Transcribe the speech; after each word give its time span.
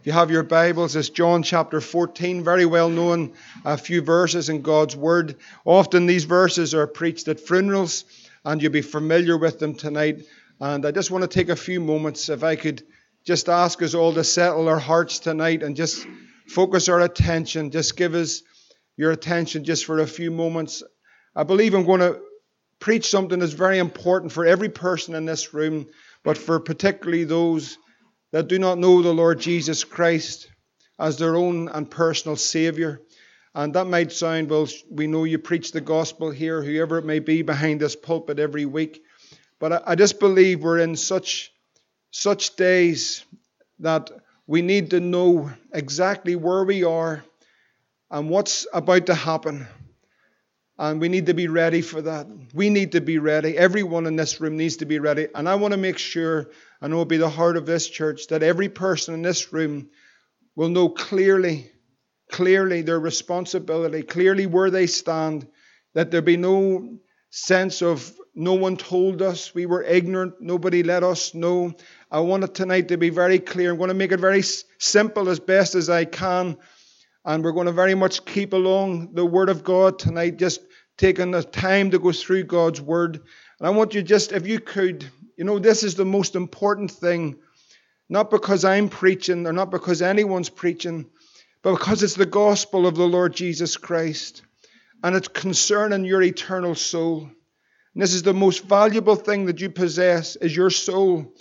If 0.00 0.06
you 0.06 0.12
have 0.14 0.30
your 0.30 0.44
Bibles, 0.44 0.96
it's 0.96 1.10
John 1.10 1.42
chapter 1.42 1.78
14, 1.78 2.42
very 2.42 2.64
well 2.64 2.88
known, 2.88 3.34
a 3.66 3.76
few 3.76 4.00
verses 4.00 4.48
in 4.48 4.62
God's 4.62 4.96
Word. 4.96 5.36
Often 5.66 6.06
these 6.06 6.24
verses 6.24 6.74
are 6.74 6.86
preached 6.86 7.28
at 7.28 7.38
funerals, 7.38 8.06
and 8.42 8.62
you'll 8.62 8.72
be 8.72 8.80
familiar 8.80 9.36
with 9.36 9.58
them 9.58 9.74
tonight. 9.74 10.24
And 10.58 10.86
I 10.86 10.90
just 10.90 11.10
want 11.10 11.20
to 11.20 11.28
take 11.28 11.50
a 11.50 11.54
few 11.54 11.80
moments, 11.80 12.30
if 12.30 12.42
I 12.42 12.56
could 12.56 12.82
just 13.26 13.50
ask 13.50 13.82
us 13.82 13.92
all 13.92 14.14
to 14.14 14.24
settle 14.24 14.70
our 14.70 14.78
hearts 14.78 15.18
tonight 15.18 15.62
and 15.62 15.76
just 15.76 16.06
focus 16.48 16.88
our 16.88 17.02
attention. 17.02 17.70
Just 17.70 17.94
give 17.94 18.14
us 18.14 18.42
your 18.96 19.10
attention 19.10 19.64
just 19.64 19.84
for 19.84 19.98
a 19.98 20.06
few 20.06 20.30
moments. 20.30 20.82
I 21.36 21.42
believe 21.42 21.74
I'm 21.74 21.84
going 21.84 22.00
to 22.00 22.22
preach 22.78 23.10
something 23.10 23.38
that's 23.38 23.52
very 23.52 23.76
important 23.76 24.32
for 24.32 24.46
every 24.46 24.70
person 24.70 25.14
in 25.14 25.26
this 25.26 25.52
room, 25.52 25.88
but 26.22 26.38
for 26.38 26.58
particularly 26.58 27.24
those 27.24 27.76
that 28.32 28.48
do 28.48 28.58
not 28.58 28.78
know 28.78 29.02
the 29.02 29.12
Lord 29.14 29.40
Jesus 29.40 29.84
Christ 29.84 30.48
as 30.98 31.16
their 31.16 31.36
own 31.36 31.68
and 31.68 31.90
personal 31.90 32.36
Savior. 32.36 33.00
And 33.54 33.74
that 33.74 33.86
might 33.86 34.12
sound, 34.12 34.48
well, 34.50 34.68
we 34.90 35.06
know 35.06 35.24
you 35.24 35.38
preach 35.38 35.72
the 35.72 35.80
gospel 35.80 36.30
here, 36.30 36.62
whoever 36.62 36.98
it 36.98 37.04
may 37.04 37.18
be 37.18 37.42
behind 37.42 37.80
this 37.80 37.96
pulpit 37.96 38.38
every 38.38 38.66
week. 38.66 39.02
But 39.58 39.72
I, 39.72 39.80
I 39.88 39.94
just 39.96 40.20
believe 40.20 40.62
we're 40.62 40.78
in 40.78 40.94
such, 40.94 41.52
such 42.12 42.54
days 42.54 43.24
that 43.80 44.10
we 44.46 44.62
need 44.62 44.90
to 44.90 45.00
know 45.00 45.50
exactly 45.72 46.36
where 46.36 46.64
we 46.64 46.84
are 46.84 47.24
and 48.10 48.28
what's 48.28 48.66
about 48.72 49.06
to 49.06 49.14
happen. 49.14 49.66
And 50.80 50.98
we 50.98 51.10
need 51.10 51.26
to 51.26 51.34
be 51.34 51.46
ready 51.46 51.82
for 51.82 52.00
that. 52.00 52.26
We 52.54 52.70
need 52.70 52.92
to 52.92 53.02
be 53.02 53.18
ready. 53.18 53.54
Everyone 53.56 54.06
in 54.06 54.16
this 54.16 54.40
room 54.40 54.56
needs 54.56 54.78
to 54.78 54.86
be 54.86 54.98
ready. 54.98 55.28
And 55.34 55.46
I 55.46 55.56
want 55.56 55.72
to 55.72 55.78
make 55.78 55.98
sure 55.98 56.50
and 56.80 56.90
it 56.90 56.96
will 56.96 57.04
be 57.04 57.18
the 57.18 57.28
heart 57.28 57.58
of 57.58 57.66
this 57.66 57.86
church 57.86 58.28
that 58.28 58.42
every 58.42 58.70
person 58.70 59.12
in 59.12 59.20
this 59.20 59.52
room 59.52 59.90
will 60.56 60.70
know 60.70 60.88
clearly, 60.88 61.70
clearly 62.30 62.80
their 62.80 62.98
responsibility, 62.98 64.02
clearly 64.02 64.46
where 64.46 64.70
they 64.70 64.86
stand, 64.86 65.46
that 65.92 66.10
there 66.10 66.22
be 66.22 66.38
no 66.38 66.98
sense 67.28 67.82
of 67.82 68.10
no 68.34 68.54
one 68.54 68.78
told 68.78 69.20
us, 69.20 69.54
we 69.54 69.66
were 69.66 69.82
ignorant, 69.82 70.40
nobody 70.40 70.82
let 70.82 71.04
us 71.04 71.34
know. 71.34 71.74
I 72.10 72.20
want 72.20 72.44
it 72.44 72.54
tonight 72.54 72.88
to 72.88 72.96
be 72.96 73.10
very 73.10 73.38
clear. 73.38 73.72
I'm 73.72 73.76
going 73.76 73.88
to 73.88 73.94
make 73.94 74.12
it 74.12 74.20
very 74.20 74.42
simple 74.78 75.28
as 75.28 75.40
best 75.40 75.74
as 75.74 75.90
I 75.90 76.06
can. 76.06 76.56
And 77.24 77.44
we're 77.44 77.52
going 77.52 77.66
to 77.66 77.72
very 77.72 77.94
much 77.94 78.24
keep 78.24 78.52
along 78.52 79.14
the 79.14 79.26
Word 79.26 79.48
of 79.50 79.62
God 79.62 79.98
tonight, 79.98 80.38
just 80.38 80.60
taking 80.96 81.30
the 81.30 81.42
time 81.42 81.90
to 81.90 81.98
go 81.98 82.12
through 82.12 82.44
God's 82.44 82.80
Word. 82.80 83.16
And 83.58 83.66
I 83.66 83.70
want 83.70 83.94
you 83.94 84.02
just, 84.02 84.32
if 84.32 84.46
you 84.46 84.58
could, 84.60 85.06
you 85.36 85.44
know, 85.44 85.58
this 85.58 85.82
is 85.82 85.94
the 85.94 86.04
most 86.04 86.34
important 86.34 86.90
thing, 86.90 87.36
not 88.08 88.30
because 88.30 88.64
I'm 88.64 88.88
preaching 88.88 89.46
or 89.46 89.52
not 89.52 89.70
because 89.70 90.02
anyone's 90.02 90.48
preaching, 90.48 91.10
but 91.62 91.72
because 91.72 92.02
it's 92.02 92.14
the 92.14 92.26
gospel 92.26 92.86
of 92.86 92.96
the 92.96 93.06
Lord 93.06 93.34
Jesus 93.34 93.76
Christ. 93.76 94.42
And 95.02 95.14
it's 95.14 95.28
concerning 95.28 96.04
your 96.04 96.22
eternal 96.22 96.74
soul. 96.74 97.30
And 97.94 98.02
this 98.02 98.14
is 98.14 98.22
the 98.22 98.34
most 98.34 98.64
valuable 98.64 99.16
thing 99.16 99.46
that 99.46 99.60
you 99.60 99.70
possess 99.70 100.36
is 100.36 100.54
your 100.54 100.70
soul 100.70 101.34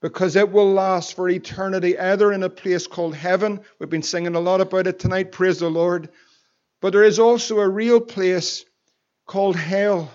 because 0.00 0.36
it 0.36 0.50
will 0.50 0.72
last 0.72 1.14
for 1.14 1.28
eternity, 1.28 1.98
either 1.98 2.32
in 2.32 2.42
a 2.42 2.50
place 2.50 2.86
called 2.86 3.14
heaven. 3.14 3.60
We've 3.78 3.90
been 3.90 4.02
singing 4.02 4.34
a 4.34 4.40
lot 4.40 4.60
about 4.60 4.86
it 4.86 4.98
tonight, 4.98 5.32
praise 5.32 5.58
the 5.58 5.70
Lord. 5.70 6.10
But 6.80 6.92
there 6.92 7.02
is 7.04 7.18
also 7.18 7.58
a 7.58 7.68
real 7.68 8.00
place 8.00 8.64
called 9.26 9.56
hell. 9.56 10.10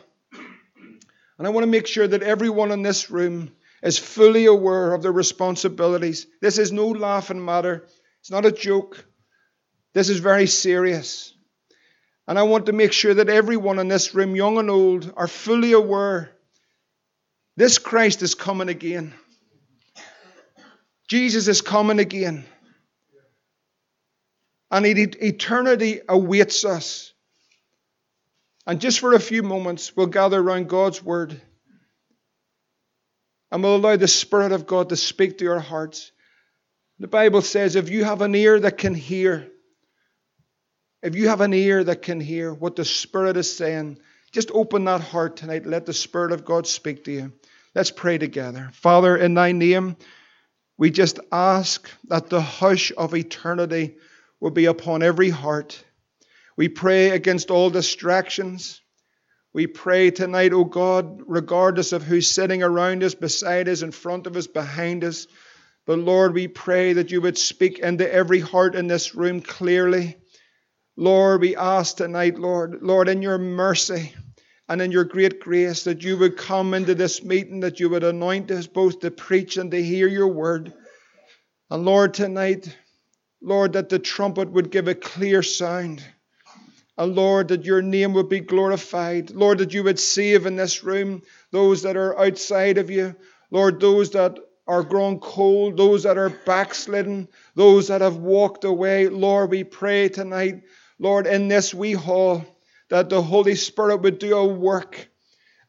And 1.38 1.48
I 1.48 1.50
want 1.50 1.64
to 1.64 1.72
make 1.72 1.88
sure 1.88 2.08
that 2.08 2.22
everyone 2.22 2.72
in 2.72 2.84
this 2.84 3.10
room 3.10 3.52
is 3.82 3.98
fully 3.98 4.46
aware 4.46 4.94
of 4.94 5.02
their 5.02 5.12
responsibilities. 5.12 6.28
This 6.40 6.60
is 6.60 6.72
no 6.72 6.88
laughing 6.88 7.44
matter, 7.44 7.88
it's 8.20 8.32
not 8.32 8.46
a 8.46 8.52
joke. 8.52 9.04
This 9.94 10.10
is 10.10 10.20
very 10.20 10.48
serious. 10.48 11.34
And 12.28 12.40
I 12.40 12.44
want 12.44 12.68
to 12.68 12.72
make 12.72 12.94
sure 12.94 13.14
that 13.14 13.28
everyone 13.28 13.80
in 13.80 13.90
this 13.90 14.16
room, 14.16 14.36
young 14.36 14.58
and 14.58 14.70
old, 14.70 15.12
are 15.18 15.28
fully 15.28 15.74
aware 15.74 16.32
this 17.58 17.78
Christ 17.78 18.22
is 18.22 18.36
coming 18.36 18.70
again. 18.70 19.14
Jesus 21.12 21.50
is 21.50 21.60
coming 21.60 22.00
again. 22.00 22.46
And 24.72 24.86
eternity 24.86 26.00
awaits 26.08 26.64
us. 26.64 27.12
And 28.66 28.80
just 28.80 29.02
for 29.02 29.12
a 29.12 29.20
few 29.20 29.44
moments, 29.44 29.94
we'll 29.94 30.08
gather 30.08 30.40
around 30.40 30.70
God's 30.70 31.04
Word 31.04 31.42
and 33.52 33.62
we'll 33.62 33.76
allow 33.76 33.98
the 33.98 34.08
Spirit 34.08 34.54
of 34.54 34.66
God 34.66 34.88
to 34.88 34.96
speak 34.96 35.40
to 35.40 35.48
our 35.48 35.60
hearts. 35.60 36.14
The 36.98 37.10
Bible 37.10 37.42
says 37.42 37.76
if 37.76 37.90
you 37.90 38.06
have 38.06 38.22
an 38.22 38.34
ear 38.34 38.58
that 38.62 38.78
can 38.78 38.94
hear, 38.94 39.50
if 41.04 41.16
you 41.16 41.28
have 41.28 41.42
an 41.42 41.54
ear 41.54 41.84
that 41.84 42.04
can 42.04 42.22
hear 42.22 42.54
what 42.54 42.78
the 42.78 42.86
Spirit 42.86 43.36
is 43.36 43.54
saying, 43.54 44.00
just 44.32 44.50
open 44.52 44.86
that 44.86 45.02
heart 45.02 45.36
tonight. 45.36 45.66
Let 45.66 45.86
the 45.86 45.94
Spirit 45.94 46.32
of 46.32 46.46
God 46.46 46.68
speak 46.68 47.04
to 47.04 47.12
you. 47.12 47.34
Let's 47.76 47.92
pray 47.92 48.18
together. 48.18 48.70
Father, 48.72 49.18
in 49.18 49.34
thy 49.34 49.52
name, 49.52 49.98
we 50.82 50.90
just 50.90 51.20
ask 51.32 51.88
that 52.08 52.32
the 52.32 52.42
hush 52.42 52.92
of 52.98 53.14
eternity 53.14 53.98
will 54.40 54.50
be 54.50 54.66
upon 54.66 55.04
every 55.04 55.30
heart. 55.30 55.84
We 56.58 56.70
pray 56.70 57.12
against 57.12 57.52
all 57.52 57.70
distractions. 57.70 58.82
We 59.54 59.68
pray 59.68 60.10
tonight, 60.10 60.54
O 60.54 60.64
God, 60.64 61.22
regardless 61.28 61.92
of 61.92 62.02
who's 62.02 62.32
sitting 62.32 62.64
around 62.64 63.04
us, 63.04 63.14
beside 63.14 63.70
us, 63.70 63.84
in 63.84 63.92
front 63.92 64.26
of 64.26 64.36
us, 64.36 64.48
behind 64.48 65.04
us. 65.04 65.28
But 65.86 66.00
Lord, 66.00 66.34
we 66.34 66.48
pray 66.48 66.94
that 66.94 67.12
you 67.12 67.22
would 67.22 67.38
speak 67.38 67.78
into 67.78 68.12
every 68.12 68.40
heart 68.40 68.74
in 68.74 68.88
this 68.88 69.14
room 69.14 69.42
clearly. 69.42 70.18
Lord, 70.98 71.42
we 71.42 71.56
ask 71.56 71.98
tonight, 71.98 72.40
Lord, 72.40 72.80
Lord, 72.82 73.08
in 73.08 73.22
your 73.22 73.38
mercy 73.38 74.16
and 74.72 74.82
in 74.82 74.90
your 74.90 75.04
great 75.04 75.42
grace, 75.42 75.84
that 75.84 76.02
you 76.02 76.18
would 76.18 76.38
come 76.38 76.74
into 76.74 76.96
this 76.96 77.26
meeting, 77.26 77.60
that 77.60 77.82
you 77.82 77.90
would 77.90 78.06
anoint 78.06 78.50
us 78.52 78.68
both 78.68 79.02
to 79.02 79.12
preach 79.12 79.58
and 79.58 79.70
to 79.70 79.84
hear 79.84 80.08
your 80.08 80.30
word. 80.30 80.72
And 81.70 81.84
Lord, 81.84 82.14
tonight, 82.14 82.74
Lord, 83.42 83.74
that 83.74 83.90
the 83.90 84.00
trumpet 84.00 84.50
would 84.50 84.72
give 84.72 84.88
a 84.88 84.96
clear 84.96 85.44
sound. 85.44 86.02
And 86.98 87.14
Lord, 87.16 87.50
that 87.50 87.66
your 87.66 87.82
name 87.82 88.14
would 88.14 88.30
be 88.30 88.40
glorified. 88.40 89.32
Lord, 89.32 89.58
that 89.58 89.74
you 89.74 89.84
would 89.84 90.00
save 90.00 90.46
in 90.46 90.56
this 90.56 90.86
room 90.86 91.22
those 91.52 91.82
that 91.82 91.98
are 91.98 92.18
outside 92.18 92.78
of 92.78 92.90
you. 92.90 93.14
Lord, 93.50 93.82
those 93.82 94.12
that 94.12 94.40
are 94.68 94.84
grown 94.84 95.20
cold, 95.20 95.76
those 95.76 96.04
that 96.04 96.18
are 96.18 96.30
backslidden, 96.30 97.28
those 97.56 97.90
that 97.90 98.00
have 98.00 98.16
walked 98.16 98.64
away. 98.64 99.10
Lord, 99.10 99.52
we 99.52 99.66
pray 99.66 100.08
tonight, 100.08 100.62
Lord, 100.98 101.28
in 101.28 101.50
this 101.50 101.74
wee 101.74 101.92
hall, 101.92 102.46
that 102.92 103.10
the 103.10 103.22
Holy 103.22 103.56
Spirit 103.56 104.02
would 104.02 104.20
do 104.20 104.38
a 104.38 104.46
work 104.46 105.10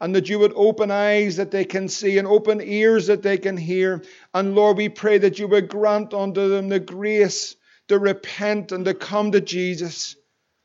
and 0.01 0.17
that 0.17 0.29
you 0.29 0.41
would 0.41 0.53
open 0.57 0.91
eyes 0.91 1.37
that 1.37 1.53
they 1.53 1.65
can 1.65 1.89
see 1.89 2.19
and 2.19 2.27
open 2.27 2.61
ears 2.61 3.07
that 3.07 3.23
they 3.23 3.39
can 3.39 3.57
hear. 3.57 4.03
And 4.35 4.57
Lord, 4.57 4.77
we 4.77 4.89
pray 4.89 5.19
that 5.19 5.39
you 5.39 5.47
would 5.47 5.69
grant 5.69 6.13
unto 6.13 6.49
them 6.49 6.69
the 6.69 6.81
grace 6.81 7.55
to 7.87 8.01
repent 8.01 8.73
and 8.73 8.85
to 8.87 8.95
come 8.95 9.31
to 9.31 9.41
Jesus. 9.41 10.17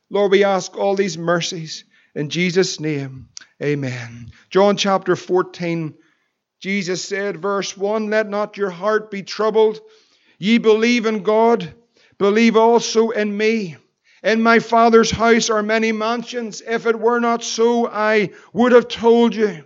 Lord, 0.10 0.32
we 0.32 0.44
ask 0.44 0.76
all 0.76 0.96
these 0.96 1.16
mercies 1.16 1.86
in 2.16 2.30
Jesus' 2.30 2.80
name. 2.80 3.30
Amen. 3.62 4.32
John 4.50 4.78
chapter 4.78 5.16
14, 5.16 5.94
Jesus 6.60 7.08
said, 7.08 7.38
verse 7.38 7.78
1 7.78 8.10
Let 8.10 8.28
not 8.28 8.58
your 8.58 8.72
heart 8.72 9.12
be 9.12 9.22
troubled. 9.22 9.80
Ye 10.40 10.58
believe 10.58 11.06
in 11.06 11.22
God, 11.22 11.72
believe 12.18 12.58
also 12.58 13.12
in 13.12 13.38
me. 13.38 13.78
In 14.24 14.42
my 14.42 14.60
Father's 14.60 15.12
house 15.12 15.50
are 15.50 15.64
many 15.64 15.92
mansions. 15.92 16.62
If 16.66 16.86
it 16.86 17.00
were 17.00 17.20
not 17.20 17.44
so, 17.44 17.88
I 17.88 18.32
would 18.54 18.72
have 18.72 18.88
told 18.88 19.36
you. 19.36 19.64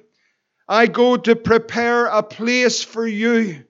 I 0.67 0.87
go 0.87 1.17
to 1.17 1.35
prepare 1.35 2.05
a 2.05 2.23
place 2.23 2.83
for 2.83 3.05
you. 3.05 3.63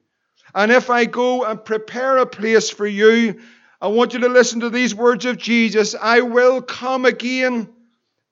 And 0.53 0.71
if 0.71 0.89
I 0.89 1.05
go 1.05 1.43
and 1.43 1.63
prepare 1.63 2.17
a 2.17 2.25
place 2.25 2.69
for 2.69 2.85
you, 2.85 3.41
I 3.79 3.87
want 3.87 4.13
you 4.13 4.19
to 4.19 4.29
listen 4.29 4.59
to 4.59 4.69
these 4.69 4.93
words 4.93 5.25
of 5.25 5.37
Jesus 5.37 5.95
I 5.99 6.21
will 6.21 6.61
come 6.61 7.05
again 7.05 7.69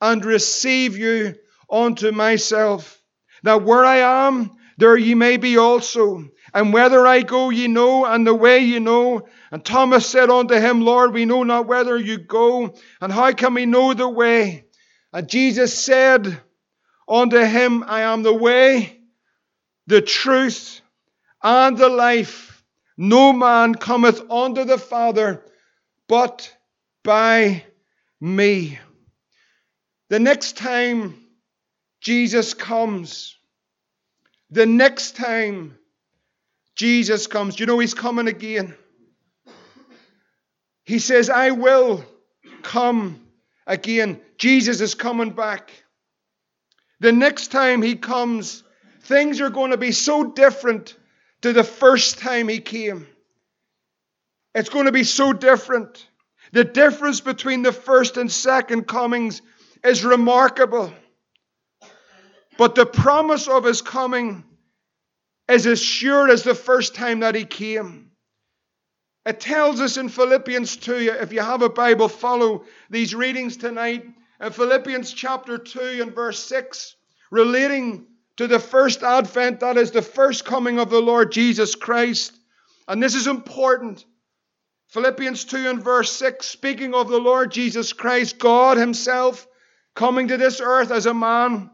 and 0.01 0.24
receive 0.24 0.98
you 0.98 1.36
unto 1.69 2.12
myself. 2.12 3.01
That 3.44 3.63
where 3.63 3.86
I 3.86 4.28
am, 4.28 4.51
there 4.78 4.98
ye 4.98 5.16
may 5.16 5.38
be 5.38 5.57
also. 5.57 6.30
And 6.54 6.74
whether 6.74 7.06
I 7.06 7.22
go, 7.22 7.50
ye 7.50 7.68
know, 7.68 8.06
and 8.06 8.25
the 8.25 8.34
way 8.34 8.60
ye 8.60 8.80
know. 8.80 9.28
And 9.51 9.66
Thomas 9.66 10.06
said 10.06 10.30
unto 10.30 10.56
him, 10.56 10.81
Lord, 10.81 11.13
we 11.13 11.25
know 11.25 11.44
not 11.44 11.68
whither 11.68 11.98
you 11.98 12.18
go, 12.18 12.75
and 13.01 13.12
how 13.12 13.31
can 13.34 13.54
we 13.56 13.66
know 13.66 13.94
the 13.94 14.07
way? 14.07 14.66
And 15.12 15.28
Jesus 15.28 15.78
said 15.78 16.40
unto 17.07 17.40
him, 17.40 17.84
I 17.88 18.01
am 18.01 18.22
the 18.22 18.34
way, 18.34 19.00
the 19.88 20.01
truth, 20.01 20.81
and 21.42 21.78
the 21.78 21.90
life. 21.90 22.63
No 22.96 23.34
man 23.34 23.75
cometh 23.75 24.30
unto 24.30 24.66
the 24.66 24.78
Father 24.78 25.44
but 26.07 26.54
by 27.04 27.63
me. 28.19 28.78
The 30.10 30.19
next 30.19 30.57
time 30.57 31.16
Jesus 32.01 32.54
comes, 32.54 33.38
the 34.50 34.66
next 34.66 35.16
time 35.16 35.78
Jesus 36.75 37.28
comes, 37.28 37.60
you 37.60 37.66
know 37.68 37.80
he's 37.80 37.94
coming 37.94 38.28
again. 38.28 38.75
He 40.89 40.97
says, 40.97 41.30
I 41.30 41.51
will 41.51 42.03
come 42.63 43.21
again. 43.68 44.19
Jesus 44.39 44.81
is 44.81 44.95
coming 44.95 45.30
back. 45.30 45.69
The 47.00 47.12
next 47.12 47.50
time 47.50 47.83
he 47.83 47.94
comes, 47.95 48.63
things 49.01 49.39
are 49.39 49.51
going 49.51 49.69
to 49.69 49.77
be 49.77 49.91
so 49.91 50.24
different 50.24 50.97
to 51.44 51.53
the 51.53 51.63
first 51.63 52.18
time 52.18 52.47
he 52.47 52.59
came. 52.59 53.06
It's 54.56 54.69
going 54.69 54.88
to 54.88 54.91
be 54.91 55.03
so 55.03 55.31
different. 55.31 56.07
The 56.53 56.63
difference 56.63 57.21
between 57.21 57.62
the 57.62 57.71
first 57.71 58.18
and 58.18 58.31
second 58.31 58.88
comings 58.88 59.44
is 59.83 60.03
remarkable. 60.03 60.91
But 62.57 62.74
the 62.74 62.88
promise 62.88 63.47
of 63.47 63.63
his 63.63 63.83
coming 63.83 64.44
is 65.47 65.68
as 65.68 65.80
sure 65.80 66.31
as 66.31 66.41
the 66.41 66.56
first 66.56 66.95
time 66.95 67.19
that 67.19 67.36
he 67.36 67.45
came. 67.45 68.09
It 69.30 69.40
tells 69.40 69.80
us 69.80 69.98
in 69.98 70.10
Philippians 70.10 70.78
2, 70.78 71.18
if 71.22 71.31
you 71.31 71.42
have 71.42 71.62
a 71.62 71.70
Bible, 71.70 72.08
follow 72.10 72.66
these 72.90 73.14
readings 73.14 73.58
tonight. 73.58 74.04
In 74.42 74.52
Philippians 74.52 75.14
chapter 75.14 75.60
2 75.60 76.00
and 76.02 76.16
verse 76.16 76.40
6, 76.46 76.96
relating 77.30 78.08
to 78.38 78.48
the 78.48 78.58
first 78.58 79.04
advent, 79.04 79.60
that 79.60 79.78
is 79.78 79.92
the 79.92 80.02
first 80.02 80.46
coming 80.46 80.80
of 80.80 80.90
the 80.90 81.00
Lord 81.00 81.31
Jesus 81.31 81.76
Christ. 81.76 82.34
And 82.88 83.04
this 83.04 83.14
is 83.14 83.28
important. 83.28 84.04
Philippians 84.88 85.46
2 85.46 85.58
and 85.70 85.84
verse 85.84 86.12
6, 86.12 86.48
speaking 86.48 86.96
of 86.96 87.08
the 87.08 87.20
Lord 87.20 87.52
Jesus 87.52 87.94
Christ, 87.94 88.40
God 88.40 88.78
Himself 88.78 89.48
coming 89.94 90.30
to 90.30 90.38
this 90.38 90.60
earth 90.60 90.90
as 90.90 91.06
a 91.06 91.14
man. 91.14 91.70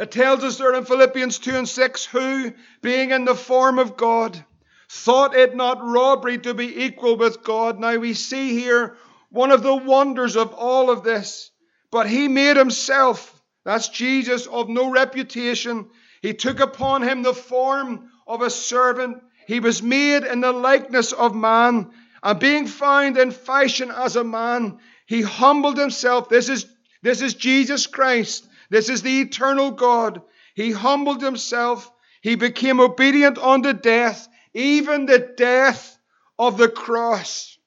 It 0.00 0.10
tells 0.10 0.42
us 0.42 0.58
there 0.58 0.74
in 0.74 0.84
Philippians 0.84 1.38
2 1.38 1.58
and 1.58 1.68
6, 1.68 2.06
who, 2.06 2.52
being 2.82 3.12
in 3.12 3.24
the 3.24 3.36
form 3.36 3.78
of 3.78 3.96
God, 3.96 4.44
thought 4.90 5.36
it 5.36 5.54
not 5.54 5.82
robbery 5.82 6.38
to 6.38 6.54
be 6.54 6.84
equal 6.84 7.16
with 7.16 7.42
God. 7.42 7.78
Now 7.78 7.96
we 7.96 8.14
see 8.14 8.58
here 8.58 8.96
one 9.30 9.52
of 9.52 9.62
the 9.62 9.76
wonders 9.76 10.36
of 10.36 10.52
all 10.52 10.90
of 10.90 11.04
this. 11.04 11.50
But 11.90 12.08
He 12.08 12.28
made 12.28 12.56
Himself, 12.56 13.40
that's 13.64 13.88
Jesus, 13.88 14.46
of 14.46 14.68
no 14.68 14.90
reputation. 14.90 15.88
He 16.22 16.34
took 16.34 16.60
upon 16.60 17.02
Him 17.02 17.22
the 17.22 17.34
form 17.34 18.10
of 18.26 18.42
a 18.42 18.50
servant. 18.50 19.22
He 19.46 19.60
was 19.60 19.82
made 19.82 20.24
in 20.24 20.40
the 20.40 20.52
likeness 20.52 21.12
of 21.12 21.34
man 21.34 21.90
and 22.22 22.38
being 22.38 22.66
found 22.66 23.16
in 23.16 23.30
fashion 23.30 23.90
as 23.90 24.16
a 24.16 24.24
man, 24.24 24.78
he 25.06 25.22
humbled 25.22 25.78
himself. 25.78 26.28
This 26.28 26.48
is, 26.48 26.66
this 27.02 27.22
is 27.22 27.34
Jesus 27.34 27.86
Christ. 27.86 28.46
This 28.68 28.88
is 28.88 29.02
the 29.02 29.22
eternal 29.22 29.70
God. 29.70 30.22
He 30.54 30.70
humbled 30.70 31.22
himself. 31.22 31.90
He 32.20 32.34
became 32.34 32.80
obedient 32.80 33.38
unto 33.38 33.72
death, 33.72 34.28
even 34.54 35.06
the 35.06 35.18
death 35.36 35.98
of 36.38 36.56
the 36.56 36.68
cross. 36.68 37.58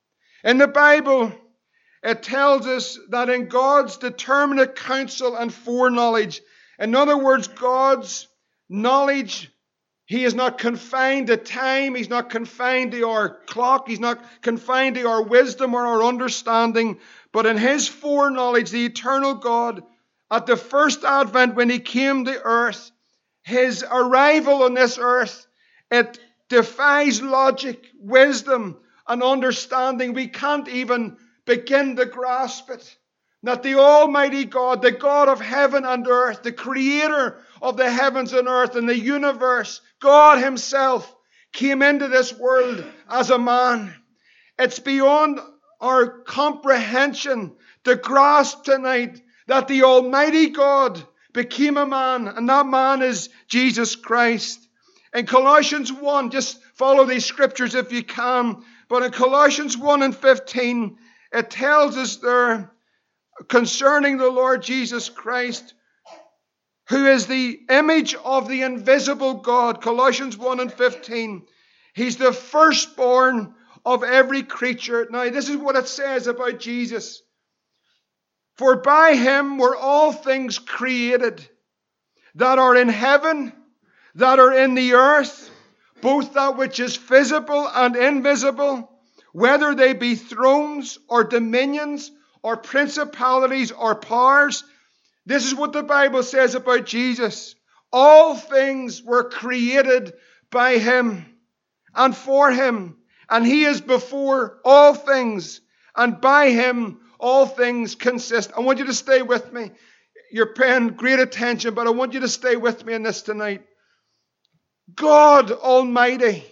In 0.44 0.58
the 0.58 0.68
Bible, 0.68 1.32
it 2.04 2.24
tells 2.24 2.68
us 2.68 3.00
that 3.10 3.30
in 3.30 3.48
God's 3.48 3.98
determinate 3.98 4.76
counsel 4.76 5.36
and 5.36 5.54
foreknowledge, 5.54 6.42
in 6.80 6.96
other 6.96 7.18
words, 7.18 7.48
God's 7.48 8.28
knowledge 8.70 9.50
he 10.06 10.26
is 10.26 10.36
not 10.36 10.58
confined 10.58 11.28
to 11.28 11.38
time. 11.38 11.96
He's 11.96 12.10
not 12.10 12.30
confined 12.30 12.92
to 12.92 13.08
our 13.08 13.30
clock. 13.46 13.88
He's 13.88 14.00
not 14.00 14.24
confined 14.42 14.96
to 14.96 15.08
our 15.08 15.24
wisdom 15.24 15.74
or 15.74 15.88
our 15.88 16.04
understanding. 16.04 17.00
But 17.32 17.46
in 17.46 17.58
His 17.58 17.88
foreknowledge, 17.88 18.70
the 18.70 18.86
eternal 18.86 19.36
God, 19.36 19.84
at 20.30 20.46
the 20.46 20.58
first 20.58 21.04
advent 21.04 21.56
when 21.56 21.70
He 21.70 21.80
came 21.80 22.26
to 22.26 22.42
earth, 22.44 22.92
His 23.44 23.84
arrival 23.90 24.64
on 24.64 24.74
this 24.74 24.98
earth, 25.00 25.48
it 25.90 26.20
defies 26.50 27.22
logic, 27.22 27.86
wisdom, 28.00 28.80
and 29.08 29.24
understanding. 29.24 30.14
We 30.14 30.28
can't 30.28 30.68
even 30.68 31.18
begin 31.46 31.96
to 31.98 32.06
grasp 32.06 32.70
it 32.70 32.98
that 33.44 33.62
the 33.62 33.76
Almighty 33.76 34.46
God, 34.46 34.82
the 34.82 34.92
God 34.92 35.28
of 35.28 35.42
heaven 35.42 35.84
and 35.84 36.08
earth, 36.08 36.44
the 36.44 36.54
creator 36.54 37.40
of 37.62 37.76
the 37.76 37.90
heavens 37.90 38.32
and 38.32 38.48
earth 38.48 38.76
and 38.76 38.88
the 38.88 38.98
universe, 38.98 39.82
God 40.00 40.42
Himself 40.42 41.14
came 41.52 41.82
into 41.82 42.08
this 42.08 42.34
world 42.34 42.84
as 43.10 43.30
a 43.30 43.38
man. 43.38 43.94
It's 44.58 44.80
beyond 44.80 45.40
our 45.82 46.22
comprehension 46.22 47.56
to 47.84 47.96
grasp 47.98 48.64
tonight 48.64 49.22
that 49.48 49.68
the 49.68 49.84
Almighty 49.84 50.50
God 50.50 51.04
became 51.34 51.76
a 51.76 51.86
man, 51.86 52.30
and 52.30 52.48
that 52.48 52.66
man 52.66 53.02
is 53.02 53.30
Jesus 53.50 53.98
Christ. 53.98 54.66
In 55.14 55.26
Colossians 55.26 55.92
1, 55.92 56.32
just 56.32 56.62
follow 56.74 57.06
these 57.06 57.26
scriptures 57.26 57.76
if 57.76 57.92
you 57.92 58.04
can, 58.04 58.64
but 58.90 59.04
in 59.04 59.12
Colossians 59.12 59.78
1 59.78 60.02
and 60.02 60.16
15, 60.16 60.98
it 61.32 61.50
tells 61.50 61.98
us 61.98 62.18
there 62.18 62.72
concerning 63.48 64.18
the 64.18 64.30
Lord 64.30 64.64
Jesus 64.64 65.10
Christ, 65.10 65.74
who 66.90 67.08
is 67.08 67.28
the 67.28 67.60
image 67.70 68.16
of 68.16 68.48
the 68.48 68.64
invisible 68.64 69.36
God. 69.36 69.82
Colossians 69.82 70.38
1 70.38 70.60
and 70.60 70.74
15. 70.74 71.46
He's 71.94 72.18
the 72.18 72.34
firstborn 72.34 73.54
of 73.86 74.04
every 74.04 74.44
creature. 74.44 75.08
Now, 75.10 75.30
this 75.30 75.50
is 75.50 75.58
what 75.58 75.76
it 75.76 75.88
says 75.88 76.28
about 76.28 76.60
Jesus. 76.60 77.22
For 78.56 78.78
by 78.78 79.16
him 79.16 79.58
were 79.58 79.76
all 79.76 80.12
things 80.12 80.60
created 80.60 81.48
that 82.36 82.60
are 82.60 82.76
in 82.76 82.90
heaven, 82.90 83.54
that 84.16 84.40
are 84.40 84.54
in 84.54 84.76
the 84.76 84.94
earth, 84.94 85.50
both 86.02 86.34
that 86.34 86.58
which 86.58 86.80
is 86.80 86.96
visible 86.98 87.68
and 87.68 87.96
invisible, 87.96 88.90
whether 89.32 89.74
they 89.74 89.94
be 89.94 90.16
thrones 90.16 91.00
or 91.08 91.24
dominions 91.24 92.12
or 92.44 92.58
principalities 92.58 93.72
or 93.72 93.96
powers. 93.96 94.64
This 95.26 95.46
is 95.46 95.56
what 95.56 95.74
the 95.74 95.84
Bible 95.84 96.24
says 96.24 96.56
about 96.56 96.86
Jesus. 96.86 97.56
All 97.92 98.36
things 98.36 99.02
were 99.02 99.30
created 99.30 100.14
by 100.52 100.78
him 100.78 101.26
and 101.96 102.16
for 102.16 102.52
him, 102.52 102.98
and 103.30 103.46
he 103.46 103.64
is 103.66 103.82
before 103.82 104.60
all 104.66 104.94
things, 104.94 105.62
and 105.96 106.20
by 106.20 106.50
him 106.50 107.00
all 107.20 107.46
things 107.46 107.96
consist. 107.96 108.52
I 108.56 108.62
want 108.62 108.80
you 108.80 108.86
to 108.86 108.94
stay 108.94 109.22
with 109.22 109.54
me. 109.54 109.72
You're 110.32 110.54
paying 110.54 110.90
great 110.90 111.20
attention, 111.20 111.74
but 111.74 111.88
I 111.88 111.92
want 111.92 112.14
you 112.14 112.22
to 112.22 112.28
stay 112.28 112.56
with 112.56 112.86
me 112.86 112.94
in 112.94 113.04
this 113.04 113.22
tonight. 113.22 113.64
God 114.96 115.52
Almighty 115.52 116.44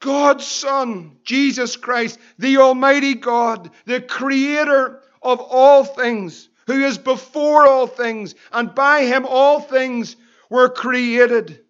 God's 0.00 0.46
Son, 0.46 1.18
Jesus 1.24 1.76
Christ, 1.76 2.18
the 2.38 2.58
Almighty 2.58 3.14
God, 3.14 3.70
the 3.86 4.00
Creator 4.00 5.00
of 5.22 5.40
all 5.40 5.84
things, 5.84 6.48
who 6.66 6.84
is 6.84 6.98
before 6.98 7.66
all 7.66 7.86
things, 7.86 8.34
and 8.52 8.74
by 8.74 9.04
him 9.04 9.26
all 9.26 9.60
things 9.60 10.14
were 10.50 10.68
created, 10.68 11.60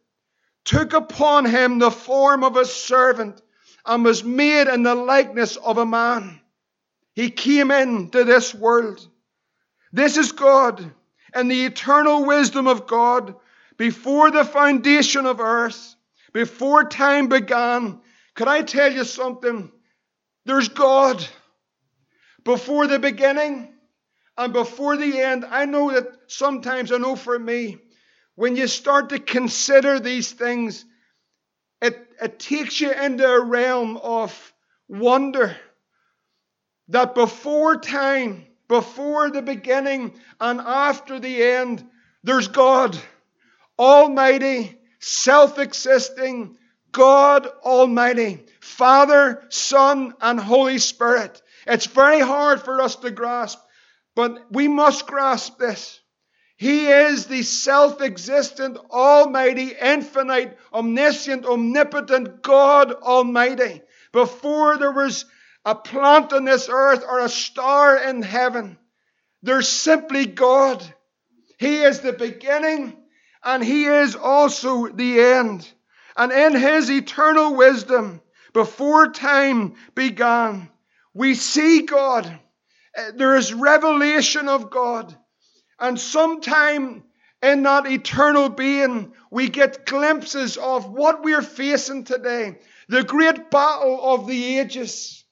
took 0.64 0.92
upon 0.92 1.46
him 1.46 1.78
the 1.78 1.90
form 1.90 2.44
of 2.44 2.56
a 2.56 2.64
servant 2.64 3.40
and 3.86 4.04
was 4.04 4.24
made 4.24 4.68
in 4.68 4.82
the 4.82 4.94
likeness 4.94 5.56
of 5.56 5.78
a 5.78 5.86
man. 5.86 6.40
He 7.14 7.30
came 7.30 7.70
into 7.70 8.24
this 8.24 8.54
world. 8.54 9.06
This 9.92 10.16
is 10.16 10.32
God 10.32 10.92
and 11.32 11.50
the 11.50 11.64
eternal 11.64 12.26
wisdom 12.26 12.66
of 12.66 12.86
God 12.86 13.36
before 13.76 14.30
the 14.30 14.44
foundation 14.44 15.26
of 15.26 15.40
earth, 15.40 15.94
before 16.32 16.84
time 16.84 17.28
began. 17.28 18.00
Could 18.34 18.48
I 18.48 18.62
tell 18.62 18.92
you 18.92 19.04
something? 19.04 19.72
There's 20.44 20.68
God 20.68 21.26
before 22.44 22.86
the 22.86 22.98
beginning 22.98 23.74
and 24.36 24.52
before 24.52 24.96
the 24.96 25.20
end. 25.20 25.44
I 25.44 25.64
know 25.64 25.92
that 25.92 26.06
sometimes, 26.28 26.92
I 26.92 26.98
know 26.98 27.16
for 27.16 27.38
me, 27.38 27.78
when 28.34 28.54
you 28.56 28.66
start 28.66 29.08
to 29.08 29.18
consider 29.18 29.98
these 29.98 30.30
things, 30.30 30.84
it, 31.80 31.98
it 32.20 32.38
takes 32.38 32.80
you 32.80 32.92
into 32.92 33.26
a 33.26 33.44
realm 33.44 33.96
of 33.96 34.52
wonder 34.88 35.56
that 36.88 37.14
before 37.14 37.76
time, 37.76 38.46
before 38.68 39.30
the 39.30 39.42
beginning, 39.42 40.14
and 40.40 40.60
after 40.60 41.18
the 41.18 41.42
end, 41.42 41.84
there's 42.22 42.48
God, 42.48 42.96
Almighty, 43.78 44.78
self 44.98 45.58
existing, 45.58 46.56
God 46.92 47.46
Almighty, 47.62 48.44
Father, 48.60 49.44
Son, 49.50 50.14
and 50.20 50.40
Holy 50.40 50.78
Spirit. 50.78 51.42
It's 51.66 51.86
very 51.86 52.20
hard 52.20 52.62
for 52.62 52.80
us 52.80 52.96
to 52.96 53.10
grasp, 53.10 53.58
but 54.14 54.50
we 54.50 54.68
must 54.68 55.06
grasp 55.06 55.58
this. 55.58 56.00
He 56.56 56.86
is 56.86 57.26
the 57.26 57.42
self 57.42 58.00
existent, 58.00 58.78
almighty, 58.90 59.74
infinite, 59.78 60.56
omniscient, 60.72 61.44
omnipotent 61.44 62.42
God 62.42 62.92
Almighty. 62.92 63.82
Before 64.12 64.78
there 64.78 64.92
was 64.92 65.26
a 65.66 65.74
plant 65.74 66.32
on 66.32 66.46
this 66.46 66.68
earth 66.70 67.04
or 67.06 67.20
a 67.20 67.28
star 67.28 67.98
in 67.98 68.22
heaven, 68.22 68.78
there's 69.42 69.68
simply 69.68 70.24
God. 70.24 70.82
He 71.58 71.82
is 71.82 72.00
the 72.00 72.14
beginning 72.14 72.96
and 73.46 73.64
He 73.64 73.86
is 73.86 74.14
also 74.14 74.88
the 74.88 75.20
end. 75.20 75.72
And 76.16 76.32
in 76.32 76.54
his 76.54 76.90
eternal 76.90 77.54
wisdom, 77.54 78.20
before 78.52 79.10
time 79.10 79.74
began. 79.94 80.70
We 81.12 81.34
see 81.34 81.82
God. 81.82 82.26
Uh, 82.96 83.12
there 83.14 83.36
is 83.36 83.52
revelation 83.52 84.48
of 84.48 84.70
God. 84.70 85.14
And 85.78 86.00
sometime 86.00 87.04
in 87.42 87.62
that 87.64 87.86
eternal 87.86 88.48
being, 88.48 89.12
we 89.30 89.50
get 89.50 89.84
glimpses 89.84 90.56
of 90.56 90.88
what 90.88 91.22
we're 91.22 91.42
facing 91.42 92.04
today. 92.04 92.58
The 92.88 93.02
great 93.02 93.50
battle 93.50 94.00
of 94.14 94.26
the 94.26 94.58
ages. 94.58 95.22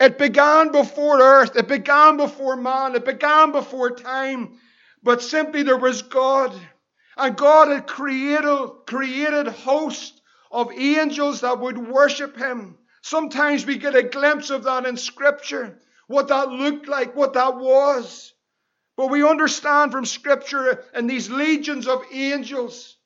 It 0.00 0.16
began 0.16 0.72
before 0.72 1.20
earth. 1.20 1.54
It 1.56 1.68
began 1.68 2.16
before 2.16 2.56
man. 2.56 2.94
It 2.94 3.04
began 3.04 3.52
before 3.52 3.90
time. 3.90 4.58
But 5.02 5.20
simply 5.20 5.64
there 5.64 5.76
was 5.76 6.00
God. 6.00 6.58
And 7.16 7.36
God 7.36 7.68
had 7.68 7.86
created, 7.86 8.70
created 8.86 9.48
hosts 9.48 10.20
of 10.50 10.72
angels 10.72 11.40
that 11.40 11.60
would 11.60 11.78
worship 11.78 12.36
him. 12.36 12.78
Sometimes 13.02 13.66
we 13.66 13.76
get 13.76 13.94
a 13.94 14.02
glimpse 14.02 14.50
of 14.50 14.64
that 14.64 14.86
in 14.86 14.96
scripture, 14.96 15.80
what 16.06 16.28
that 16.28 16.48
looked 16.48 16.88
like, 16.88 17.14
what 17.14 17.34
that 17.34 17.56
was. 17.56 18.32
But 18.96 19.08
we 19.08 19.28
understand 19.28 19.92
from 19.92 20.04
scripture 20.04 20.84
and 20.94 21.10
these 21.10 21.28
legions 21.28 21.86
of 21.88 22.02
angels 22.12 22.96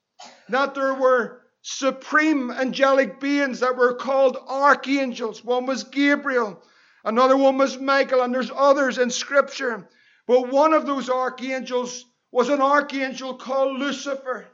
that 0.49 0.75
there 0.75 0.95
were 0.95 1.43
supreme 1.63 2.51
angelic 2.51 3.21
beings 3.21 3.61
that 3.61 3.77
were 3.77 3.95
called 3.95 4.37
archangels. 4.47 5.43
One 5.43 5.67
was 5.67 5.85
Gabriel, 5.85 6.63
another 7.05 7.37
one 7.37 7.59
was 7.59 7.79
Michael, 7.79 8.23
and 8.23 8.35
there's 8.35 8.51
others 8.55 8.99
in 8.99 9.11
scripture. 9.11 9.89
But 10.27 10.51
one 10.51 10.75
of 10.75 10.87
those 10.87 11.09
archangels 11.09 12.05
was 12.31 12.49
an 12.49 12.61
archangel 12.61 13.35
called 13.35 13.79
Lucifer. 13.79 14.47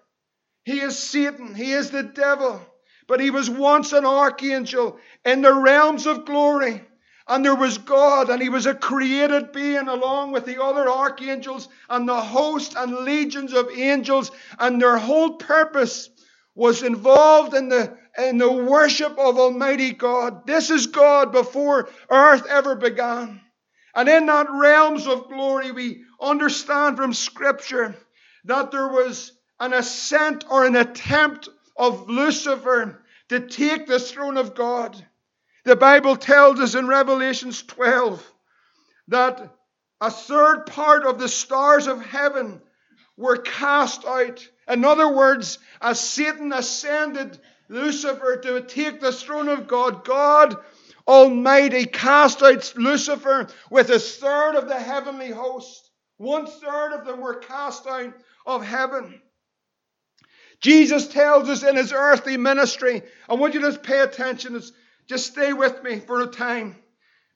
He 0.64 0.80
is 0.80 0.98
Satan, 0.98 1.54
he 1.54 1.72
is 1.72 1.90
the 1.90 2.02
devil. 2.02 2.60
But 3.06 3.20
he 3.20 3.30
was 3.30 3.50
once 3.50 3.92
an 3.92 4.06
archangel 4.06 4.98
in 5.24 5.42
the 5.42 5.52
realms 5.52 6.06
of 6.06 6.24
glory. 6.24 6.82
And 7.26 7.44
there 7.44 7.54
was 7.54 7.78
God, 7.78 8.28
and 8.28 8.42
he 8.42 8.50
was 8.50 8.66
a 8.66 8.74
created 8.74 9.52
being 9.52 9.88
along 9.88 10.32
with 10.32 10.44
the 10.44 10.62
other 10.62 10.88
archangels 10.88 11.68
and 11.88 12.06
the 12.06 12.20
host 12.20 12.74
and 12.76 12.92
legions 12.96 13.54
of 13.54 13.70
angels. 13.70 14.30
And 14.58 14.80
their 14.80 14.98
whole 14.98 15.36
purpose 15.36 16.10
was 16.54 16.82
involved 16.82 17.54
in 17.54 17.68
the, 17.68 17.96
in 18.18 18.38
the 18.38 18.52
worship 18.52 19.18
of 19.18 19.38
Almighty 19.38 19.92
God. 19.92 20.46
This 20.46 20.70
is 20.70 20.86
God 20.86 21.32
before 21.32 21.88
earth 22.10 22.46
ever 22.46 22.74
began. 22.74 23.40
And 23.94 24.08
in 24.08 24.26
that 24.26 24.50
realms 24.50 25.06
of 25.06 25.28
glory, 25.28 25.70
we 25.70 26.04
understand 26.20 26.96
from 26.96 27.14
Scripture 27.14 27.94
that 28.44 28.70
there 28.70 28.88
was 28.88 29.32
an 29.60 29.72
ascent 29.72 30.44
or 30.50 30.66
an 30.66 30.76
attempt 30.76 31.48
of 31.76 32.08
Lucifer 32.08 33.02
to 33.28 33.40
take 33.40 33.86
the 33.86 33.98
throne 33.98 34.36
of 34.36 34.54
God. 34.54 35.04
The 35.64 35.76
Bible 35.76 36.16
tells 36.16 36.60
us 36.60 36.74
in 36.74 36.88
Revelations 36.88 37.62
12 37.62 38.32
that 39.08 39.54
a 40.00 40.10
third 40.10 40.66
part 40.66 41.06
of 41.06 41.18
the 41.18 41.28
stars 41.28 41.86
of 41.86 42.04
heaven 42.04 42.60
were 43.16 43.36
cast 43.36 44.04
out. 44.04 44.46
In 44.68 44.84
other 44.84 45.08
words, 45.08 45.58
as 45.80 46.00
Satan 46.00 46.52
ascended 46.52 47.38
Lucifer 47.68 48.36
to 48.36 48.60
take 48.62 49.00
the 49.00 49.12
throne 49.12 49.48
of 49.48 49.68
God, 49.68 50.04
God 50.04 50.56
Almighty 51.06 51.84
cast 51.86 52.42
out 52.42 52.72
Lucifer 52.76 53.48
with 53.70 53.90
a 53.90 53.98
third 53.98 54.56
of 54.56 54.68
the 54.68 54.78
heavenly 54.78 55.30
host. 55.30 55.90
One 56.16 56.46
third 56.46 56.92
of 56.94 57.06
them 57.06 57.20
were 57.20 57.36
cast 57.36 57.86
out 57.86 58.14
of 58.46 58.64
heaven. 58.64 59.20
Jesus 60.60 61.08
tells 61.08 61.48
us 61.48 61.62
in 61.62 61.76
his 61.76 61.92
earthly 61.92 62.36
ministry, 62.36 63.02
I 63.28 63.34
want 63.34 63.54
you 63.54 63.60
to 63.60 63.78
pay 63.78 64.00
attention, 64.00 64.60
just 65.06 65.26
stay 65.26 65.52
with 65.52 65.82
me 65.82 66.00
for 66.00 66.22
a 66.22 66.26
time, 66.26 66.76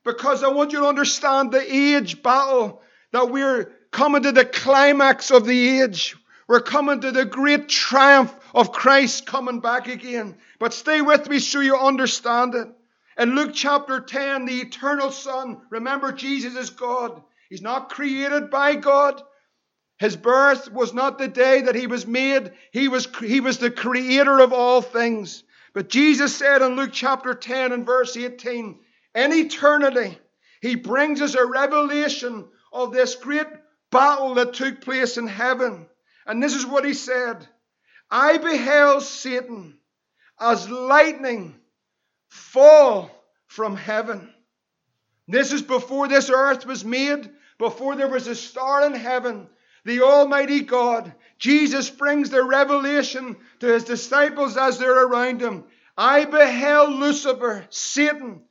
because 0.04 0.42
I 0.42 0.48
want 0.48 0.72
you 0.72 0.80
to 0.80 0.86
understand 0.86 1.52
the 1.52 1.60
age 1.60 2.22
battle 2.22 2.80
that 3.12 3.30
we're 3.30 3.72
coming 3.90 4.22
to 4.22 4.32
the 4.32 4.44
climax 4.44 5.30
of 5.30 5.44
the 5.44 5.80
age. 5.80 6.16
We're 6.46 6.60
coming 6.60 7.02
to 7.02 7.10
the 7.10 7.26
great 7.26 7.68
triumph 7.68 8.34
of 8.54 8.72
Christ 8.72 9.26
coming 9.26 9.60
back 9.60 9.86
again. 9.88 10.38
But 10.58 10.72
stay 10.72 11.02
with 11.02 11.28
me 11.28 11.40
so 11.40 11.60
you 11.60 11.76
understand 11.76 12.54
it. 12.54 12.68
In 13.18 13.34
Luke 13.34 13.50
chapter 13.52 13.98
10, 13.98 14.44
the 14.44 14.60
eternal 14.60 15.10
Son, 15.10 15.60
remember 15.70 16.12
Jesus 16.12 16.54
is 16.54 16.70
God. 16.70 17.20
He's 17.50 17.62
not 17.62 17.90
created 17.90 18.48
by 18.48 18.76
God. 18.76 19.20
His 19.98 20.16
birth 20.16 20.70
was 20.70 20.94
not 20.94 21.18
the 21.18 21.26
day 21.26 21.62
that 21.62 21.74
he 21.74 21.88
was 21.88 22.06
made. 22.06 22.52
He 22.70 22.86
was, 22.86 23.08
he 23.20 23.40
was 23.40 23.58
the 23.58 23.72
creator 23.72 24.38
of 24.38 24.52
all 24.52 24.80
things. 24.80 25.42
But 25.74 25.88
Jesus 25.88 26.36
said 26.36 26.62
in 26.62 26.76
Luke 26.76 26.92
chapter 26.92 27.34
10 27.34 27.72
and 27.72 27.84
verse 27.84 28.16
18, 28.16 28.78
in 29.16 29.32
eternity, 29.32 30.16
he 30.60 30.76
brings 30.76 31.20
us 31.20 31.34
a 31.34 31.44
revelation 31.44 32.46
of 32.72 32.92
this 32.92 33.16
great 33.16 33.48
battle 33.90 34.34
that 34.34 34.54
took 34.54 34.80
place 34.80 35.16
in 35.16 35.26
heaven. 35.26 35.88
And 36.24 36.40
this 36.40 36.54
is 36.54 36.64
what 36.64 36.84
he 36.84 36.94
said 36.94 37.48
I 38.10 38.38
beheld 38.38 39.02
Satan 39.02 39.78
as 40.38 40.70
lightning 40.70 41.58
fall 42.28 43.10
from 43.46 43.76
heaven. 43.76 44.32
This 45.26 45.52
is 45.52 45.62
before 45.62 46.08
this 46.08 46.30
earth 46.30 46.64
was 46.64 46.84
made, 46.84 47.30
before 47.58 47.96
there 47.96 48.08
was 48.08 48.26
a 48.26 48.34
star 48.34 48.86
in 48.86 48.94
heaven. 48.94 49.48
The 49.84 50.02
Almighty 50.02 50.60
God, 50.60 51.12
Jesus 51.38 51.90
brings 51.90 52.30
the 52.30 52.42
revelation 52.42 53.36
to 53.60 53.66
his 53.66 53.84
disciples 53.84 54.56
as 54.56 54.78
they're 54.78 55.06
around 55.06 55.40
him. 55.40 55.64
I 55.96 56.24
beheld 56.24 56.90
Lucifer, 56.90 57.66
Satan. 57.70 58.42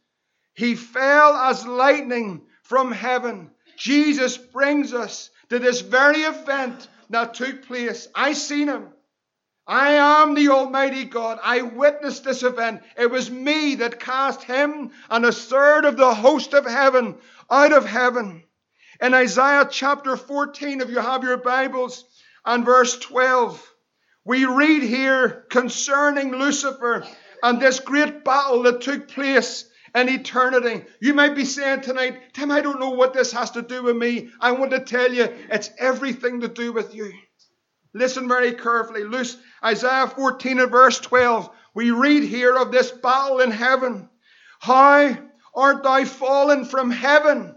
He 0.54 0.76
fell 0.76 1.36
as 1.36 1.66
lightning 1.66 2.42
from 2.64 2.92
heaven. 2.92 3.52
Jesus 3.78 4.38
brings 4.38 4.94
us 4.94 5.30
to 5.50 5.60
this 5.60 5.82
very 5.82 6.22
event 6.22 6.88
that 7.10 7.36
took 7.36 7.66
place. 7.68 8.08
I 8.14 8.34
seen 8.34 8.68
him. 8.68 8.90
I 9.68 9.94
am 9.94 10.34
the 10.34 10.48
Almighty 10.50 11.04
God. 11.04 11.40
I 11.44 11.62
witnessed 11.62 12.24
this 12.24 12.42
event. 12.42 12.84
It 12.98 13.12
was 13.12 13.30
me 13.30 13.76
that 13.76 14.00
cast 14.00 14.44
him 14.44 14.92
and 15.10 15.26
a 15.26 15.32
third 15.32 15.84
of 15.84 15.98
the 15.98 16.14
host 16.14 16.54
of 16.54 16.66
heaven 16.66 17.18
out 17.52 17.74
of 17.74 17.86
heaven. 17.86 18.44
In 19.02 19.14
Isaiah 19.14 19.68
chapter 19.70 20.16
14, 20.16 20.82
if 20.82 20.90
you 20.90 21.00
have 21.00 21.24
your 21.24 21.38
Bibles, 21.38 22.06
and 22.46 22.64
verse 22.64 22.98
12, 22.98 23.62
we 24.24 24.46
read 24.46 24.82
here 24.82 25.46
concerning 25.50 26.32
Lucifer 26.32 27.06
and 27.44 27.62
this 27.62 27.82
great 27.82 28.24
battle 28.24 28.64
that 28.64 28.82
took 28.82 29.10
place 29.10 29.70
in 29.94 30.08
eternity. 30.08 30.86
You 31.02 31.14
might 31.14 31.36
be 31.36 31.44
saying 31.44 31.82
tonight, 31.82 32.34
Tim, 32.34 32.52
I 32.52 32.62
don't 32.62 32.80
know 32.80 32.92
what 32.92 33.14
this 33.14 33.34
has 33.34 33.52
to 33.52 33.62
do 33.62 33.84
with 33.84 33.98
me. 33.98 34.30
I 34.40 34.54
want 34.54 34.72
to 34.72 34.80
tell 34.80 35.14
you, 35.14 35.28
it's 35.52 35.70
everything 35.78 36.42
to 36.42 36.48
do 36.48 36.72
with 36.72 36.96
you. 36.96 37.12
Listen 37.94 38.28
very 38.28 38.54
carefully. 38.54 39.04
Luce, 39.04 39.38
Isaiah 39.64 40.08
14 40.08 40.60
and 40.60 40.72
verse 40.72 41.00
12. 41.00 41.50
We 41.74 41.92
read 41.92 42.24
here 42.24 42.56
of 42.56 42.72
this 42.72 42.92
battle 42.92 43.40
in 43.40 43.52
heaven. 43.52 44.10
How 44.60 45.18
art 45.56 45.84
thou 45.84 46.06
fallen 46.06 46.66
from 46.66 46.92
heaven, 46.92 47.56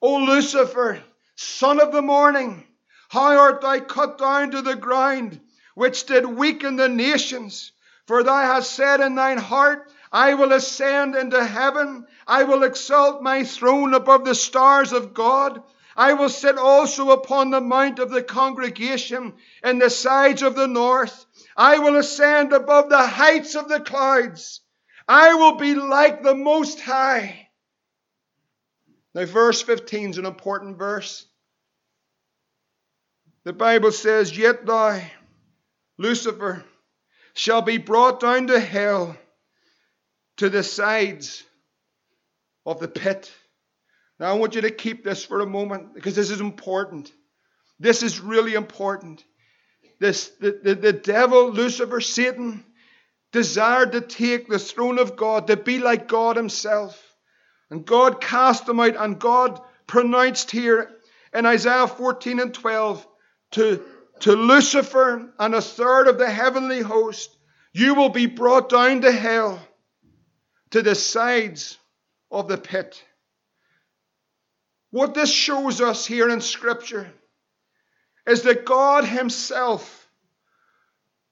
O 0.00 0.16
Lucifer, 0.16 1.02
son 1.36 1.80
of 1.80 1.92
the 1.92 2.02
morning? 2.02 2.66
How 3.08 3.38
art 3.38 3.60
thou 3.60 3.80
cut 3.80 4.18
down 4.18 4.50
to 4.52 4.62
the 4.62 4.76
ground, 4.76 5.40
which 5.74 6.06
did 6.06 6.26
weaken 6.26 6.76
the 6.76 6.88
nations? 6.88 7.72
For 8.06 8.22
thou 8.22 8.42
hast 8.42 8.72
said 8.72 9.00
in 9.00 9.14
thine 9.14 9.38
heart, 9.38 9.90
I 10.12 10.34
will 10.34 10.52
ascend 10.52 11.16
into 11.16 11.44
heaven. 11.44 12.06
I 12.26 12.44
will 12.44 12.62
exalt 12.62 13.22
my 13.22 13.44
throne 13.44 13.94
above 13.94 14.24
the 14.24 14.34
stars 14.34 14.92
of 14.92 15.14
God. 15.14 15.62
I 15.96 16.14
will 16.14 16.28
sit 16.28 16.58
also 16.58 17.10
upon 17.10 17.50
the 17.50 17.60
mount 17.60 17.98
of 17.98 18.10
the 18.10 18.22
congregation 18.22 19.34
in 19.62 19.78
the 19.78 19.90
sides 19.90 20.42
of 20.42 20.56
the 20.56 20.66
north. 20.66 21.24
I 21.56 21.78
will 21.78 21.96
ascend 21.96 22.52
above 22.52 22.88
the 22.88 23.06
heights 23.06 23.54
of 23.54 23.68
the 23.68 23.80
clouds. 23.80 24.60
I 25.06 25.34
will 25.34 25.56
be 25.56 25.74
like 25.74 26.22
the 26.22 26.34
Most 26.34 26.80
High. 26.80 27.48
Now, 29.14 29.26
verse 29.26 29.62
15 29.62 30.10
is 30.10 30.18
an 30.18 30.26
important 30.26 30.78
verse. 30.78 31.26
The 33.44 33.52
Bible 33.52 33.92
says, 33.92 34.36
Yet 34.36 34.66
thou, 34.66 35.00
Lucifer, 35.98 36.64
shall 37.34 37.62
be 37.62 37.78
brought 37.78 38.20
down 38.20 38.48
to 38.48 38.58
hell 38.58 39.16
to 40.38 40.48
the 40.48 40.62
sides 40.64 41.44
of 42.66 42.80
the 42.80 42.88
pit. 42.88 43.30
Now, 44.20 44.30
I 44.30 44.34
want 44.34 44.54
you 44.54 44.60
to 44.62 44.70
keep 44.70 45.04
this 45.04 45.24
for 45.24 45.40
a 45.40 45.46
moment 45.46 45.94
because 45.94 46.14
this 46.14 46.30
is 46.30 46.40
important. 46.40 47.12
This 47.80 48.02
is 48.02 48.20
really 48.20 48.54
important. 48.54 49.24
This, 49.98 50.28
the, 50.40 50.60
the, 50.62 50.74
the 50.74 50.92
devil, 50.92 51.50
Lucifer, 51.50 52.00
Satan, 52.00 52.64
desired 53.32 53.92
to 53.92 54.00
take 54.00 54.48
the 54.48 54.58
throne 54.58 54.98
of 54.98 55.16
God, 55.16 55.48
to 55.48 55.56
be 55.56 55.78
like 55.78 56.08
God 56.08 56.36
Himself. 56.36 57.00
And 57.70 57.84
God 57.84 58.20
cast 58.20 58.68
him 58.68 58.78
out, 58.78 58.96
and 58.96 59.18
God 59.18 59.60
pronounced 59.86 60.50
here 60.50 60.90
in 61.32 61.46
Isaiah 61.46 61.88
14 61.88 62.38
and 62.38 62.54
12 62.54 63.06
to, 63.52 63.82
to 64.20 64.32
Lucifer 64.32 65.32
and 65.38 65.54
a 65.54 65.60
third 65.60 66.06
of 66.06 66.18
the 66.18 66.30
heavenly 66.30 66.80
host, 66.80 67.36
You 67.72 67.94
will 67.94 68.10
be 68.10 68.26
brought 68.26 68.68
down 68.68 69.00
to 69.00 69.10
hell 69.10 69.60
to 70.70 70.82
the 70.82 70.94
sides 70.94 71.78
of 72.30 72.46
the 72.46 72.58
pit. 72.58 73.02
What 74.94 75.12
this 75.12 75.32
shows 75.32 75.80
us 75.80 76.06
here 76.06 76.30
in 76.30 76.40
Scripture 76.40 77.12
is 78.28 78.42
that 78.42 78.64
God 78.64 79.04
Himself 79.04 80.08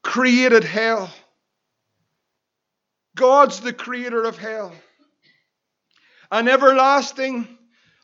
created 0.02 0.64
hell. 0.64 1.08
God's 3.14 3.60
the 3.60 3.72
creator 3.72 4.24
of 4.24 4.36
hell. 4.36 4.74
An 6.32 6.48
everlasting 6.48 7.56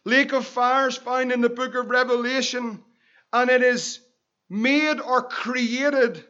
lake 0.04 0.32
of 0.32 0.46
fire 0.46 0.90
is 0.90 0.96
found 0.96 1.32
in 1.32 1.40
the 1.40 1.48
book 1.48 1.74
of 1.74 1.90
Revelation, 1.90 2.80
and 3.32 3.50
it 3.50 3.64
is 3.64 3.98
made 4.48 5.00
or 5.00 5.24
created 5.24 6.24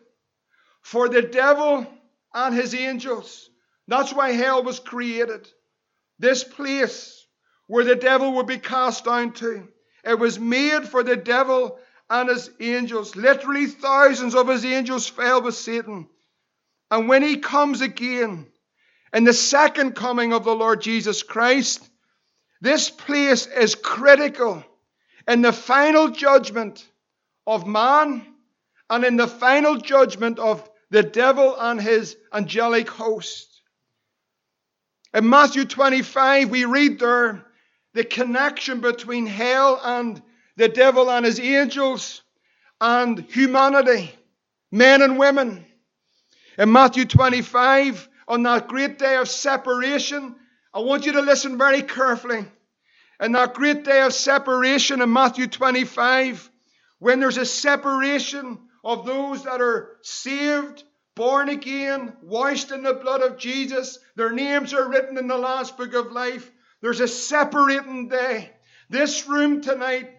for 0.80 1.10
the 1.10 1.20
devil 1.20 1.86
and 2.32 2.54
his 2.54 2.74
angels. 2.74 3.50
That's 3.88 4.14
why 4.14 4.32
hell 4.32 4.62
was 4.62 4.80
created. 4.80 5.46
This 6.18 6.44
place 6.44 7.17
where 7.68 7.84
the 7.84 7.94
devil 7.94 8.32
would 8.32 8.46
be 8.46 8.58
cast 8.58 9.04
down 9.04 9.32
to. 9.34 9.68
It 10.04 10.18
was 10.18 10.38
made 10.40 10.88
for 10.88 11.04
the 11.04 11.16
devil 11.16 11.78
and 12.10 12.28
his 12.28 12.50
angels. 12.58 13.14
Literally, 13.14 13.66
thousands 13.66 14.34
of 14.34 14.48
his 14.48 14.64
angels 14.64 15.06
fell 15.06 15.42
with 15.42 15.54
Satan. 15.54 16.08
And 16.90 17.08
when 17.08 17.22
he 17.22 17.36
comes 17.36 17.82
again, 17.82 18.46
in 19.12 19.24
the 19.24 19.32
second 19.32 19.94
coming 19.94 20.32
of 20.32 20.44
the 20.44 20.54
Lord 20.54 20.80
Jesus 20.80 21.22
Christ, 21.22 21.88
this 22.60 22.90
place 22.90 23.46
is 23.46 23.74
critical 23.74 24.64
in 25.26 25.42
the 25.42 25.52
final 25.52 26.08
judgment 26.08 26.86
of 27.46 27.66
man 27.66 28.26
and 28.90 29.04
in 29.04 29.16
the 29.16 29.28
final 29.28 29.76
judgment 29.76 30.38
of 30.38 30.68
the 30.90 31.02
devil 31.02 31.54
and 31.58 31.80
his 31.80 32.16
angelic 32.32 32.88
host. 32.88 33.46
In 35.12 35.28
Matthew 35.28 35.64
25, 35.64 36.50
we 36.50 36.64
read 36.64 36.98
there 36.98 37.44
the 37.98 38.04
connection 38.04 38.78
between 38.78 39.26
hell 39.26 39.80
and 39.82 40.22
the 40.54 40.68
devil 40.68 41.10
and 41.10 41.26
his 41.26 41.40
angels 41.40 42.22
and 42.80 43.18
humanity, 43.18 44.14
men 44.70 45.02
and 45.02 45.18
women. 45.18 45.66
In 46.56 46.70
Matthew 46.70 47.06
25, 47.06 48.08
on 48.28 48.44
that 48.44 48.68
great 48.68 49.00
day 49.00 49.16
of 49.16 49.28
separation, 49.28 50.36
I 50.72 50.78
want 50.78 51.06
you 51.06 51.12
to 51.14 51.22
listen 51.22 51.58
very 51.58 51.82
carefully. 51.82 52.46
In 53.18 53.32
that 53.32 53.54
great 53.54 53.82
day 53.82 54.02
of 54.02 54.14
separation 54.14 55.02
in 55.02 55.12
Matthew 55.12 55.48
25, 55.48 56.48
when 57.00 57.18
there's 57.18 57.36
a 57.36 57.44
separation 57.44 58.60
of 58.84 59.06
those 59.06 59.42
that 59.42 59.60
are 59.60 59.96
saved 60.02 60.84
born 61.16 61.48
again, 61.48 62.16
washed 62.22 62.70
in 62.70 62.84
the 62.84 62.94
blood 62.94 63.22
of 63.22 63.38
Jesus. 63.38 63.98
Their 64.14 64.30
names 64.30 64.72
are 64.72 64.88
written 64.88 65.18
in 65.18 65.26
the 65.26 65.36
last 65.36 65.76
book 65.76 65.94
of 65.94 66.12
life. 66.12 66.48
There's 66.80 67.00
a 67.00 67.08
separating 67.08 68.08
day. 68.08 68.50
This 68.88 69.26
room 69.26 69.60
tonight 69.60 70.10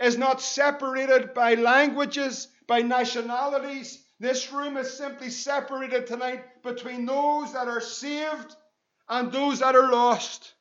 is 0.00 0.18
not 0.18 0.40
separated 0.40 1.34
by 1.34 1.54
languages, 1.54 2.48
by 2.66 2.82
nationalities. 2.82 4.02
This 4.20 4.52
room 4.52 4.76
is 4.76 4.96
simply 4.96 5.30
separated 5.30 6.06
tonight 6.06 6.62
between 6.62 7.06
those 7.06 7.52
that 7.54 7.68
are 7.68 7.80
saved 7.80 8.54
and 9.08 9.32
those 9.32 9.60
that 9.60 9.74
are 9.74 9.90
lost. 9.90 10.54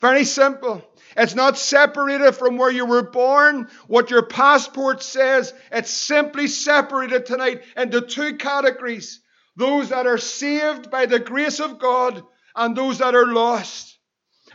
Very 0.00 0.24
simple. 0.24 0.84
It's 1.16 1.34
not 1.34 1.58
separated 1.58 2.32
from 2.32 2.56
where 2.56 2.70
you 2.70 2.86
were 2.86 3.02
born, 3.02 3.68
what 3.88 4.10
your 4.10 4.22
passport 4.22 5.02
says. 5.02 5.52
It's 5.72 5.90
simply 5.90 6.46
separated 6.46 7.26
tonight 7.26 7.62
into 7.76 8.00
two 8.00 8.36
categories 8.36 9.20
those 9.56 9.88
that 9.88 10.06
are 10.06 10.18
saved 10.18 10.88
by 10.88 11.06
the 11.06 11.18
grace 11.18 11.58
of 11.58 11.80
God 11.80 12.22
and 12.54 12.76
those 12.76 12.98
that 12.98 13.16
are 13.16 13.26
lost. 13.26 13.97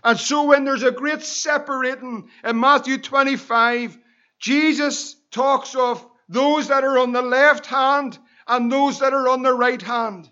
And 0.04 0.20
so, 0.20 0.44
when 0.44 0.66
there's 0.66 0.84
a 0.84 0.92
great 0.92 1.22
separating 1.22 2.30
in 2.44 2.60
Matthew 2.60 2.98
25, 2.98 3.98
Jesus 4.40 5.16
talks 5.32 5.76
of 5.76 6.06
those 6.28 6.68
that 6.68 6.84
are 6.84 6.98
on 6.98 7.14
the 7.14 7.22
left 7.22 7.66
hand 7.66 8.18
and 8.48 8.72
those 8.72 9.00
that 9.00 9.14
are 9.14 9.30
on 9.30 9.44
the 9.44 9.54
right 9.54 9.82
hand. 9.82 10.30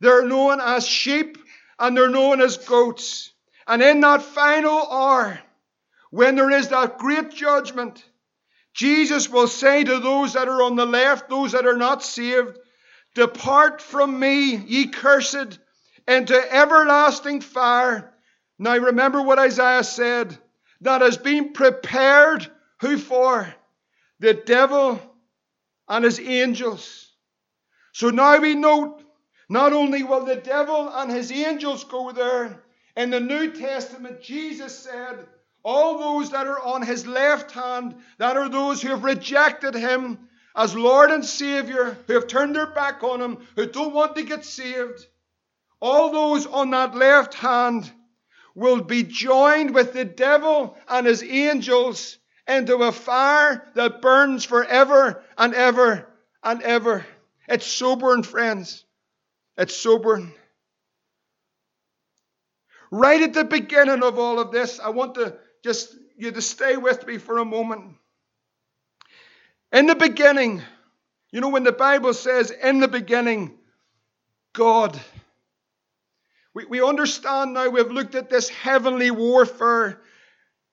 They're 0.00 0.26
known 0.26 0.60
as 0.60 0.86
sheep 0.86 1.38
and 1.78 1.96
they're 1.96 2.10
known 2.10 2.40
as 2.40 2.58
goats. 2.58 3.32
And 3.66 3.82
in 3.82 4.00
that 4.00 4.22
final 4.22 4.86
hour, 4.90 5.40
when 6.10 6.36
there 6.36 6.50
is 6.50 6.68
that 6.68 6.98
great 6.98 7.30
judgment, 7.30 8.04
Jesus 8.74 9.30
will 9.30 9.48
say 9.48 9.82
to 9.84 9.98
those 9.98 10.34
that 10.34 10.48
are 10.48 10.62
on 10.62 10.76
the 10.76 10.86
left, 10.86 11.30
those 11.30 11.52
that 11.52 11.66
are 11.66 11.76
not 11.76 12.02
saved, 12.02 12.58
Depart 13.14 13.80
from 13.80 14.20
me, 14.20 14.56
ye 14.56 14.88
cursed, 14.88 15.58
into 16.06 16.54
everlasting 16.54 17.40
fire. 17.40 18.12
Now 18.58 18.76
remember 18.76 19.20
what 19.22 19.38
Isaiah 19.38 19.84
said 19.84 20.36
that 20.80 21.02
has 21.02 21.16
been 21.16 21.52
prepared, 21.52 22.50
who 22.80 22.98
for? 22.98 23.52
The 24.20 24.34
devil 24.34 25.00
and 25.88 26.04
his 26.04 26.18
angels. 26.20 27.10
So 27.92 28.10
now 28.10 28.38
we 28.38 28.54
note 28.54 29.02
not 29.48 29.72
only 29.72 30.02
will 30.02 30.24
the 30.24 30.36
devil 30.36 30.88
and 30.88 31.10
his 31.10 31.30
angels 31.30 31.84
go 31.84 32.12
there, 32.12 32.62
in 32.96 33.10
the 33.10 33.20
New 33.20 33.52
Testament, 33.52 34.22
Jesus 34.22 34.76
said, 34.76 35.26
All 35.62 35.98
those 35.98 36.30
that 36.30 36.46
are 36.46 36.62
on 36.62 36.82
his 36.82 37.06
left 37.06 37.52
hand, 37.52 37.96
that 38.18 38.36
are 38.36 38.48
those 38.48 38.80
who 38.80 38.88
have 38.88 39.04
rejected 39.04 39.74
him 39.74 40.28
as 40.56 40.74
Lord 40.74 41.10
and 41.10 41.24
Savior, 41.24 41.98
who 42.06 42.14
have 42.14 42.26
turned 42.26 42.56
their 42.56 42.66
back 42.66 43.02
on 43.02 43.20
him, 43.20 43.46
who 43.54 43.66
don't 43.66 43.92
want 43.92 44.16
to 44.16 44.22
get 44.22 44.46
saved, 44.46 45.06
all 45.80 46.10
those 46.10 46.46
on 46.46 46.70
that 46.70 46.94
left 46.94 47.34
hand 47.34 47.90
will 48.56 48.80
be 48.80 49.02
joined 49.02 49.74
with 49.74 49.92
the 49.92 50.04
devil 50.04 50.76
and 50.88 51.06
his 51.06 51.22
angels 51.22 52.18
into 52.48 52.76
a 52.78 52.90
fire 52.90 53.68
that 53.74 54.00
burns 54.00 54.44
forever 54.44 55.22
and 55.36 55.54
ever 55.54 56.08
and 56.42 56.62
ever. 56.62 57.06
It's 57.46 57.66
sobering, 57.66 58.22
friends. 58.22 58.82
It's 59.58 59.76
sobering. 59.76 60.32
Right 62.90 63.22
at 63.22 63.34
the 63.34 63.44
beginning 63.44 64.02
of 64.02 64.18
all 64.18 64.40
of 64.40 64.52
this, 64.52 64.80
I 64.80 64.88
want 64.88 65.16
to 65.16 65.36
just 65.62 65.94
you 66.16 66.32
to 66.32 66.40
stay 66.40 66.78
with 66.78 67.06
me 67.06 67.18
for 67.18 67.38
a 67.38 67.44
moment. 67.44 67.96
In 69.70 69.86
the 69.86 69.94
beginning, 69.94 70.62
you 71.30 71.42
know, 71.42 71.50
when 71.50 71.64
the 71.64 71.72
Bible 71.72 72.14
says, 72.14 72.50
in 72.50 72.80
the 72.80 72.88
beginning, 72.88 73.58
God. 74.54 74.98
We, 76.56 76.64
we 76.64 76.82
understand 76.82 77.52
now, 77.52 77.68
we've 77.68 77.90
looked 77.90 78.14
at 78.14 78.30
this 78.30 78.48
heavenly 78.48 79.10
warfare. 79.10 80.00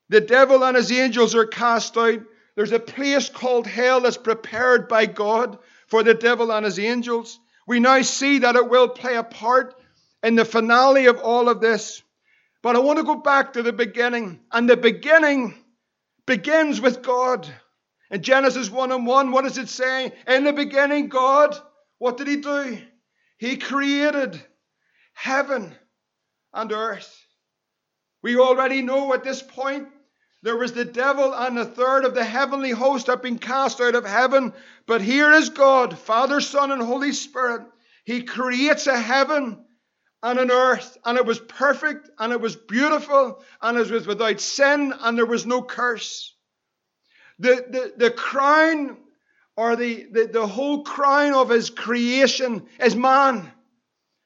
The 0.08 0.22
devil 0.22 0.64
and 0.64 0.78
his 0.78 0.90
angels 0.94 1.36
are 1.36 1.46
cast 1.46 1.98
out. 1.98 2.22
There's 2.56 2.72
a 2.72 2.80
place 2.80 3.28
called 3.28 3.68
hell 3.68 4.00
that's 4.00 4.16
prepared 4.16 4.88
by 4.88 5.08
God 5.08 5.60
for 5.88 6.02
the 6.02 6.14
devil 6.14 6.54
and 6.54 6.64
his 6.64 6.80
angels. 6.80 7.38
We 7.68 7.82
now 7.82 8.02
see 8.02 8.40
that 8.40 8.56
it 8.56 8.70
will 8.70 8.88
play 8.88 9.18
a 9.18 9.26
part 9.26 9.76
in 10.24 10.36
the 10.36 10.46
finale 10.46 11.08
of 11.08 11.20
all 11.20 11.50
of 11.50 11.60
this. 11.60 12.02
But 12.62 12.78
I 12.78 12.80
want 12.80 13.00
to 13.00 13.04
go 13.04 13.16
back 13.16 13.52
to 13.54 13.62
the 13.62 13.74
beginning. 13.74 14.40
And 14.54 14.70
the 14.70 14.78
beginning 14.78 15.54
begins 16.26 16.80
with 16.80 17.02
God. 17.02 17.46
In 18.10 18.22
Genesis 18.22 18.70
1 18.70 18.94
and 18.94 19.06
1, 19.06 19.32
what 19.32 19.44
does 19.44 19.58
it 19.58 19.68
say? 19.68 20.14
In 20.30 20.46
the 20.46 20.54
beginning, 20.54 21.10
God, 21.10 21.58
what 21.98 22.16
did 22.16 22.28
He 22.28 22.38
do? 22.38 22.78
He 23.36 23.58
created 23.58 24.42
heaven 25.14 25.74
and 26.54 26.72
earth. 26.72 27.26
We 28.22 28.38
already 28.38 28.82
know 28.82 29.14
at 29.14 29.24
this 29.24 29.42
point 29.42 29.88
there 30.44 30.58
was 30.58 30.74
the 30.74 30.86
devil 30.86 31.34
and 31.34 31.58
a 31.58 31.66
third 31.66 32.04
of 32.04 32.16
the 32.16 32.24
heavenly 32.24 32.72
host 32.72 33.08
have 33.08 33.22
been 33.22 33.40
cast 33.40 33.80
out 33.80 33.96
of 33.96 34.06
heaven. 34.06 34.54
But 34.86 35.02
here 35.02 35.32
is 35.32 35.50
God, 35.50 35.98
Father, 35.98 36.42
Son, 36.42 36.72
and 36.72 36.82
Holy 36.82 37.14
Spirit. 37.14 37.62
He 38.04 38.24
creates 38.24 38.88
a 38.88 39.00
heaven 39.00 39.64
and 40.22 40.40
an 40.40 40.52
earth, 40.52 40.98
and 41.06 41.18
it 41.18 41.26
was 41.26 41.40
perfect, 41.40 42.10
and 42.18 42.32
it 42.32 42.40
was 42.40 42.56
beautiful, 42.56 43.44
and 43.62 43.78
it 43.78 43.90
was 43.90 44.08
without 44.08 44.40
sin, 44.40 44.94
and 45.02 45.18
there 45.18 45.26
was 45.26 45.46
no 45.46 45.62
curse. 45.62 46.34
The, 47.40 47.66
the, 47.70 47.94
the 47.98 48.12
crown, 48.12 48.98
or 49.58 49.76
the, 49.76 50.08
the, 50.12 50.28
the 50.28 50.48
whole 50.48 50.84
crown 50.84 51.34
of 51.34 51.50
his 51.50 51.70
creation, 51.70 52.68
is 52.80 52.96
man. 52.96 53.52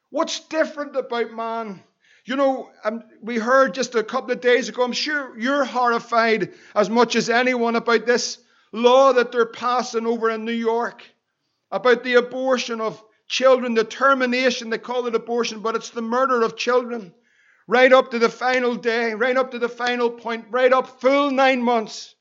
What's 0.10 0.40
different 0.42 0.96
about 0.96 1.32
man? 1.32 1.84
You 2.26 2.36
know, 2.36 2.70
um, 2.84 3.04
we 3.22 3.38
heard 3.38 3.74
just 3.74 3.96
a 3.96 4.04
couple 4.04 4.32
of 4.32 4.42
days 4.42 4.70
ago, 4.70 4.84
I'm 4.84 4.92
sure 4.92 5.38
you're 5.38 5.64
horrified 5.64 6.54
as 6.76 6.90
much 6.90 7.16
as 7.16 7.30
anyone 7.30 7.76
about 7.76 8.06
this 8.06 8.38
law 8.72 9.14
that 9.14 9.32
they're 9.32 9.46
passing 9.46 10.06
over 10.06 10.30
in 10.30 10.46
New 10.46 10.52
York 10.52 11.04
about 11.72 12.04
the 12.04 12.16
abortion 12.16 12.82
of 12.82 13.02
children, 13.28 13.74
the 13.74 13.84
termination, 13.84 14.70
they 14.70 14.78
call 14.78 15.06
it 15.08 15.16
abortion, 15.16 15.60
but 15.60 15.76
it's 15.76 15.90
the 15.90 16.02
murder 16.02 16.42
of 16.42 16.56
children. 16.56 17.14
Right 17.68 17.92
up 17.92 18.12
to 18.12 18.20
the 18.20 18.30
final 18.30 18.76
day, 18.76 19.14
right 19.14 19.36
up 19.36 19.52
to 19.52 19.60
the 19.60 19.68
final 19.68 20.10
point, 20.10 20.46
right 20.50 20.72
up 20.72 21.02
full 21.02 21.32
nine 21.32 21.62
months. 21.62 22.16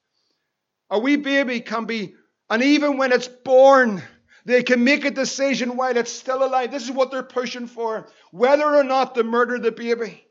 A 0.91 0.99
wee 0.99 1.17
baby 1.17 1.61
can 1.61 1.85
be, 1.85 2.15
and 2.51 2.63
even 2.63 2.97
when 2.97 3.13
it's 3.13 3.29
born, 3.29 4.03
they 4.47 4.63
can 4.63 4.85
make 4.85 5.05
a 5.05 5.11
decision 5.11 5.77
while 5.77 5.97
it's 5.97 6.13
still 6.13 6.45
alive. 6.45 6.71
This 6.71 6.85
is 6.85 6.93
what 6.93 7.11
they're 7.11 7.25
pushing 7.25 7.67
for 7.67 8.07
whether 8.31 8.65
or 8.65 8.85
not 8.85 9.17
to 9.17 9.25
murder 9.25 9.59
the 9.59 9.73
baby. 9.73 10.25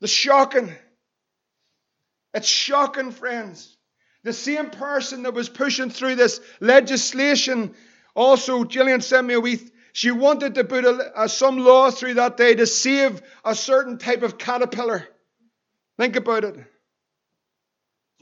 The 0.00 0.08
shocking. 0.08 0.74
It's 2.34 2.48
shocking, 2.48 3.12
friends. 3.12 3.76
The 4.24 4.32
same 4.32 4.70
person 4.70 5.22
that 5.22 5.32
was 5.32 5.48
pushing 5.48 5.90
through 5.90 6.16
this 6.16 6.40
legislation, 6.58 7.76
also, 8.16 8.64
Gillian 8.64 9.00
sent 9.00 9.28
me 9.28 9.34
a 9.34 9.40
wee. 9.40 9.60
She 9.92 10.10
wanted 10.10 10.56
to 10.56 10.64
put 10.64 10.84
a, 10.84 11.22
a, 11.22 11.28
some 11.28 11.58
law 11.58 11.92
through 11.92 12.14
that 12.14 12.36
day 12.36 12.56
to 12.56 12.66
save 12.66 13.22
a 13.44 13.54
certain 13.54 13.98
type 13.98 14.24
of 14.24 14.38
caterpillar. 14.38 15.06
Think 15.98 16.16
about 16.16 16.42
it. 16.42 16.56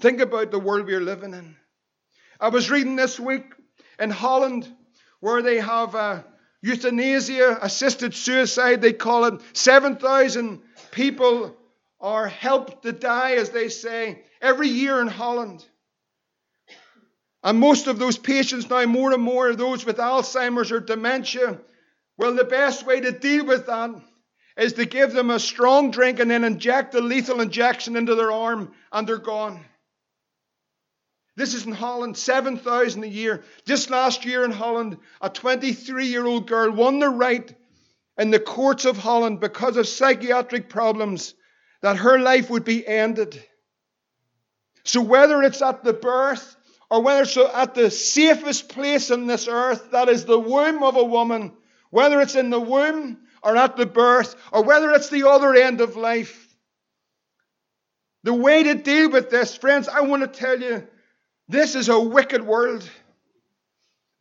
Think 0.00 0.20
about 0.20 0.50
the 0.50 0.58
world 0.58 0.84
we're 0.84 1.00
living 1.00 1.32
in. 1.32 1.56
I 2.38 2.48
was 2.48 2.70
reading 2.70 2.96
this 2.96 3.18
week 3.18 3.44
in 3.98 4.10
Holland 4.10 4.70
where 5.22 5.40
they 5.40 5.60
have 5.60 5.94
uh, 5.94 6.20
euthanasia, 6.62 7.56
assisted 7.62 8.12
suicide, 8.12 8.82
they 8.82 8.92
call 8.92 9.24
it. 9.26 9.40
7,000 9.52 10.60
people 10.90 11.56
are 12.00 12.26
helped 12.26 12.82
to 12.82 12.90
die, 12.90 13.34
as 13.34 13.50
they 13.50 13.68
say, 13.68 14.24
every 14.40 14.66
year 14.66 15.00
in 15.00 15.06
Holland. 15.06 15.64
And 17.44 17.60
most 17.60 17.86
of 17.86 18.00
those 18.00 18.18
patients 18.18 18.68
now, 18.68 18.84
more 18.86 19.12
and 19.12 19.22
more, 19.22 19.54
those 19.54 19.86
with 19.86 19.98
Alzheimer's 19.98 20.72
or 20.72 20.80
dementia. 20.80 21.60
Well, 22.18 22.34
the 22.34 22.42
best 22.42 22.84
way 22.84 23.00
to 23.00 23.12
deal 23.12 23.46
with 23.46 23.66
that 23.66 23.90
is 24.56 24.72
to 24.72 24.86
give 24.86 25.12
them 25.12 25.30
a 25.30 25.38
strong 25.38 25.92
drink 25.92 26.18
and 26.18 26.28
then 26.28 26.42
inject 26.42 26.96
a 26.96 27.00
lethal 27.00 27.40
injection 27.40 27.94
into 27.94 28.16
their 28.16 28.32
arm, 28.32 28.72
and 28.90 29.06
they're 29.06 29.18
gone. 29.18 29.64
This 31.34 31.54
is 31.54 31.64
in 31.64 31.72
Holland, 31.72 32.16
7,000 32.16 33.04
a 33.04 33.06
year. 33.06 33.42
Just 33.64 33.90
last 33.90 34.24
year 34.24 34.44
in 34.44 34.50
Holland, 34.50 34.98
a 35.20 35.30
23 35.30 36.06
year 36.06 36.26
old 36.26 36.46
girl 36.46 36.70
won 36.70 36.98
the 36.98 37.08
right 37.08 37.54
in 38.18 38.30
the 38.30 38.40
courts 38.40 38.84
of 38.84 38.98
Holland 38.98 39.40
because 39.40 39.76
of 39.76 39.88
psychiatric 39.88 40.68
problems 40.68 41.34
that 41.80 41.96
her 41.96 42.18
life 42.18 42.50
would 42.50 42.64
be 42.64 42.86
ended. 42.86 43.42
So, 44.84 45.00
whether 45.00 45.42
it's 45.42 45.62
at 45.62 45.84
the 45.84 45.94
birth 45.94 46.56
or 46.90 47.02
whether 47.02 47.22
it's 47.22 47.36
at 47.36 47.74
the 47.74 47.90
safest 47.90 48.68
place 48.68 49.10
on 49.10 49.26
this 49.26 49.48
earth, 49.48 49.92
that 49.92 50.10
is 50.10 50.26
the 50.26 50.38
womb 50.38 50.82
of 50.82 50.96
a 50.96 51.04
woman, 51.04 51.52
whether 51.90 52.20
it's 52.20 52.34
in 52.34 52.50
the 52.50 52.60
womb 52.60 53.18
or 53.42 53.56
at 53.56 53.76
the 53.76 53.86
birth, 53.86 54.36
or 54.52 54.62
whether 54.62 54.90
it's 54.90 55.08
the 55.08 55.28
other 55.28 55.54
end 55.54 55.80
of 55.80 55.96
life. 55.96 56.54
The 58.24 58.34
way 58.34 58.62
to 58.62 58.74
deal 58.74 59.10
with 59.10 59.30
this, 59.30 59.56
friends, 59.56 59.88
I 59.88 60.02
want 60.02 60.22
to 60.22 60.28
tell 60.28 60.60
you 60.60 60.86
this 61.52 61.74
is 61.74 61.88
a 61.88 62.00
wicked 62.00 62.42
world. 62.42 62.88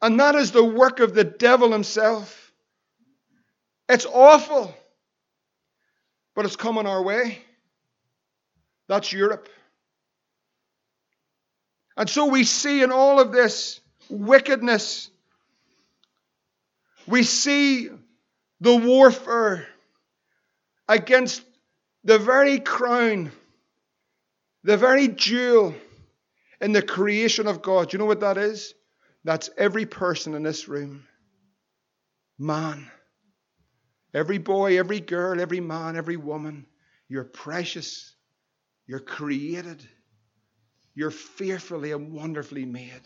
And 0.02 0.20
that 0.20 0.36
is 0.36 0.52
the 0.52 0.64
work 0.64 1.00
of 1.00 1.14
the 1.14 1.24
devil 1.24 1.72
himself. 1.72 2.52
It's 3.88 4.06
awful, 4.06 4.76
but 6.36 6.46
it's 6.46 6.56
coming 6.56 6.88
our 6.88 7.02
way. 7.02 7.40
That's 8.88 9.14
Europe. 9.14 9.48
And 11.96 12.10
so 12.10 12.26
we 12.26 12.44
see 12.44 12.84
in 12.84 12.92
all 12.92 13.20
of 13.20 13.32
this 13.32 13.80
wickedness, 14.10 15.10
we 17.08 17.24
see 17.24 17.90
the 18.60 18.76
warfare 18.76 19.68
against 20.88 21.44
the 22.04 22.18
very 22.18 22.60
crown, 22.60 23.32
the 24.64 24.78
very 24.78 25.08
jewel 25.08 25.76
in 26.62 26.72
the 26.72 26.82
creation 26.82 27.48
of 27.48 27.62
God. 27.62 27.90
Do 27.90 27.96
you 27.96 28.00
know 28.00 28.06
what 28.06 28.20
that 28.22 28.38
is? 28.38 28.74
That's 29.24 29.50
every 29.58 29.86
person 29.86 30.36
in 30.36 30.44
this 30.44 30.68
room. 30.68 31.06
Man. 32.38 32.90
Every 34.14 34.38
boy, 34.38 34.78
every 34.78 35.00
girl, 35.00 35.40
every 35.40 35.60
man, 35.60 35.96
every 35.96 36.18
woman. 36.18 36.66
You're 37.08 37.24
precious. 37.24 38.14
You're 38.88 39.00
created. 39.00 39.82
You're 40.96 41.12
fearfully 41.12 41.92
and 41.92 42.14
wonderfully 42.14 42.66
made. 42.66 43.02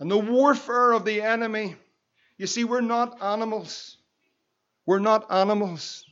And 0.00 0.10
the 0.10 0.18
warfare 0.18 0.92
of 0.92 1.04
the 1.04 1.22
enemy, 1.22 1.76
you 2.36 2.48
see, 2.48 2.64
we're 2.64 2.80
not 2.80 3.22
animals. 3.22 3.98
We're 4.84 4.98
not 4.98 5.30
animals. 5.30 6.04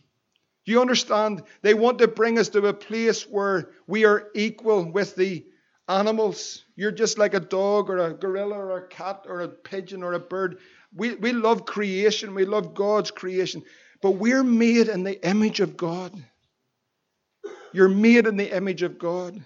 Do 0.65 0.73
you 0.73 0.81
understand? 0.81 1.43
They 1.63 1.75
want 1.75 1.99
to 1.99 2.07
bring 2.07 2.39
us 2.39 2.51
to 2.51 2.65
a 2.67 2.73
place 2.73 3.25
where 3.25 3.71
we 3.89 4.05
are 4.05 4.29
equal 4.35 4.85
with 4.85 5.17
the 5.17 5.45
animals. 5.91 6.65
You're 6.77 6.93
just 6.93 7.19
like 7.19 7.35
a 7.35 7.41
dog 7.41 7.91
or 7.91 7.99
a 7.99 8.15
gorilla 8.15 8.57
or 8.57 8.77
a 8.79 8.89
cat 8.89 9.25
or 9.29 9.41
a 9.41 9.49
pigeon 9.49 10.03
or 10.03 10.15
a 10.15 10.21
bird. 10.21 10.59
We, 10.95 11.15
we 11.15 11.33
love 11.33 11.67
creation, 11.67 12.35
we 12.35 12.45
love 12.45 12.75
God's 12.75 13.11
creation, 13.11 13.63
but 14.01 14.13
we're 14.13 14.45
made 14.45 14.89
in 14.89 15.05
the 15.05 15.25
image 15.27 15.61
of 15.61 15.77
God. 15.77 16.13
You're 17.73 17.89
made 17.89 18.27
in 18.27 18.37
the 18.37 18.55
image 18.57 18.83
of 18.83 18.99
God. 18.99 19.43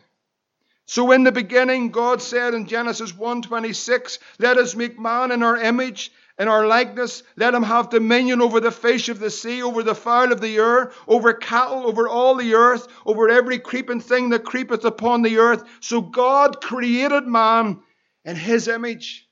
So 0.87 1.13
in 1.13 1.25
the 1.25 1.33
beginning, 1.33 1.91
God 1.91 2.21
said 2.21 2.55
in 2.55 2.67
Genesis 2.67 3.13
1:26, 3.13 4.19
"Let 4.39 4.59
us 4.59 4.75
make 4.75 4.99
man 4.99 5.33
in 5.33 5.43
our 5.43 5.57
image, 5.57 6.13
in 6.39 6.49
our 6.49 6.67
likeness. 6.67 7.23
Let 7.37 7.55
him 7.55 7.63
have 7.63 7.89
dominion 7.91 8.43
over 8.43 8.61
the 8.61 8.71
fish 8.71 9.09
of 9.09 9.19
the 9.19 9.31
sea, 9.31 9.63
over 9.63 9.83
the 9.83 9.95
fowl 9.95 10.33
of 10.33 10.41
the 10.41 10.59
air, 10.59 10.93
over 11.09 11.33
cattle, 11.33 11.87
over 11.87 12.09
all 12.09 12.35
the 12.35 12.55
earth, 12.55 12.87
over 13.07 13.29
every 13.29 13.59
creeping 13.59 14.01
thing 14.01 14.31
that 14.31 14.45
creepeth 14.45 14.85
upon 14.85 15.23
the 15.23 15.39
earth." 15.39 15.65
So 15.81 16.01
God 16.01 16.61
created 16.61 17.27
man 17.27 17.81
in 18.25 18.37
his 18.37 18.69
image. 18.69 19.29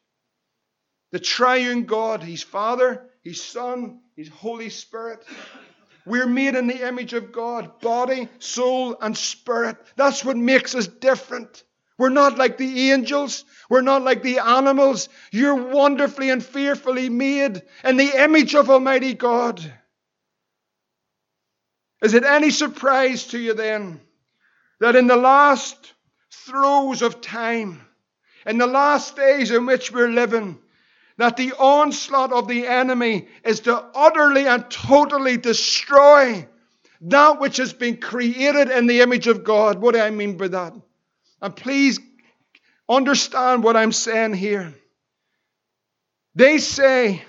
The 1.10 1.20
triune 1.20 1.84
God, 1.84 2.22
He's 2.22 2.42
Father, 2.42 3.10
He's 3.22 3.42
Son, 3.42 4.00
He's 4.16 4.30
Holy 4.30 4.70
Spirit. 4.70 5.22
We're 6.04 6.26
made 6.26 6.54
in 6.54 6.66
the 6.66 6.86
image 6.86 7.12
of 7.12 7.32
God, 7.32 7.80
body, 7.80 8.28
soul, 8.38 8.96
and 9.00 9.16
spirit. 9.16 9.76
That's 9.96 10.24
what 10.24 10.36
makes 10.36 10.74
us 10.74 10.86
different. 10.86 11.62
We're 11.98 12.08
not 12.08 12.38
like 12.38 12.58
the 12.58 12.90
angels. 12.90 13.44
We're 13.70 13.82
not 13.82 14.02
like 14.02 14.22
the 14.22 14.40
animals. 14.40 15.08
You're 15.30 15.54
wonderfully 15.54 16.30
and 16.30 16.44
fearfully 16.44 17.08
made 17.08 17.62
in 17.84 17.96
the 17.96 18.22
image 18.22 18.54
of 18.54 18.70
Almighty 18.70 19.14
God. 19.14 19.60
Is 22.02 22.14
it 22.14 22.24
any 22.24 22.50
surprise 22.50 23.28
to 23.28 23.38
you 23.38 23.54
then 23.54 24.00
that 24.80 24.96
in 24.96 25.06
the 25.06 25.16
last 25.16 25.92
throes 26.32 27.02
of 27.02 27.20
time, 27.20 27.80
in 28.44 28.58
the 28.58 28.66
last 28.66 29.14
days 29.14 29.52
in 29.52 29.66
which 29.66 29.92
we're 29.92 30.08
living, 30.08 30.58
that 31.18 31.37
the 31.37 31.53
onslaught 31.53 32.33
of 32.33 32.48
the 32.48 32.66
enemy 32.66 33.29
is 33.44 33.61
to 33.61 33.77
utterly 33.94 34.46
and 34.46 34.70
totally 34.70 35.37
destroy 35.37 36.46
that 37.03 37.40
which 37.40 37.57
has 37.57 37.72
been 37.72 37.96
created 37.96 38.70
in 38.70 38.87
the 38.87 39.01
image 39.01 39.27
of 39.27 39.44
God. 39.44 39.81
What 39.81 39.94
do 39.94 40.01
I 40.01 40.11
mean 40.11 40.37
by 40.37 40.48
that? 40.48 40.75
And 41.40 41.57
please 41.57 41.98
understand 42.88 43.62
what 43.62 43.77
I'm 43.77 43.92
saying 43.92 44.35
here. 44.35 44.72
They 46.35 46.59
say, 46.59 47.22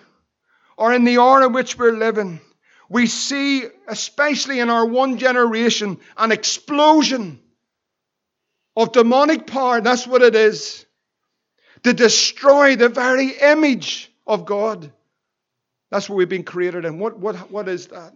or 0.78 0.94
in 0.94 1.04
the 1.04 1.18
hour 1.18 1.46
in 1.46 1.54
which 1.54 1.78
we're 1.78 1.98
living, 1.98 2.40
we 2.90 3.08
see, 3.08 3.64
especially 3.88 4.60
in 4.60 4.70
our 4.70 4.86
one 4.86 5.18
generation, 5.18 5.98
an 6.16 6.32
explosion 6.32 7.42
of 8.76 8.92
demonic 8.92 9.48
power. 9.48 9.82
That's 9.82 10.06
what 10.06 10.22
it 10.22 10.36
is 10.36 10.86
to 11.84 11.94
destroy 11.94 12.76
the 12.76 12.90
very 12.90 13.30
image 13.30 14.12
of 14.26 14.46
God. 14.46 14.92
That's 15.92 16.10
what 16.10 16.16
we've 16.16 16.30
been 16.30 16.44
created 16.44 16.86
in. 16.86 16.98
What, 16.98 17.20
what, 17.20 17.52
what 17.52 17.70
is 17.70 17.88
that? 17.88 18.14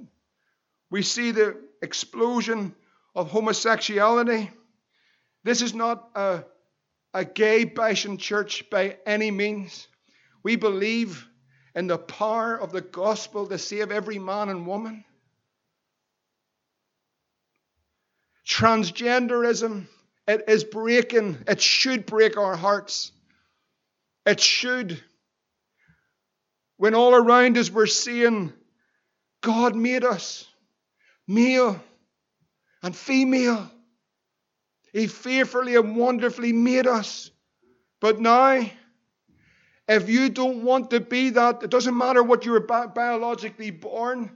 We 0.89 1.03
see 1.03 1.31
the 1.31 1.57
explosion 1.81 2.73
of 3.13 3.29
homosexuality. 3.29 4.49
This 5.43 5.61
is 5.61 5.73
not 5.73 6.09
a, 6.15 6.43
a 7.13 7.25
gay 7.25 7.65
bashing 7.65 8.17
church 8.17 8.69
by 8.69 8.97
any 9.05 9.31
means. 9.31 9.87
We 10.43 10.55
believe 10.55 11.27
in 11.75 11.87
the 11.87 11.97
power 11.97 12.55
of 12.59 12.71
the 12.71 12.81
gospel 12.81 13.47
to 13.47 13.57
save 13.57 13.91
every 13.91 14.17
man 14.17 14.49
and 14.49 14.65
woman. 14.65 15.03
Transgenderism, 18.47 19.87
it 20.27 20.45
is 20.47 20.63
breaking, 20.63 21.37
it 21.47 21.61
should 21.61 22.05
break 22.05 22.37
our 22.37 22.55
hearts. 22.55 23.11
It 24.27 24.41
should. 24.41 25.01
When 26.75 26.93
all 26.93 27.15
around 27.15 27.57
us 27.57 27.71
we're 27.71 27.87
seeing 27.87 28.51
God 29.41 29.73
made 29.73 30.03
us 30.03 30.45
male 31.27 31.81
and 32.83 32.93
female. 32.93 33.71
He 34.91 35.07
fearfully 35.07 35.77
and 35.77 35.95
wonderfully 35.95 36.51
made 36.51 36.87
us. 36.87 37.31
But 38.01 38.19
now, 38.19 38.65
if 39.87 40.09
you 40.09 40.27
don't 40.27 40.63
want 40.63 40.91
to 40.91 40.99
be 40.99 41.29
that, 41.31 41.63
it 41.63 41.69
doesn't 41.69 41.97
matter 41.97 42.21
what 42.21 42.45
you 42.45 42.51
were 42.51 42.59
bi- 42.59 42.87
biologically 42.87 43.71
born, 43.71 44.29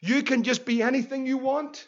you 0.00 0.24
can 0.24 0.42
just 0.42 0.64
be 0.64 0.82
anything 0.82 1.24
you 1.26 1.38
want. 1.38 1.86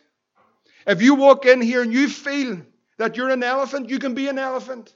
If 0.87 1.03
you 1.03 1.17
walk 1.17 1.45
in 1.45 1.61
here 1.61 1.83
and 1.83 1.93
you 1.93 2.09
feel 2.09 2.63
that 2.99 3.17
you're 3.17 3.31
an 3.31 3.43
elephant, 3.43 3.91
you 3.91 3.99
can 3.99 4.15
be 4.15 4.29
an 4.29 4.39
elephant. 4.39 4.95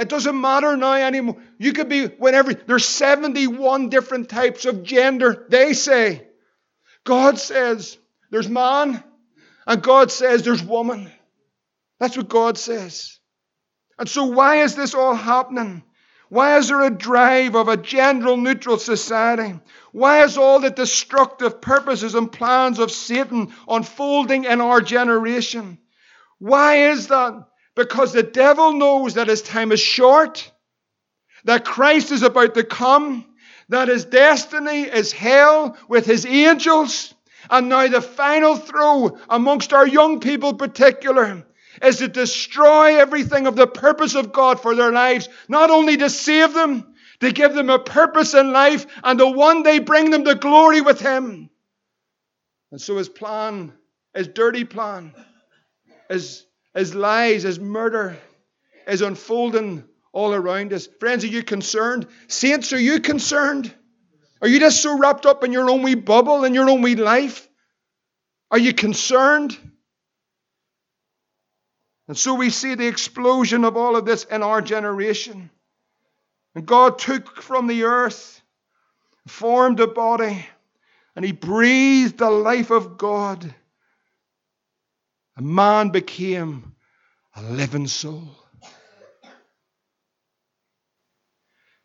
It 0.00 0.08
doesn't 0.08 0.40
matter 0.40 0.78
now 0.78 0.94
anymore. 0.94 1.36
You 1.58 1.74
could 1.74 1.90
be 1.90 2.06
whatever. 2.06 2.54
There's 2.54 2.86
71 2.86 3.90
different 3.90 4.30
types 4.30 4.64
of 4.64 4.82
gender, 4.82 5.44
they 5.50 5.74
say. 5.74 6.26
God 7.04 7.38
says, 7.38 7.98
there's 8.30 8.48
man, 8.48 9.04
and 9.66 9.82
God 9.82 10.10
says 10.10 10.42
there's 10.42 10.62
woman. 10.62 11.12
That's 11.98 12.16
what 12.16 12.30
God 12.30 12.56
says. 12.56 13.18
And 13.98 14.08
so, 14.08 14.24
why 14.24 14.62
is 14.62 14.74
this 14.74 14.94
all 14.94 15.14
happening? 15.14 15.82
Why 16.30 16.56
is 16.56 16.68
there 16.68 16.80
a 16.80 16.90
drive 16.90 17.54
of 17.54 17.68
a 17.68 17.76
gender 17.76 18.38
neutral 18.38 18.78
society? 18.78 19.60
Why 19.92 20.22
is 20.22 20.38
all 20.38 20.60
the 20.60 20.70
destructive 20.70 21.60
purposes 21.60 22.14
and 22.14 22.32
plans 22.32 22.78
of 22.78 22.90
Satan 22.90 23.52
unfolding 23.68 24.44
in 24.44 24.62
our 24.62 24.80
generation? 24.80 25.76
Why 26.38 26.88
is 26.90 27.08
that? 27.08 27.49
Because 27.80 28.12
the 28.12 28.22
devil 28.22 28.74
knows 28.74 29.14
that 29.14 29.28
his 29.28 29.40
time 29.40 29.72
is 29.72 29.80
short, 29.80 30.52
that 31.44 31.64
Christ 31.64 32.12
is 32.12 32.22
about 32.22 32.52
to 32.52 32.62
come, 32.62 33.24
that 33.70 33.88
his 33.88 34.04
destiny 34.04 34.82
is 34.82 35.12
hell 35.12 35.78
with 35.88 36.04
his 36.04 36.26
angels, 36.26 37.14
and 37.48 37.70
now 37.70 37.88
the 37.88 38.02
final 38.02 38.54
throw 38.54 39.16
amongst 39.30 39.72
our 39.72 39.86
young 39.86 40.20
people, 40.20 40.52
particular, 40.52 41.42
is 41.82 41.96
to 41.96 42.08
destroy 42.08 42.98
everything 42.98 43.46
of 43.46 43.56
the 43.56 43.66
purpose 43.66 44.14
of 44.14 44.30
God 44.30 44.60
for 44.60 44.74
their 44.74 44.92
lives, 44.92 45.30
not 45.48 45.70
only 45.70 45.96
to 45.96 46.10
save 46.10 46.52
them, 46.52 46.94
to 47.20 47.32
give 47.32 47.54
them 47.54 47.70
a 47.70 47.78
purpose 47.78 48.34
in 48.34 48.52
life, 48.52 48.84
and 49.02 49.18
to 49.20 49.26
one 49.26 49.62
day 49.62 49.78
bring 49.78 50.10
them 50.10 50.26
to 50.26 50.34
glory 50.34 50.82
with 50.82 51.00
Him. 51.00 51.48
And 52.72 52.78
so 52.78 52.98
his 52.98 53.08
plan, 53.08 53.72
his 54.12 54.28
dirty 54.28 54.64
plan, 54.64 55.14
his, 56.10 56.44
his 56.74 56.94
lies, 56.94 57.44
as 57.44 57.58
murder 57.58 58.16
is 58.86 59.02
unfolding 59.02 59.84
all 60.12 60.32
around 60.32 60.72
us. 60.72 60.88
Friends, 60.98 61.24
are 61.24 61.28
you 61.28 61.42
concerned? 61.42 62.06
Saints, 62.28 62.72
are 62.72 62.80
you 62.80 63.00
concerned? 63.00 63.72
Are 64.42 64.48
you 64.48 64.58
just 64.58 64.82
so 64.82 64.98
wrapped 64.98 65.26
up 65.26 65.44
in 65.44 65.52
your 65.52 65.70
own 65.70 65.82
wee 65.82 65.94
bubble, 65.94 66.44
in 66.44 66.54
your 66.54 66.68
own 66.68 66.82
wee 66.82 66.96
life? 66.96 67.48
Are 68.50 68.58
you 68.58 68.72
concerned? 68.72 69.56
And 72.08 72.18
so 72.18 72.34
we 72.34 72.50
see 72.50 72.74
the 72.74 72.88
explosion 72.88 73.64
of 73.64 73.76
all 73.76 73.96
of 73.96 74.04
this 74.04 74.24
in 74.24 74.42
our 74.42 74.60
generation. 74.60 75.50
And 76.54 76.66
God 76.66 76.98
took 76.98 77.40
from 77.40 77.68
the 77.68 77.84
earth, 77.84 78.42
formed 79.28 79.78
a 79.78 79.86
body, 79.86 80.44
and 81.14 81.24
He 81.24 81.32
breathed 81.32 82.18
the 82.18 82.30
life 82.30 82.70
of 82.70 82.98
God. 82.98 83.54
A 85.40 85.42
man 85.42 85.88
became 85.88 86.74
a 87.34 87.42
living 87.42 87.86
soul. 87.86 88.28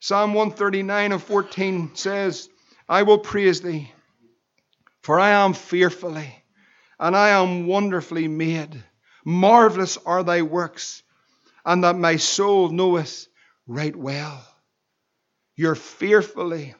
Psalm 0.02 0.34
139 0.34 1.14
and 1.14 1.24
14 1.24 1.96
says, 1.96 2.50
I 2.90 3.04
will 3.04 3.18
praise 3.18 3.62
thee, 3.62 3.94
for 5.04 5.18
I 5.22 5.30
am 5.30 5.54
fearfully 5.54 6.44
and 7.00 7.16
I 7.16 7.30
am 7.30 7.66
wonderfully 7.66 8.28
made. 8.28 8.84
Marvelous 9.24 9.98
are 10.06 10.24
thy 10.24 10.42
works, 10.42 11.02
and 11.64 11.86
that 11.86 11.98
my 11.98 12.18
soul 12.18 12.68
knoweth 12.68 13.26
right 13.68 13.96
well. 13.96 14.46
You're 15.56 15.76
fearfully 15.76 16.76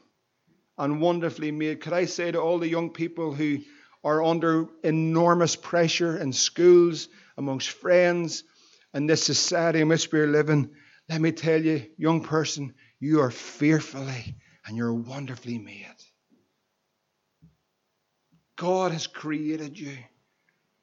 and 0.78 1.00
wonderfully 1.00 1.52
made. 1.52 1.80
Could 1.80 1.94
I 1.94 2.04
say 2.04 2.34
to 2.34 2.42
all 2.42 2.60
the 2.60 2.68
young 2.68 2.90
people 2.90 3.34
who 3.34 3.60
are 4.06 4.24
under 4.24 4.68
enormous 4.84 5.56
pressure 5.56 6.16
in 6.16 6.32
schools, 6.32 7.10
amongst 7.38 7.70
friends, 7.70 8.44
and 8.94 9.10
this 9.10 9.24
society 9.24 9.82
in 9.82 9.90
which 9.90 10.12
we're 10.12 10.28
living, 10.28 10.70
let 11.10 11.20
me 11.20 11.32
tell 11.32 11.62
you, 11.62 11.88
young 11.98 12.22
person, 12.22 12.76
you 13.00 13.20
are 13.22 13.32
fearfully 13.32 14.36
and 14.66 14.78
you're 14.78 14.94
wonderfully 14.94 15.58
made. 15.58 15.86
God 18.56 18.92
has 18.92 19.08
created 19.08 19.78
you. 19.78 19.98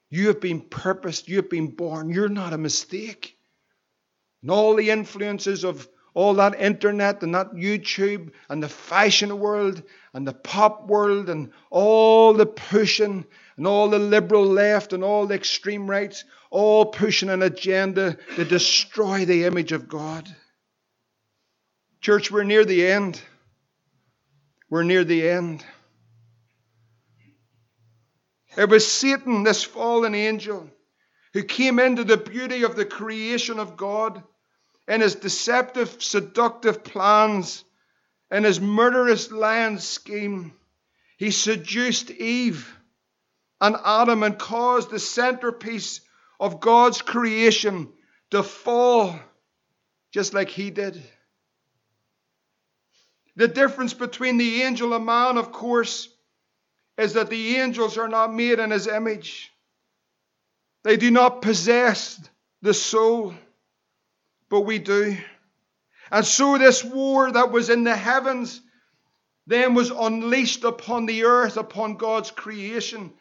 You 0.09 0.27
have 0.27 0.41
been 0.41 0.61
purposed, 0.61 1.27
you 1.27 1.37
have 1.37 1.49
been 1.49 1.75
born. 1.75 2.09
You're 2.09 2.29
not 2.29 2.53
a 2.53 2.57
mistake. 2.57 3.37
And 4.41 4.51
all 4.51 4.75
the 4.75 4.91
influences 4.91 5.63
of 5.63 5.87
all 6.13 6.35
that 6.35 6.59
internet 6.59 7.23
and 7.23 7.33
that 7.33 7.53
YouTube 7.53 8.31
and 8.49 8.61
the 8.61 8.69
fashion 8.69 9.39
world 9.39 9.81
and 10.13 10.27
the 10.27 10.33
pop 10.33 10.87
world 10.87 11.29
and 11.29 11.51
all 11.71 12.33
the 12.33 12.45
pushing 12.45 13.25
and 13.57 13.67
all 13.67 13.89
the 13.89 13.99
liberal 13.99 14.45
left 14.45 14.93
and 14.93 15.03
all 15.03 15.25
the 15.25 15.35
extreme 15.35 15.89
rights, 15.89 16.23
all 16.51 16.85
pushing 16.85 17.29
an 17.29 17.41
agenda 17.41 18.17
to 18.35 18.45
destroy 18.45 19.25
the 19.25 19.45
image 19.45 19.71
of 19.71 19.87
God. 19.87 20.27
Church, 22.01 22.29
we're 22.29 22.43
near 22.43 22.65
the 22.65 22.85
end. 22.85 23.19
We're 24.69 24.83
near 24.83 25.03
the 25.03 25.29
end. 25.29 25.63
It 28.55 28.69
was 28.69 28.89
Satan, 28.89 29.43
this 29.43 29.63
fallen 29.63 30.13
angel, 30.13 30.69
who 31.33 31.43
came 31.43 31.79
into 31.79 32.03
the 32.03 32.17
beauty 32.17 32.63
of 32.63 32.75
the 32.75 32.85
creation 32.85 33.57
of 33.57 33.77
God 33.77 34.23
in 34.87 35.01
his 35.01 35.15
deceptive, 35.15 36.01
seductive 36.01 36.83
plans, 36.83 37.63
in 38.31 38.43
his 38.43 38.59
murderous 38.59 39.31
lion 39.31 39.79
scheme. 39.79 40.53
He 41.17 41.31
seduced 41.31 42.09
Eve 42.11 42.75
and 43.61 43.77
Adam 43.85 44.23
and 44.23 44.37
caused 44.37 44.89
the 44.89 44.99
centerpiece 44.99 46.01
of 46.39 46.59
God's 46.59 47.01
creation 47.01 47.93
to 48.31 48.43
fall 48.43 49.17
just 50.11 50.33
like 50.33 50.49
he 50.49 50.69
did. 50.69 51.01
The 53.35 53.47
difference 53.47 53.93
between 53.93 54.37
the 54.37 54.61
angel 54.63 54.93
and 54.93 55.05
man, 55.05 55.37
of 55.37 55.51
course, 55.51 56.07
is 56.97 57.13
that 57.13 57.29
the 57.29 57.57
angels 57.57 57.97
are 57.97 58.07
not 58.07 58.33
made 58.33 58.59
in 58.59 58.69
his 58.69 58.87
image. 58.87 59.51
They 60.83 60.97
do 60.97 61.09
not 61.09 61.41
possess 61.41 62.21
the 62.61 62.73
soul, 62.73 63.33
but 64.53 64.67
we 64.67 64.77
do. 64.77 65.17
And 66.11 66.23
so, 66.23 66.59
this 66.59 66.83
war 66.83 67.31
that 67.31 67.51
was 67.51 67.71
in 67.71 67.83
the 67.85 67.95
heavens 67.95 68.61
then 69.47 69.73
was 69.73 69.89
unleashed 69.89 70.63
upon 70.63 71.07
the 71.07 71.23
earth, 71.23 71.57
upon 71.57 71.97
God's 71.97 72.29
creation. 72.29 73.11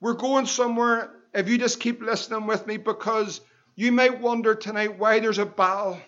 We're 0.00 0.14
going 0.14 0.46
somewhere 0.46 1.10
if 1.34 1.46
you 1.46 1.58
just 1.58 1.78
keep 1.78 2.00
listening 2.00 2.46
with 2.46 2.66
me 2.66 2.78
because 2.78 3.42
you 3.76 3.92
might 3.92 4.22
wonder 4.22 4.54
tonight 4.54 4.98
why 4.98 5.20
there's 5.20 5.36
a 5.36 5.44
battle, 5.44 6.00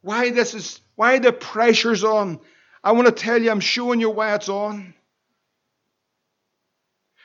why 0.00 0.30
this 0.30 0.54
is, 0.54 0.80
why 0.96 1.20
the 1.20 1.32
pressure's 1.32 2.02
on. 2.02 2.40
I 2.82 2.92
want 2.92 3.06
to 3.06 3.12
tell 3.12 3.40
you, 3.40 3.52
I'm 3.52 3.60
showing 3.60 4.00
you 4.00 4.10
why 4.10 4.34
it's 4.34 4.48
on. 4.48 4.92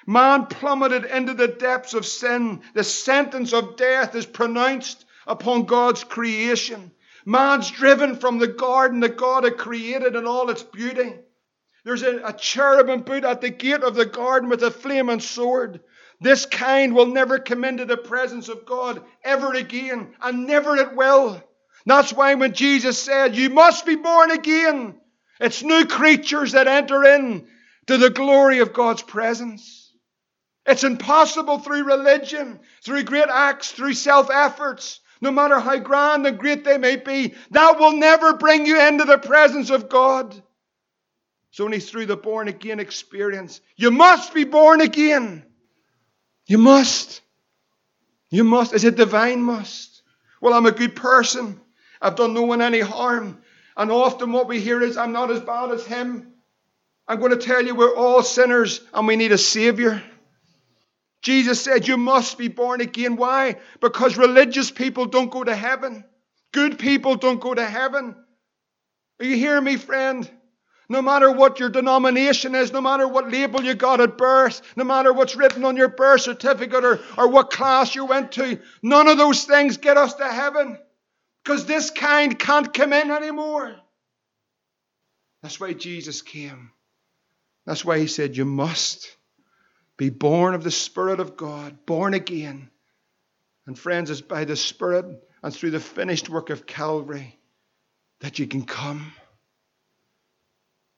Man 0.05 0.45
plummeted 0.45 1.05
into 1.05 1.33
the 1.33 1.47
depths 1.47 1.95
of 1.95 2.05
sin. 2.05 2.61
The 2.75 2.83
sentence 2.83 3.53
of 3.53 3.75
death 3.75 4.13
is 4.13 4.27
pronounced 4.27 5.03
upon 5.27 5.65
God's 5.65 6.03
creation. 6.03 6.91
Man's 7.25 7.69
driven 7.69 8.15
from 8.15 8.39
the 8.39 8.47
garden 8.47 9.01
that 9.01 9.17
God 9.17 9.43
had 9.43 9.57
created 9.57 10.15
in 10.15 10.25
all 10.25 10.49
its 10.49 10.63
beauty. 10.63 11.13
There's 11.83 12.03
a, 12.03 12.21
a 12.25 12.33
cherubim 12.33 13.03
put 13.03 13.23
at 13.23 13.41
the 13.41 13.49
gate 13.49 13.83
of 13.83 13.95
the 13.95 14.05
garden 14.05 14.49
with 14.49 14.63
a 14.63 14.71
flaming 14.71 15.19
sword. 15.19 15.81
This 16.19 16.45
kind 16.45 16.93
will 16.93 17.07
never 17.07 17.39
come 17.39 17.63
into 17.63 17.85
the 17.85 17.97
presence 17.97 18.49
of 18.49 18.65
God 18.65 19.03
ever 19.23 19.53
again, 19.53 20.13
and 20.21 20.45
never 20.45 20.75
it 20.75 20.95
will. 20.95 21.41
That's 21.85 22.13
why 22.13 22.35
when 22.35 22.53
Jesus 22.53 23.01
said, 23.01 23.35
You 23.35 23.49
must 23.49 23.85
be 23.85 23.95
born 23.95 24.29
again, 24.29 24.99
it's 25.39 25.63
new 25.63 25.85
creatures 25.85 26.51
that 26.51 26.67
enter 26.67 27.03
in 27.03 27.47
to 27.87 27.97
the 27.97 28.11
glory 28.11 28.59
of 28.59 28.73
God's 28.73 29.01
presence. 29.01 29.91
It's 30.67 30.83
impossible 30.83 31.57
through 31.57 31.83
religion, 31.85 32.59
through 32.83 33.03
great 33.03 33.27
acts, 33.27 33.71
through 33.71 33.95
self 33.95 34.29
efforts, 34.29 35.00
no 35.21 35.31
matter 35.31 35.59
how 35.59 35.77
grand 35.77 36.25
and 36.25 36.39
great 36.39 36.63
they 36.63 36.77
may 36.77 36.95
be. 36.95 37.35
That 37.51 37.79
will 37.79 37.93
never 37.93 38.33
bring 38.33 38.65
you 38.65 38.81
into 38.87 39.05
the 39.05 39.19
presence 39.19 39.69
of 39.69 39.87
God. 39.87 40.35
It's 41.51 41.59
only 41.59 41.79
through 41.79 42.07
the 42.07 42.17
born 42.17 42.47
again 42.47 42.79
experience. 42.79 43.61
You 43.75 43.91
must 43.91 44.33
be 44.33 44.45
born 44.45 44.81
again. 44.81 45.45
You 46.47 46.57
must. 46.57 47.21
You 48.29 48.43
must. 48.43 48.73
It's 48.73 48.83
a 48.83 48.91
divine 48.91 49.43
must. 49.43 50.01
Well, 50.41 50.53
I'm 50.53 50.65
a 50.65 50.71
good 50.71 50.95
person. 50.95 51.61
I've 52.01 52.15
done 52.15 52.33
no 52.33 52.43
one 52.43 52.61
any 52.61 52.79
harm. 52.79 53.41
And 53.77 53.91
often 53.91 54.31
what 54.31 54.47
we 54.47 54.59
hear 54.59 54.81
is, 54.81 54.97
I'm 54.97 55.11
not 55.11 55.29
as 55.29 55.41
bad 55.41 55.71
as 55.71 55.85
him. 55.85 56.33
I'm 57.07 57.19
going 57.19 57.31
to 57.31 57.37
tell 57.37 57.63
you, 57.63 57.75
we're 57.75 57.95
all 57.95 58.23
sinners 58.23 58.81
and 58.93 59.07
we 59.07 59.17
need 59.17 59.31
a 59.31 59.37
Savior. 59.37 60.01
Jesus 61.21 61.61
said, 61.61 61.87
You 61.87 61.97
must 61.97 62.37
be 62.37 62.47
born 62.47 62.81
again. 62.81 63.15
Why? 63.15 63.57
Because 63.79 64.17
religious 64.17 64.71
people 64.71 65.05
don't 65.05 65.31
go 65.31 65.43
to 65.43 65.55
heaven. 65.55 66.03
Good 66.51 66.79
people 66.79 67.15
don't 67.15 67.39
go 67.39 67.53
to 67.53 67.65
heaven. 67.65 68.15
Are 69.19 69.25
you 69.25 69.35
hearing 69.35 69.63
me, 69.63 69.77
friend? 69.77 70.29
No 70.89 71.01
matter 71.01 71.31
what 71.31 71.59
your 71.59 71.69
denomination 71.69 72.53
is, 72.53 72.73
no 72.73 72.81
matter 72.81 73.07
what 73.07 73.31
label 73.31 73.63
you 73.63 73.75
got 73.75 74.01
at 74.01 74.17
birth, 74.17 74.61
no 74.75 74.83
matter 74.83 75.13
what's 75.13 75.37
written 75.37 75.63
on 75.63 75.77
your 75.77 75.87
birth 75.87 76.21
certificate 76.21 76.83
or, 76.83 76.99
or 77.17 77.29
what 77.29 77.49
class 77.49 77.95
you 77.95 78.03
went 78.03 78.33
to, 78.33 78.59
none 78.83 79.07
of 79.07 79.17
those 79.17 79.45
things 79.45 79.77
get 79.77 79.95
us 79.95 80.15
to 80.15 80.27
heaven. 80.27 80.77
Because 81.43 81.65
this 81.65 81.91
kind 81.91 82.37
can't 82.37 82.73
come 82.73 82.91
in 82.91 83.09
anymore. 83.09 83.77
That's 85.41 85.59
why 85.59 85.73
Jesus 85.73 86.21
came. 86.21 86.71
That's 87.65 87.85
why 87.85 87.99
he 87.99 88.07
said, 88.07 88.35
You 88.35 88.45
must 88.45 89.15
Be 90.01 90.09
born 90.09 90.55
of 90.55 90.63
the 90.63 90.71
Spirit 90.71 91.19
of 91.19 91.37
God, 91.37 91.85
born 91.85 92.15
again. 92.15 92.71
And 93.67 93.77
friends, 93.77 94.09
it's 94.09 94.19
by 94.19 94.45
the 94.45 94.55
Spirit 94.55 95.05
and 95.43 95.53
through 95.53 95.69
the 95.69 95.79
finished 95.79 96.27
work 96.27 96.49
of 96.49 96.65
Calvary 96.65 97.37
that 98.21 98.39
you 98.39 98.47
can 98.47 98.63
come. 98.63 99.13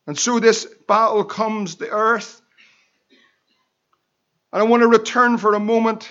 And 0.08 0.18
so 0.18 0.40
this 0.40 0.66
battle 0.88 1.26
comes 1.26 1.76
the 1.76 1.90
earth. 1.90 2.42
And 4.54 4.62
I 4.62 4.64
want 4.64 4.84
to 4.84 4.88
return 4.88 5.38
for 5.38 5.54
a 5.54 5.60
moment 5.60 6.10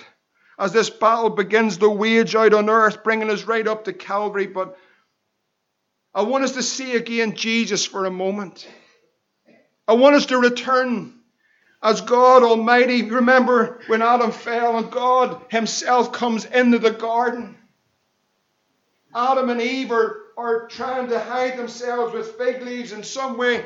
as 0.59 0.71
this 0.71 0.91
battle 0.91 1.31
begins 1.31 1.77
to 1.77 1.89
wage 1.89 2.35
out 2.35 2.53
on 2.53 2.69
earth, 2.69 3.03
bringing 3.03 3.31
us 3.31 3.45
right 3.45 3.67
up 3.67 3.85
to 3.85 3.93
Calvary. 3.93 4.45
But 4.45 4.77
I 6.13 6.21
want 6.21 6.43
us 6.43 6.51
to 6.51 6.61
see 6.61 6.95
again 6.95 7.33
Jesus 7.35 7.87
for 7.87 8.05
a 8.05 8.11
moment. 8.11 8.67
I 9.87 9.93
want 9.93 10.15
us 10.15 10.27
to 10.27 10.37
return 10.37 11.21
as 11.83 12.01
God 12.01 12.43
Almighty. 12.43 13.03
Remember 13.09 13.81
when 13.87 14.01
Adam 14.01 14.31
fell 14.31 14.77
and 14.77 14.89
God 14.89 15.41
Himself 15.49 16.13
comes 16.13 16.45
into 16.45 16.79
the 16.79 16.91
garden? 16.91 17.57
Adam 19.13 19.49
and 19.49 19.61
Eve 19.61 19.91
are, 19.91 20.17
are 20.37 20.67
trying 20.67 21.09
to 21.09 21.19
hide 21.19 21.57
themselves 21.57 22.13
with 22.13 22.37
fig 22.37 22.63
leaves 22.63 22.93
in 22.93 23.03
some 23.03 23.37
way 23.37 23.63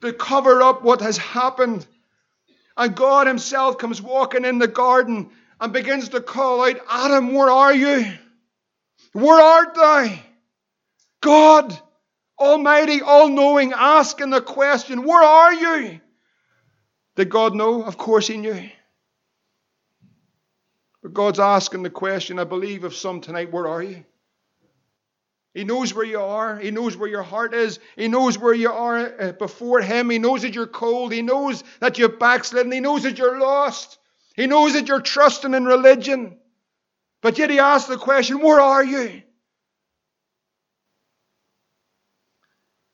to 0.00 0.12
cover 0.12 0.62
up 0.62 0.82
what 0.82 1.00
has 1.02 1.18
happened. 1.18 1.84
And 2.76 2.94
God 2.94 3.26
Himself 3.26 3.76
comes 3.76 4.00
walking 4.00 4.44
in 4.44 4.58
the 4.58 4.68
garden 4.68 5.30
and 5.60 5.72
begins 5.72 6.10
to 6.10 6.20
call 6.20 6.64
out, 6.64 6.80
Adam, 6.88 7.34
where 7.34 7.50
are 7.50 7.74
you? 7.74 8.12
Where 9.12 9.40
art 9.40 9.74
thou? 9.74 10.18
God, 11.20 11.78
Almighty, 12.38 13.02
all 13.02 13.28
knowing, 13.28 13.72
asking 13.72 14.30
the 14.30 14.40
question, 14.40 15.04
Where 15.04 15.22
are 15.22 15.54
you? 15.54 16.00
Did 17.16 17.28
God 17.28 17.54
know? 17.54 17.82
Of 17.82 17.98
course 17.98 18.26
He 18.26 18.36
knew. 18.36 18.68
But 21.02 21.14
God's 21.14 21.40
asking 21.40 21.82
the 21.82 21.90
question, 21.90 22.38
I 22.38 22.44
believe, 22.44 22.84
of 22.84 22.94
some 22.94 23.20
tonight, 23.20 23.52
Where 23.52 23.66
are 23.66 23.82
you? 23.82 24.04
He 25.54 25.64
knows 25.64 25.92
where 25.92 26.04
you 26.04 26.20
are. 26.20 26.56
He 26.56 26.70
knows 26.70 26.96
where 26.96 27.08
your 27.08 27.22
heart 27.22 27.52
is. 27.52 27.78
He 27.96 28.08
knows 28.08 28.38
where 28.38 28.54
you 28.54 28.70
are 28.70 29.20
uh, 29.20 29.32
before 29.32 29.82
Him. 29.82 30.08
He 30.08 30.18
knows 30.18 30.42
that 30.42 30.54
you're 30.54 30.66
cold. 30.66 31.12
He 31.12 31.20
knows 31.20 31.62
that 31.80 31.98
you're 31.98 32.08
backslidden. 32.08 32.72
He 32.72 32.80
knows 32.80 33.02
that 33.02 33.18
you're 33.18 33.38
lost. 33.38 33.98
He 34.34 34.46
knows 34.46 34.72
that 34.72 34.88
you're 34.88 35.02
trusting 35.02 35.52
in 35.52 35.66
religion. 35.66 36.38
But 37.20 37.36
yet 37.36 37.50
He 37.50 37.58
asks 37.58 37.88
the 37.88 37.98
question, 37.98 38.40
Where 38.40 38.60
are 38.60 38.82
you? 38.82 39.22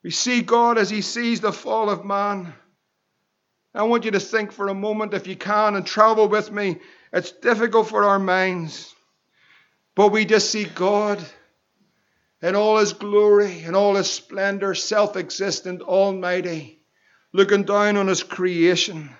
We 0.02 0.10
see 0.10 0.42
God 0.42 0.78
as 0.78 0.90
He 0.90 1.02
sees 1.02 1.40
the 1.40 1.52
fall 1.52 1.90
of 1.90 2.04
man. 2.04 2.54
I 3.74 3.82
want 3.82 4.04
you 4.04 4.10
to 4.12 4.20
think 4.20 4.52
for 4.52 4.68
a 4.68 4.74
moment, 4.74 5.14
if 5.14 5.26
you 5.26 5.36
can, 5.36 5.76
and 5.76 5.86
travel 5.86 6.28
with 6.28 6.50
me. 6.50 6.78
It's 7.12 7.32
difficult 7.32 7.88
for 7.88 8.04
our 8.04 8.18
minds. 8.18 8.94
But 9.94 10.08
we 10.08 10.24
just 10.24 10.50
see 10.50 10.64
God 10.64 11.24
in 12.40 12.54
all 12.54 12.78
His 12.78 12.92
glory, 12.92 13.62
and 13.64 13.74
all 13.74 13.96
His 13.96 14.10
splendor, 14.10 14.74
self 14.74 15.16
existent, 15.16 15.82
almighty, 15.82 16.80
looking 17.32 17.64
down 17.64 17.96
on 17.96 18.06
His 18.06 18.22
creation. 18.22 19.10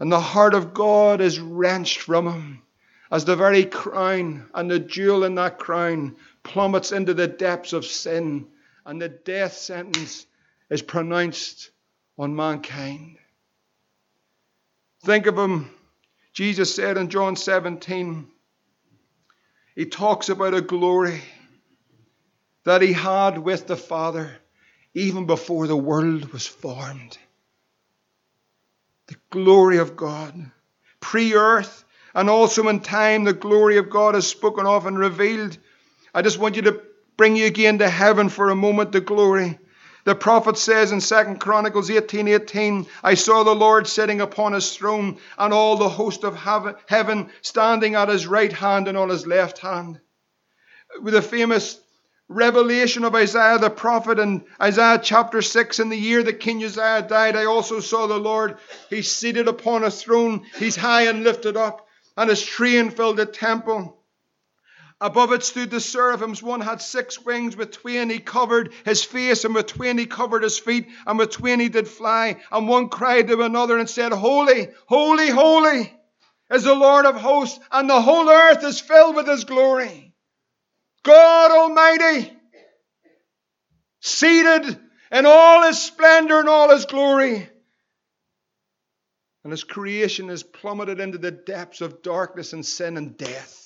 And 0.00 0.10
the 0.10 0.20
heart 0.20 0.54
of 0.54 0.72
God 0.74 1.20
is 1.20 1.40
wrenched 1.40 2.00
from 2.00 2.26
Him 2.26 2.62
as 3.10 3.26
the 3.26 3.36
very 3.36 3.64
crown 3.64 4.48
and 4.54 4.70
the 4.70 4.78
jewel 4.78 5.24
in 5.24 5.34
that 5.34 5.58
crown 5.58 6.16
plummets 6.42 6.92
into 6.92 7.12
the 7.12 7.28
depths 7.28 7.74
of 7.74 7.84
sin 7.84 8.46
and 8.86 9.00
the 9.00 9.08
death 9.08 9.52
sentence 9.52 10.26
is 10.70 10.82
pronounced 10.82 11.70
on 12.18 12.34
mankind. 12.34 13.18
Think 15.02 15.26
of 15.26 15.36
him. 15.36 15.70
Jesus 16.32 16.74
said 16.74 16.96
in 16.96 17.08
John 17.08 17.36
17, 17.36 18.26
he 19.74 19.86
talks 19.86 20.28
about 20.28 20.54
a 20.54 20.60
glory 20.60 21.20
that 22.64 22.82
he 22.82 22.92
had 22.92 23.38
with 23.38 23.66
the 23.66 23.76
Father 23.76 24.30
even 24.94 25.26
before 25.26 25.66
the 25.66 25.76
world 25.76 26.32
was 26.32 26.46
formed. 26.46 27.18
The 29.08 29.16
glory 29.30 29.78
of 29.78 29.96
God. 29.96 30.50
Pre 31.00 31.34
earth 31.34 31.84
and 32.14 32.30
also 32.30 32.68
in 32.68 32.80
time, 32.80 33.24
the 33.24 33.32
glory 33.32 33.78
of 33.78 33.90
God 33.90 34.14
is 34.14 34.26
spoken 34.26 34.66
of 34.66 34.86
and 34.86 34.98
revealed. 34.98 35.56
I 36.14 36.22
just 36.22 36.38
want 36.38 36.56
you 36.56 36.62
to 36.62 36.82
bring 37.16 37.36
you 37.36 37.46
again 37.46 37.78
to 37.78 37.88
heaven 37.88 38.28
for 38.28 38.50
a 38.50 38.54
moment, 38.54 38.92
the 38.92 39.00
glory. 39.00 39.58
The 40.04 40.14
prophet 40.16 40.58
says 40.58 40.90
in 40.90 41.00
2 41.00 41.36
Chronicles 41.38 41.90
18 41.90 42.26
18, 42.26 42.86
I 43.04 43.14
saw 43.14 43.44
the 43.44 43.54
Lord 43.54 43.86
sitting 43.86 44.20
upon 44.20 44.52
his 44.52 44.76
throne, 44.76 45.18
and 45.38 45.54
all 45.54 45.76
the 45.76 45.88
host 45.88 46.24
of 46.24 46.36
heaven 46.36 47.30
standing 47.40 47.94
at 47.94 48.08
his 48.08 48.26
right 48.26 48.52
hand 48.52 48.88
and 48.88 48.98
on 48.98 49.10
his 49.10 49.26
left 49.26 49.58
hand. 49.58 50.00
With 51.00 51.14
the 51.14 51.22
famous 51.22 51.78
revelation 52.28 53.04
of 53.04 53.14
Isaiah 53.14 53.58
the 53.58 53.70
prophet 53.70 54.18
in 54.18 54.44
Isaiah 54.60 54.98
chapter 55.00 55.40
6, 55.40 55.78
in 55.78 55.88
the 55.88 55.96
year 55.96 56.22
that 56.22 56.40
King 56.40 56.64
Uzziah 56.64 57.02
died, 57.02 57.36
I 57.36 57.44
also 57.44 57.78
saw 57.78 58.06
the 58.08 58.18
Lord. 58.18 58.58
He's 58.90 59.10
seated 59.10 59.46
upon 59.46 59.84
a 59.84 59.90
throne, 59.90 60.46
he's 60.58 60.76
high 60.76 61.02
and 61.02 61.22
lifted 61.22 61.56
up, 61.56 61.86
and 62.16 62.28
his 62.28 62.44
train 62.44 62.90
filled 62.90 63.18
the 63.18 63.26
temple. 63.26 64.01
Above 65.02 65.32
it 65.32 65.42
stood 65.42 65.68
the 65.68 65.80
seraphims. 65.80 66.44
One 66.44 66.60
had 66.60 66.80
six 66.80 67.20
wings, 67.20 67.56
with 67.56 67.72
twain 67.72 68.08
he 68.08 68.20
covered 68.20 68.72
his 68.84 69.02
face, 69.02 69.44
and 69.44 69.52
with 69.52 69.66
twain 69.66 69.98
he 69.98 70.06
covered 70.06 70.44
his 70.44 70.60
feet, 70.60 70.86
and 71.04 71.18
with 71.18 71.32
twain 71.32 71.58
he 71.58 71.68
did 71.68 71.88
fly. 71.88 72.40
And 72.52 72.68
one 72.68 72.88
cried 72.88 73.26
to 73.26 73.42
another 73.42 73.78
and 73.78 73.90
said, 73.90 74.12
Holy, 74.12 74.68
holy, 74.86 75.28
holy 75.28 75.92
is 76.52 76.62
the 76.62 76.74
Lord 76.76 77.04
of 77.04 77.16
hosts, 77.16 77.58
and 77.72 77.90
the 77.90 78.00
whole 78.00 78.30
earth 78.30 78.62
is 78.62 78.80
filled 78.80 79.16
with 79.16 79.26
his 79.26 79.42
glory. 79.42 80.14
God 81.02 81.50
Almighty, 81.50 82.32
seated 83.98 84.78
in 85.10 85.26
all 85.26 85.64
his 85.64 85.82
splendor 85.82 86.38
and 86.38 86.48
all 86.48 86.70
his 86.70 86.86
glory. 86.86 87.48
And 89.42 89.50
his 89.50 89.64
creation 89.64 90.30
is 90.30 90.44
plummeted 90.44 91.00
into 91.00 91.18
the 91.18 91.32
depths 91.32 91.80
of 91.80 92.02
darkness 92.02 92.52
and 92.52 92.64
sin 92.64 92.96
and 92.96 93.16
death. 93.16 93.61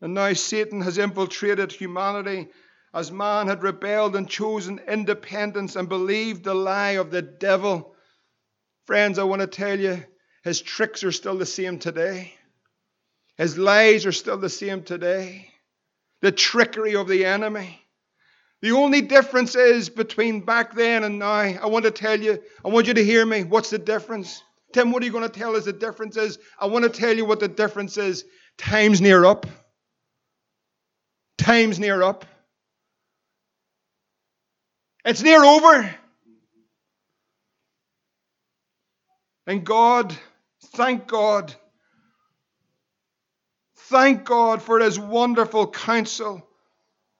And 0.00 0.14
now 0.14 0.32
Satan 0.32 0.80
has 0.80 0.98
infiltrated 0.98 1.72
humanity 1.72 2.48
as 2.92 3.12
man 3.12 3.46
had 3.46 3.62
rebelled 3.62 4.16
and 4.16 4.28
chosen 4.28 4.80
independence 4.88 5.76
and 5.76 5.88
believed 5.88 6.44
the 6.44 6.54
lie 6.54 6.92
of 6.92 7.10
the 7.10 7.22
devil. 7.22 7.94
Friends, 8.86 9.18
I 9.18 9.24
want 9.24 9.42
to 9.42 9.46
tell 9.46 9.78
you, 9.78 10.02
his 10.42 10.60
tricks 10.60 11.04
are 11.04 11.12
still 11.12 11.36
the 11.36 11.46
same 11.46 11.78
today. 11.78 12.34
His 13.36 13.56
lies 13.56 14.06
are 14.06 14.12
still 14.12 14.38
the 14.38 14.48
same 14.48 14.82
today. 14.82 15.50
The 16.22 16.32
trickery 16.32 16.96
of 16.96 17.08
the 17.08 17.24
enemy. 17.24 17.80
The 18.62 18.72
only 18.72 19.00
difference 19.00 19.54
is 19.54 19.88
between 19.88 20.40
back 20.40 20.74
then 20.74 21.04
and 21.04 21.18
now. 21.18 21.28
I 21.28 21.66
want 21.66 21.84
to 21.84 21.90
tell 21.90 22.20
you, 22.20 22.42
I 22.64 22.68
want 22.68 22.86
you 22.86 22.94
to 22.94 23.04
hear 23.04 23.24
me. 23.24 23.44
What's 23.44 23.70
the 23.70 23.78
difference? 23.78 24.42
Tim, 24.72 24.92
what 24.92 25.02
are 25.02 25.06
you 25.06 25.12
going 25.12 25.28
to 25.28 25.38
tell 25.38 25.56
us 25.56 25.64
the 25.64 25.72
difference 25.72 26.16
is? 26.16 26.38
I 26.58 26.66
want 26.66 26.84
to 26.84 26.90
tell 26.90 27.16
you 27.16 27.24
what 27.24 27.40
the 27.40 27.48
difference 27.48 27.96
is. 27.96 28.24
Time's 28.58 29.00
near 29.00 29.24
up. 29.24 29.46
Time's 31.40 31.80
near 31.80 32.02
up. 32.02 32.26
It's 35.06 35.22
near 35.22 35.42
over. 35.42 35.94
And 39.46 39.64
God, 39.64 40.14
thank 40.62 41.06
God, 41.06 41.54
thank 43.74 44.24
God 44.24 44.60
for 44.60 44.80
His 44.80 44.98
wonderful 44.98 45.66
counsel 45.66 46.46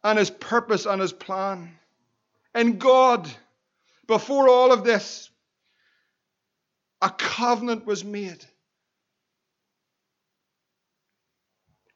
and 0.05 0.19
His 0.19 0.29
purpose 0.29 0.85
and 0.85 1.01
His 1.01 1.15
plan. 1.15 1.73
And 2.55 2.79
God, 2.79 3.27
before 4.07 4.51
all 4.51 4.71
of 4.71 4.85
this, 4.85 5.31
a 7.01 7.09
covenant 7.09 7.87
was 7.87 8.05
made. 8.05 8.45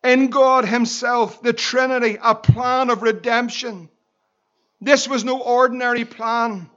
In 0.05 0.29
God 0.29 0.67
Himself, 0.67 1.43
the 1.43 1.55
Trinity, 1.55 2.19
a 2.23 2.35
plan 2.35 2.91
of 2.91 3.03
redemption. 3.03 3.89
This 4.81 5.09
was 5.09 5.25
no 5.25 5.41
ordinary 5.41 6.05
plan. 6.05 6.69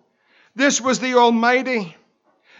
This 0.56 0.80
was 0.80 1.00
the 1.00 1.16
Almighty. 1.16 1.96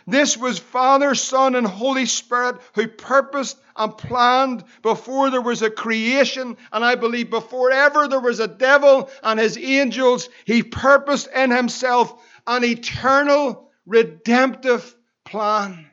This 0.06 0.38
was 0.38 0.60
Father, 0.60 1.16
Son, 1.16 1.56
and 1.56 1.66
Holy 1.66 2.06
Spirit 2.06 2.58
who 2.76 2.88
purposed 2.88 3.58
and 3.76 3.98
planned 3.98 4.64
before 4.82 5.30
there 5.30 5.42
was 5.42 5.62
a 5.62 5.70
creation, 5.70 6.58
and 6.72 6.84
I 6.84 6.96
believe 6.96 7.30
before 7.30 7.72
ever 7.72 8.08
there 8.08 8.20
was 8.20 8.40
a 8.40 8.48
devil 8.48 9.10
and 9.24 9.40
his 9.40 9.58
angels. 9.58 10.30
He 10.46 10.64
purposed 10.64 11.28
in 11.34 11.52
Himself 11.52 12.22
an 12.46 12.64
eternal 12.64 13.70
redemptive 13.86 14.96
plan. 15.26 15.90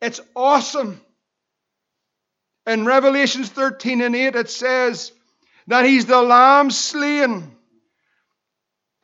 It's 0.00 0.20
awesome. 0.34 1.00
In 2.66 2.84
Revelations 2.84 3.48
13 3.48 4.00
and 4.00 4.16
8, 4.16 4.34
it 4.34 4.50
says 4.50 5.12
that 5.68 5.84
he's 5.84 6.06
the 6.06 6.20
lamb 6.20 6.70
slain. 6.70 7.56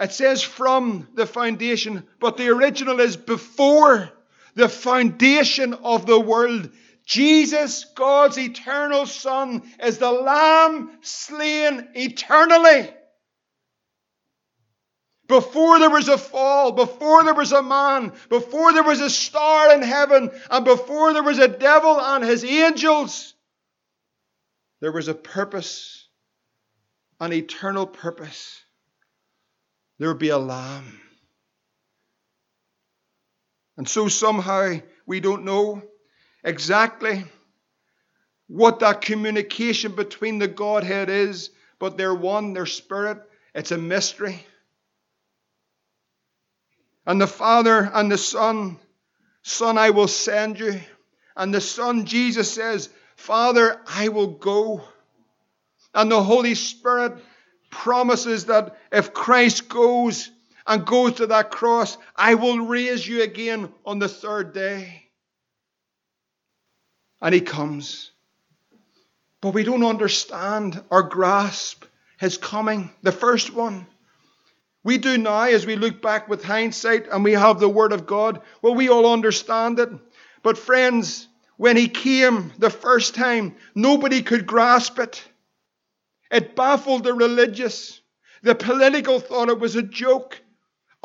It 0.01 0.13
says 0.13 0.43
from 0.43 1.09
the 1.15 1.27
foundation, 1.27 2.05
but 2.19 2.37
the 2.37 2.49
original 2.49 2.99
is 2.99 3.17
before 3.17 4.11
the 4.55 4.69
foundation 4.69 5.75
of 5.75 6.07
the 6.07 6.19
world. 6.19 6.71
Jesus, 7.05 7.85
God's 7.95 8.39
eternal 8.39 9.07
Son, 9.07 9.63
is 9.83 9.99
the 9.99 10.11
Lamb 10.11 10.91
slain 11.03 11.89
eternally. 11.95 12.91
Before 15.29 15.79
there 15.79 15.91
was 15.91 16.09
a 16.09 16.19
fall, 16.19 16.73
before 16.73 17.25
there 17.25 17.35
was 17.35 17.53
a 17.53 17.63
man, 17.63 18.13
before 18.29 18.73
there 18.73 18.83
was 18.83 19.01
a 19.01 19.09
star 19.09 19.73
in 19.73 19.83
heaven, 19.83 20.31
and 20.51 20.65
before 20.65 21.13
there 21.13 21.23
was 21.23 21.39
a 21.39 21.49
devil 21.49 21.99
and 21.99 22.25
his 22.25 22.45
angels, 22.45 23.35
there 24.83 24.91
was 24.91 25.07
a 25.07 25.15
purpose, 25.15 26.09
an 27.21 27.33
eternal 27.33 27.87
purpose. 27.87 28.61
There 30.01 30.09
would 30.09 30.19
be 30.19 30.31
a 30.31 30.39
lamb. 30.39 31.01
And 33.77 33.89
so 33.89 34.09
somehow 34.09 34.79
we 35.07 35.21
don't 35.21 35.45
know 35.45 35.83
exactly 36.43 37.25
what 38.49 38.81
that 38.81 39.03
communication 39.03 39.95
between 39.95 40.41
the 40.41 40.49
Godhead 40.49 41.09
is, 41.09 41.51
but 41.79 41.97
they're 41.97 42.13
one, 42.13 42.53
they're 42.53 42.67
spirit. 42.67 43.19
It's 43.55 43.71
a 43.71 43.79
mystery. 43.79 44.45
And 47.07 47.21
the 47.21 47.29
Father 47.29 47.89
and 47.95 48.11
the 48.11 48.19
Son, 48.19 48.81
Son, 49.43 49.79
I 49.79 49.91
will 49.91 50.09
send 50.09 50.59
you. 50.59 50.81
And 51.37 51.55
the 51.55 51.61
Son, 51.61 52.05
Jesus 52.05 52.53
says, 52.53 52.89
Father, 53.17 53.81
I 53.87 54.09
will 54.09 54.29
go. 54.29 54.83
And 55.95 56.11
the 56.11 56.23
Holy 56.23 56.55
Spirit 56.55 57.15
promises 57.71 58.47
that 58.47 58.77
if 58.91 59.13
Christ 59.13 59.69
goes 59.69 60.31
and 60.67 60.87
goes 60.87 61.15
to 61.15 61.27
that 61.29 61.51
cross, 61.51 61.99
I 62.15 62.35
will 62.35 62.67
raise 62.67 63.07
you 63.07 63.23
again 63.23 63.73
on 63.85 63.99
the 63.99 64.09
third 64.09 64.53
day. 64.53 65.09
And 67.21 67.35
he 67.35 67.41
comes. 67.41 68.11
But 69.41 69.55
we 69.55 69.65
don't 69.65 69.85
understand 69.85 70.83
or 70.91 71.03
grasp 71.03 71.85
his 72.19 72.39
coming, 72.39 72.91
the 73.03 73.13
first 73.13 73.53
one. 73.53 73.87
We 74.85 74.99
do 74.99 75.19
now, 75.19 75.43
as 75.43 75.67
we 75.67 75.77
look 75.77 76.03
back 76.03 76.29
with 76.29 76.45
hindsight 76.45 77.07
and 77.09 77.23
we 77.23 77.33
have 77.33 77.61
the 77.61 77.69
Word 77.69 77.93
of 77.93 78.07
God, 78.07 78.41
well, 78.63 78.75
we 78.75 78.89
all 78.89 79.13
understand 79.13 79.79
it. 79.79 79.91
But, 80.43 80.59
friends, 80.59 81.29
when 81.63 81.77
He 81.77 81.87
came 81.87 82.53
the 82.59 82.71
first 82.71 83.15
time, 83.15 83.55
nobody 83.73 84.21
could 84.21 84.49
grasp 84.49 84.99
it. 84.99 85.23
It 86.29 86.57
baffled 86.57 87.05
the 87.05 87.15
religious. 87.15 88.01
The 88.43 88.57
political 88.57 89.21
thought 89.21 89.49
it 89.49 89.61
was 89.61 89.77
a 89.77 89.83
joke. 89.85 90.43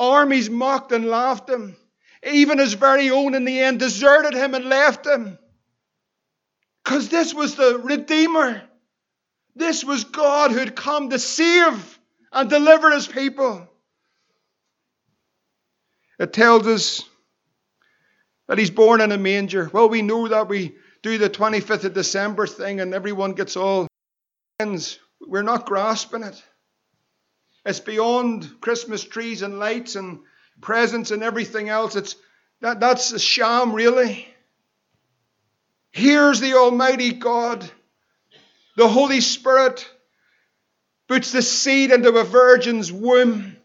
Armies 0.00 0.50
mocked 0.50 0.90
and 0.90 1.06
laughed 1.06 1.48
him. 1.48 1.76
Even 2.24 2.58
his 2.58 2.72
very 2.72 3.08
own, 3.08 3.36
in 3.36 3.44
the 3.44 3.60
end, 3.60 3.78
deserted 3.78 4.34
him 4.34 4.52
and 4.56 4.64
left 4.64 5.06
him. 5.06 5.38
Because 6.82 7.08
this 7.08 7.32
was 7.32 7.54
the 7.54 7.78
Redeemer. 7.78 8.60
This 9.54 9.84
was 9.84 10.02
God 10.02 10.50
who'd 10.50 10.74
come 10.74 11.10
to 11.10 11.20
save 11.20 12.00
and 12.32 12.50
deliver 12.50 12.90
his 12.90 13.06
people. 13.06 13.68
It 16.18 16.32
tells 16.32 16.66
us 16.66 17.07
that 18.48 18.58
he's 18.58 18.70
born 18.70 19.00
in 19.00 19.12
a 19.12 19.18
manger. 19.18 19.70
Well, 19.72 19.88
we 19.88 20.02
know 20.02 20.26
that 20.28 20.48
we 20.48 20.76
do 21.02 21.18
the 21.18 21.30
25th 21.30 21.84
of 21.84 21.94
December 21.94 22.46
thing 22.46 22.80
and 22.80 22.94
everyone 22.94 23.34
gets 23.34 23.56
all 23.56 23.86
ends. 24.58 24.98
We're 25.20 25.42
not 25.42 25.66
grasping 25.66 26.24
it. 26.24 26.42
It's 27.64 27.80
beyond 27.80 28.60
Christmas 28.60 29.04
trees 29.04 29.42
and 29.42 29.58
lights 29.58 29.94
and 29.94 30.20
presents 30.60 31.10
and 31.10 31.22
everything 31.22 31.68
else. 31.68 31.96
It's 31.96 32.16
that, 32.60 32.80
that's 32.80 33.12
a 33.12 33.18
sham, 33.18 33.72
really. 33.72 34.26
Here's 35.90 36.40
the 36.40 36.54
Almighty 36.54 37.12
God. 37.12 37.68
The 38.76 38.88
Holy 38.88 39.20
Spirit 39.20 39.88
puts 41.08 41.32
the 41.32 41.42
seed 41.42 41.90
into 41.90 42.16
a 42.16 42.24
virgin's 42.24 42.92
womb. 42.92 43.56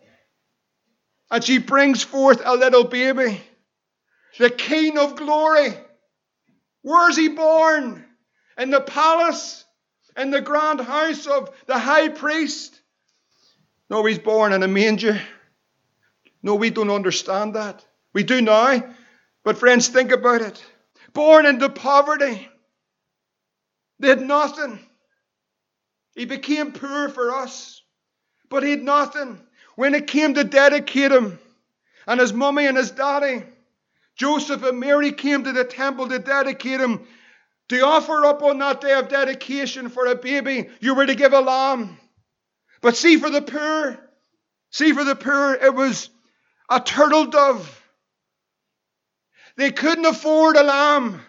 And 1.32 1.44
she 1.44 1.58
brings 1.58 2.04
forth 2.04 2.42
a 2.44 2.56
little 2.56 2.84
baby, 2.84 3.42
the 4.38 4.50
King 4.50 4.98
of 4.98 5.16
glory. 5.16 5.74
Where's 6.82 7.16
he 7.16 7.30
born? 7.30 8.06
In 8.58 8.70
the 8.70 8.82
palace, 8.82 9.66
in 10.18 10.32
the 10.32 10.42
grand 10.42 10.82
house 10.82 11.26
of 11.26 11.50
the 11.66 11.78
high 11.78 12.10
priest. 12.10 12.80
No, 13.90 14.06
he's 14.06 14.20
born 14.20 14.54
in 14.54 14.64
a 14.64 14.68
manger. 14.68 15.20
No, 16.42 16.56
we 16.56 16.70
don't 16.70 16.90
understand 16.90 17.56
that. 17.56 17.86
We 18.14 18.24
do 18.24 18.42
now. 18.42 18.84
But, 19.44 19.58
friends, 19.58 19.88
think 19.88 20.12
about 20.12 20.42
it. 20.42 20.64
Born 21.14 21.46
into 21.46 21.70
poverty, 21.70 22.48
they 24.00 24.10
had 24.10 24.22
nothing. 24.22 24.80
He 26.16 26.26
became 26.26 26.72
poor 26.72 27.10
for 27.10 27.32
us, 27.36 27.82
but 28.50 28.64
he 28.64 28.72
had 28.72 28.84
nothing. 28.84 29.40
When 29.76 29.96
it 29.96 30.08
came 30.08 30.36
to 30.36 30.44
dedicate 30.44 31.12
him, 31.12 31.40
and 32.06 32.20
his 32.20 32.34
mummy 32.34 32.66
and 32.66 32.78
his 32.78 32.92
daddy, 32.92 33.44
Joseph 34.16 34.64
and 34.64 34.80
Mary 34.80 35.12
came 35.12 35.44
to 35.44 35.52
the 35.52 35.64
temple 35.64 36.08
to 36.10 36.20
dedicate 36.20 36.80
him, 36.80 37.06
to 37.70 37.82
offer 37.82 38.26
up 38.26 38.44
on 38.44 38.60
that 38.60 38.82
day 38.82 38.94
of 38.94 39.10
dedication 39.10 39.90
for 39.90 40.06
a 40.06 40.16
baby, 40.16 40.70
you 40.80 40.96
were 40.96 41.06
to 41.06 41.16
give 41.16 41.34
a 41.34 41.40
lamb. 41.40 41.98
But 42.82 42.98
see 42.98 43.18
for 43.18 43.30
the 43.30 43.42
poor, 43.42 43.98
see 44.70 44.92
for 44.92 45.04
the 45.04 45.16
poor, 45.16 45.54
it 45.54 45.74
was 45.74 46.10
a 46.70 46.80
turtle 46.80 47.26
dove. 47.28 47.82
They 49.56 49.72
couldn't 49.72 50.06
afford 50.06 50.58
a 50.58 50.64
lamb. 50.64 51.22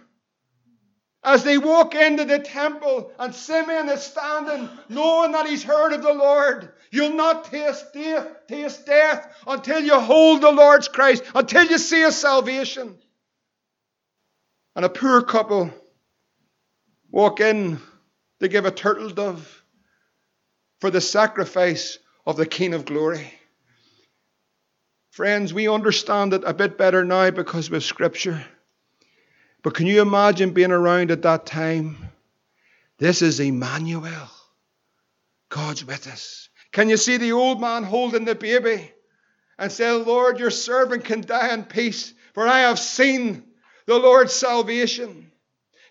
As 1.22 1.42
they 1.42 1.56
walk 1.56 1.94
into 1.94 2.26
the 2.26 2.38
temple 2.38 3.10
and 3.18 3.34
Simeon 3.34 3.88
is 3.88 4.02
standing, 4.02 4.68
knowing 4.90 5.32
that 5.32 5.46
he's 5.46 5.62
heard 5.62 5.94
of 5.94 6.02
the 6.02 6.12
Lord, 6.12 6.70
you'll 6.94 7.14
not 7.14 7.44
taste 7.44 7.92
death, 7.92 8.46
taste 8.46 8.86
death 8.86 9.34
until 9.46 9.80
you 9.80 9.98
hold 9.98 10.40
the 10.40 10.52
Lord's 10.52 10.88
Christ, 10.88 11.24
until 11.34 11.64
you 11.64 11.78
see 11.78 12.02
his 12.02 12.16
salvation. 12.16 12.96
And 14.76 14.84
a 14.84 14.88
poor 14.88 15.22
couple 15.22 15.70
walk 17.10 17.40
in 17.40 17.80
they 18.40 18.48
give 18.48 18.64
a 18.64 18.70
turtle 18.70 19.10
dove 19.10 19.64
for 20.80 20.90
the 20.90 21.00
sacrifice 21.00 21.98
of 22.26 22.36
the 22.36 22.46
King 22.46 22.74
of 22.74 22.84
glory. 22.84 23.32
Friends, 25.10 25.54
we 25.54 25.68
understand 25.68 26.34
it 26.34 26.42
a 26.44 26.52
bit 26.52 26.76
better 26.76 27.04
now 27.04 27.30
because 27.30 27.70
of 27.70 27.84
Scripture. 27.84 28.44
But 29.62 29.74
can 29.74 29.86
you 29.86 30.02
imagine 30.02 30.52
being 30.52 30.72
around 30.72 31.10
at 31.10 31.22
that 31.22 31.46
time? 31.46 31.96
This 32.98 33.22
is 33.22 33.40
Emmanuel. 33.40 34.28
God's 35.48 35.84
with 35.84 36.06
us. 36.06 36.43
Can 36.74 36.88
you 36.88 36.96
see 36.96 37.18
the 37.18 37.30
old 37.30 37.60
man 37.60 37.84
holding 37.84 38.24
the 38.24 38.34
baby 38.34 38.90
and 39.60 39.70
say, 39.70 39.92
Lord, 39.92 40.40
your 40.40 40.50
servant 40.50 41.04
can 41.04 41.20
die 41.20 41.54
in 41.54 41.62
peace, 41.62 42.12
for 42.32 42.48
I 42.48 42.62
have 42.62 42.80
seen 42.80 43.44
the 43.86 43.96
Lord's 43.96 44.32
salvation? 44.32 45.30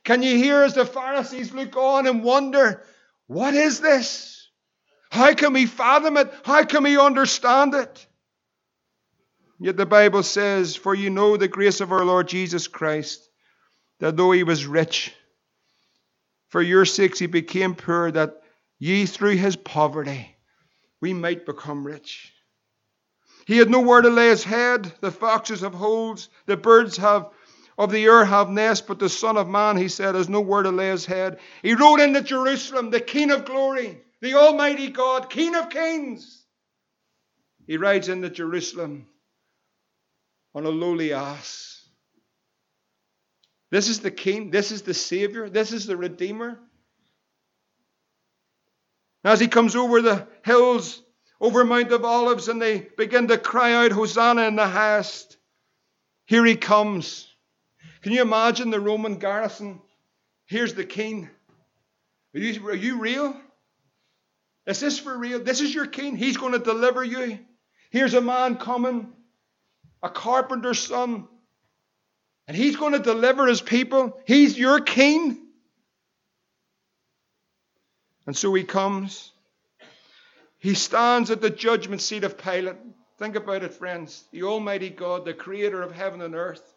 Can 0.03 0.21
you 0.21 0.35
hear 0.35 0.61
as 0.61 0.73
the 0.73 0.85
Pharisees 0.85 1.53
look 1.53 1.77
on 1.77 2.05
and 2.05 2.21
wonder, 2.21 2.83
what 3.27 3.53
is 3.53 3.79
this? 3.79 4.49
How 5.09 5.33
can 5.33 5.53
we 5.53 5.67
fathom 5.67 6.17
it? 6.17 6.33
How 6.43 6.65
can 6.65 6.83
we 6.83 6.99
understand 6.99 7.75
it? 7.75 8.05
Yet 9.61 9.77
the 9.77 9.85
Bible 9.85 10.23
says, 10.23 10.75
For 10.75 10.93
you 10.93 11.09
know 11.09 11.37
the 11.37 11.47
grace 11.47 11.79
of 11.79 11.93
our 11.93 12.03
Lord 12.03 12.27
Jesus 12.27 12.67
Christ 12.67 13.29
that 14.01 14.17
though 14.17 14.33
he 14.33 14.43
was 14.43 14.65
rich, 14.65 15.13
for 16.49 16.61
your 16.61 16.83
sakes 16.83 17.19
he 17.19 17.27
became 17.27 17.73
poor, 17.73 18.11
that 18.11 18.41
ye 18.79 19.05
through 19.05 19.37
his 19.37 19.55
poverty 19.55 20.32
we 21.03 21.11
might 21.11 21.45
become 21.45 21.85
rich. 21.85 22.33
He 23.45 23.57
had 23.57 23.69
nowhere 23.69 24.01
to 24.01 24.09
lay 24.09 24.29
his 24.29 24.45
head. 24.45 24.89
The 25.01 25.11
foxes 25.11 25.59
have 25.59 25.73
holes, 25.73 26.29
the 26.45 26.55
birds 26.55 26.95
have 26.95 27.29
of 27.77 27.91
the 27.91 28.05
air 28.05 28.23
have 28.23 28.49
nests, 28.49 28.85
but 28.87 28.99
the 28.99 29.09
Son 29.09 29.35
of 29.35 29.49
Man, 29.49 29.75
he 29.75 29.89
said, 29.89 30.15
has 30.15 30.29
nowhere 30.29 30.63
to 30.63 30.71
lay 30.71 30.87
his 30.91 31.05
head. 31.05 31.39
He 31.61 31.73
rode 31.73 31.99
into 31.99 32.21
Jerusalem, 32.21 32.89
the 32.89 33.01
King 33.01 33.31
of 33.31 33.43
glory, 33.43 33.99
the 34.21 34.35
Almighty 34.35 34.87
God, 34.91 35.29
King 35.29 35.55
of 35.55 35.69
kings. 35.69 36.45
He 37.67 37.75
rides 37.75 38.07
into 38.07 38.29
Jerusalem 38.29 39.05
on 40.55 40.65
a 40.65 40.69
lowly 40.69 41.11
ass 41.11 41.73
this 43.73 43.89
is 43.89 44.01
the 44.01 44.11
King. 44.11 44.51
This 44.51 44.71
is 44.71 44.83
the 44.83 44.93
Savior. 44.93 45.49
This 45.49 45.73
is 45.73 45.87
the 45.87 45.97
Redeemer. 45.97 46.59
As 49.23 49.39
he 49.39 49.47
comes 49.47 49.75
over 49.75 50.01
the 50.01 50.27
hills, 50.43 51.01
over 51.39 51.63
Mount 51.63 51.91
of 51.91 52.03
Olives, 52.03 52.47
and 52.47 52.61
they 52.61 52.79
begin 52.97 53.27
to 53.29 53.37
cry 53.37 53.73
out, 53.73 53.91
Hosanna 53.91 54.43
in 54.43 54.55
the 54.55 54.67
highest, 54.67 55.37
here 56.25 56.45
he 56.45 56.55
comes. 56.55 57.27
Can 58.01 58.11
you 58.11 58.21
imagine 58.21 58.69
the 58.69 58.79
Roman 58.79 59.17
garrison? 59.17 59.81
Here's 60.45 60.73
the 60.73 60.85
king. 60.85 61.29
Are 62.35 62.39
you, 62.39 62.67
are 62.67 62.75
you 62.75 62.99
real? 62.99 63.35
Is 64.65 64.79
this 64.79 64.99
for 64.99 65.17
real? 65.17 65.43
This 65.43 65.61
is 65.61 65.73
your 65.73 65.87
king. 65.87 66.15
He's 66.15 66.37
going 66.37 66.53
to 66.53 66.59
deliver 66.59 67.03
you. 67.03 67.39
Here's 67.91 68.13
a 68.13 68.21
man 68.21 68.57
coming, 68.57 69.13
a 70.01 70.09
carpenter's 70.09 70.79
son, 70.79 71.27
and 72.47 72.57
he's 72.57 72.75
going 72.75 72.93
to 72.93 72.99
deliver 72.99 73.47
his 73.47 73.61
people. 73.61 74.19
He's 74.25 74.57
your 74.57 74.79
king. 74.79 75.42
And 78.25 78.35
so 78.35 78.53
he 78.53 78.63
comes. 78.63 79.31
He 80.59 80.75
stands 80.75 81.29
at 81.29 81.41
the 81.41 81.49
judgment 81.49 82.01
seat 82.01 82.23
of 82.23 82.37
Pilate. 82.37 82.77
Think 83.19 83.35
about 83.35 83.63
it, 83.63 83.73
friends. 83.73 84.23
The 84.31 84.43
Almighty 84.43 84.89
God, 84.89 85.25
the 85.25 85.33
creator 85.33 85.81
of 85.81 85.91
heaven 85.91 86.21
and 86.21 86.35
earth. 86.35 86.73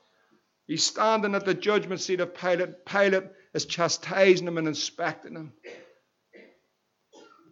He's 0.67 0.85
standing 0.85 1.35
at 1.35 1.45
the 1.45 1.55
judgment 1.55 2.01
seat 2.01 2.21
of 2.21 2.35
Pilate. 2.35 2.85
Pilate 2.85 3.25
is 3.55 3.65
chastising 3.65 4.49
him 4.49 4.59
and 4.59 4.67
inspecting 4.67 5.35
him. 5.35 5.53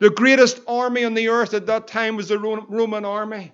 The 0.01 0.11
greatest 0.11 0.61
army 0.67 1.05
on 1.05 1.15
the 1.15 1.29
earth 1.29 1.55
at 1.55 1.67
that 1.67 1.87
time 1.87 2.17
was 2.17 2.29
the 2.29 2.39
Roman 2.39 3.05
army. 3.05 3.53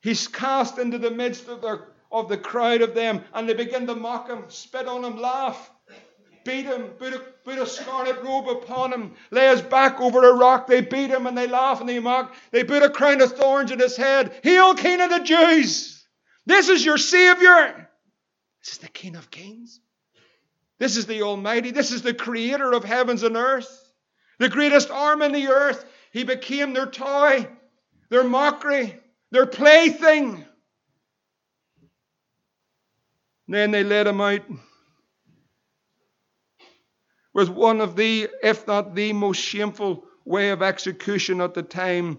He's 0.00 0.28
cast 0.28 0.78
into 0.78 0.98
the 0.98 1.10
midst 1.10 1.48
of 1.48 1.62
the, 1.62 1.86
of 2.12 2.28
the 2.28 2.36
crowd 2.36 2.82
of 2.82 2.94
them, 2.94 3.24
and 3.32 3.48
they 3.48 3.54
begin 3.54 3.86
to 3.86 3.94
mock 3.94 4.28
him, 4.28 4.44
spit 4.48 4.86
on 4.86 5.02
him, 5.04 5.18
laugh, 5.18 5.70
beat 6.48 6.64
him, 6.64 6.88
put 6.98 7.12
a, 7.12 7.18
put 7.44 7.58
a 7.58 7.66
scarlet 7.66 8.22
robe 8.22 8.48
upon 8.48 8.92
him, 8.92 9.14
lay 9.30 9.48
his 9.48 9.62
back 9.62 10.00
over 10.00 10.28
a 10.28 10.32
rock. 10.34 10.66
They 10.66 10.80
beat 10.80 11.10
him 11.10 11.26
and 11.26 11.36
they 11.36 11.46
laugh 11.46 11.80
and 11.80 11.88
they 11.88 12.00
mock. 12.00 12.34
They 12.50 12.64
put 12.64 12.82
a 12.82 12.90
crown 12.90 13.20
of 13.20 13.32
thorns 13.32 13.70
in 13.70 13.78
his 13.78 13.96
head. 13.96 14.32
Hail, 14.42 14.74
King 14.74 15.00
of 15.00 15.10
the 15.10 15.20
Jews! 15.20 16.04
This 16.46 16.68
is 16.68 16.84
your 16.84 16.98
Savior. 16.98 17.88
This 18.64 18.72
is 18.72 18.78
the 18.78 18.88
King 18.88 19.16
of 19.16 19.30
Kings. 19.30 19.80
This 20.78 20.96
is 20.96 21.06
the 21.06 21.22
Almighty. 21.22 21.70
This 21.70 21.92
is 21.92 22.02
the 22.02 22.14
Creator 22.14 22.72
of 22.72 22.84
heavens 22.84 23.22
and 23.22 23.36
earth 23.36 23.84
the 24.38 24.48
greatest 24.48 24.90
arm 24.90 25.22
in 25.22 25.32
the 25.32 25.48
earth. 25.48 25.84
He 26.12 26.24
became 26.24 26.72
their 26.72 26.86
toy, 26.86 27.46
their 28.08 28.24
mockery, 28.24 28.98
their 29.30 29.46
plaything. 29.46 30.44
Then 33.46 33.70
they 33.70 33.84
led 33.84 34.06
him 34.06 34.20
out 34.20 34.42
with 37.38 37.48
one 37.48 37.80
of 37.80 37.94
the, 37.94 38.28
if 38.42 38.66
not 38.66 38.96
the 38.96 39.12
most 39.12 39.40
shameful 39.40 40.04
way 40.24 40.50
of 40.50 40.60
execution 40.60 41.40
at 41.40 41.54
the 41.54 41.62
time. 41.62 42.18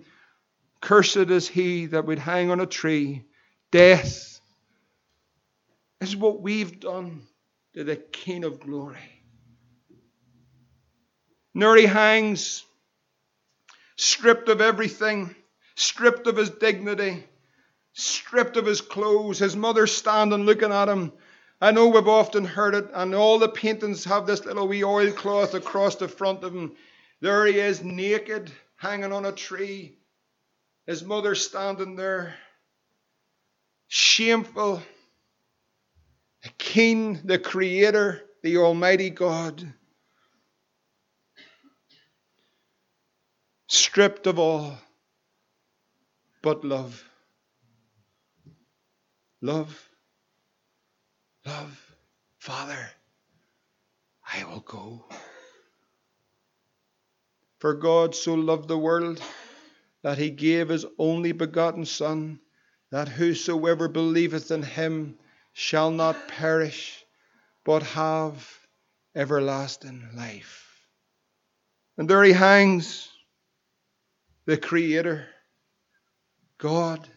Cursed 0.79 1.17
is 1.17 1.45
he 1.45 1.87
that 1.87 2.05
would 2.05 2.19
hang 2.19 2.51
on 2.51 2.61
a 2.61 2.65
tree. 2.65 3.25
Death 3.69 4.39
is 5.99 6.15
what 6.15 6.41
we've 6.41 6.79
done 6.79 7.23
to 7.73 7.83
the 7.83 7.97
King 7.97 8.45
of 8.45 8.61
glory. 8.61 9.21
He 11.53 11.85
hangs, 11.85 12.63
stripped 13.97 14.47
of 14.47 14.61
everything, 14.61 15.35
stripped 15.75 16.27
of 16.27 16.37
his 16.37 16.49
dignity, 16.49 17.25
stripped 17.91 18.55
of 18.55 18.65
his 18.65 18.79
clothes, 18.79 19.39
his 19.39 19.57
mother 19.57 19.85
standing 19.85 20.45
looking 20.45 20.71
at 20.71 20.87
him. 20.87 21.11
I 21.61 21.71
know 21.71 21.87
we've 21.87 22.07
often 22.07 22.45
heard 22.45 22.75
it, 22.75 22.89
and 22.93 23.13
all 23.13 23.39
the 23.39 23.49
paintings 23.49 24.05
have 24.05 24.25
this 24.25 24.45
little 24.45 24.67
wee 24.67 24.83
oilcloth 24.83 25.53
across 25.53 25.95
the 25.95 26.07
front 26.07 26.43
of 26.43 26.53
him. 26.53 26.75
There 27.21 27.45
he 27.45 27.59
is, 27.59 27.83
naked, 27.83 28.51
hanging 28.77 29.11
on 29.11 29.25
a 29.25 29.31
tree. 29.31 29.97
His 30.87 31.03
mother 31.03 31.35
standing 31.35 31.95
there, 31.95 32.35
shameful. 33.87 34.81
The 36.43 36.49
King, 36.57 37.19
the 37.25 37.37
Creator, 37.37 38.21
the 38.43 38.57
Almighty 38.57 39.09
God. 39.09 39.73
stripped 43.69 44.27
of 44.27 44.39
all 44.39 44.77
but 46.41 46.63
love. 46.63 47.03
Love. 49.41 49.88
Love. 51.49 51.95
Father, 52.37 52.91
I 54.31 54.43
will 54.43 54.59
go. 54.59 55.03
For 57.57 57.73
God 57.73 58.13
so 58.13 58.35
loved 58.35 58.67
the 58.67 58.77
world 58.77 59.19
that 60.03 60.19
he 60.19 60.29
gave 60.29 60.69
his 60.69 60.85
only 60.99 61.31
begotten 61.31 61.85
Son, 61.85 62.39
that 62.91 63.09
whosoever 63.09 63.87
believeth 63.87 64.51
in 64.51 64.61
him 64.61 65.17
shall 65.53 65.89
not 65.89 66.27
perish, 66.27 67.03
but 67.65 67.81
have 67.81 68.47
everlasting 69.15 70.07
life. 70.15 70.87
And 71.97 72.07
there 72.07 72.23
he 72.23 72.31
hangs 72.31 73.09
the 74.45 74.55
Creator, 74.55 75.25
God. 76.59 77.09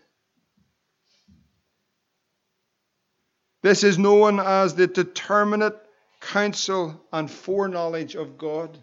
This 3.63 3.85
is 3.85 3.97
known 3.97 4.41
as 4.41 4.75
the 4.75 4.89
determinate 4.89 5.79
counsel 6.21 7.01
and 7.13 7.31
foreknowledge 7.31 8.17
of 8.17 8.37
God. 8.37 8.77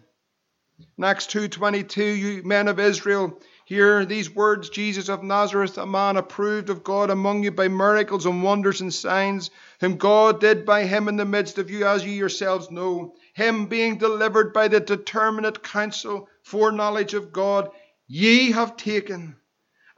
In 0.96 1.04
Acts 1.04 1.26
2.22, 1.26 2.18
you 2.18 2.42
men 2.44 2.66
of 2.66 2.80
Israel, 2.80 3.38
hear 3.66 4.06
these 4.06 4.34
words, 4.34 4.70
Jesus 4.70 5.10
of 5.10 5.22
Nazareth, 5.22 5.76
a 5.76 5.84
man 5.84 6.16
approved 6.16 6.70
of 6.70 6.82
God 6.82 7.10
among 7.10 7.42
you 7.42 7.50
by 7.50 7.68
miracles 7.68 8.24
and 8.24 8.42
wonders 8.42 8.80
and 8.80 8.92
signs, 8.92 9.50
whom 9.80 9.98
God 9.98 10.40
did 10.40 10.64
by 10.64 10.86
him 10.86 11.08
in 11.08 11.16
the 11.16 11.26
midst 11.26 11.58
of 11.58 11.70
you, 11.70 11.86
as 11.86 12.02
you 12.02 12.12
yourselves 12.12 12.70
know, 12.70 13.14
him 13.34 13.66
being 13.66 13.98
delivered 13.98 14.54
by 14.54 14.68
the 14.68 14.80
determinate 14.80 15.62
counsel, 15.62 16.26
foreknowledge 16.42 17.12
of 17.12 17.34
God, 17.34 17.70
ye 18.06 18.52
have 18.52 18.78
taken, 18.78 19.36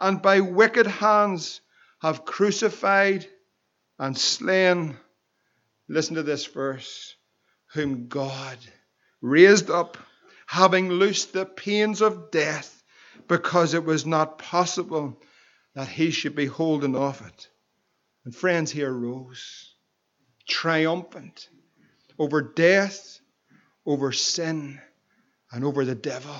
and 0.00 0.20
by 0.20 0.40
wicked 0.40 0.88
hands 0.88 1.60
have 2.00 2.24
crucified 2.24 3.28
and 4.02 4.18
slain. 4.18 4.96
Listen 5.88 6.16
to 6.16 6.24
this 6.24 6.44
verse 6.46 7.14
whom 7.72 8.08
God 8.08 8.58
raised 9.20 9.70
up, 9.70 9.96
having 10.44 10.90
loosed 10.90 11.32
the 11.32 11.46
pains 11.46 12.02
of 12.02 12.32
death, 12.32 12.82
because 13.28 13.74
it 13.74 13.84
was 13.84 14.04
not 14.04 14.38
possible 14.38 15.22
that 15.76 15.86
he 15.86 16.10
should 16.10 16.34
be 16.34 16.46
holding 16.46 16.96
of 16.96 17.24
it. 17.24 17.48
And 18.24 18.34
friends, 18.34 18.72
he 18.72 18.82
arose, 18.82 19.72
triumphant 20.48 21.48
over 22.18 22.42
death, 22.42 23.20
over 23.86 24.10
sin, 24.10 24.80
and 25.52 25.64
over 25.64 25.84
the 25.84 25.94
devil. 25.94 26.34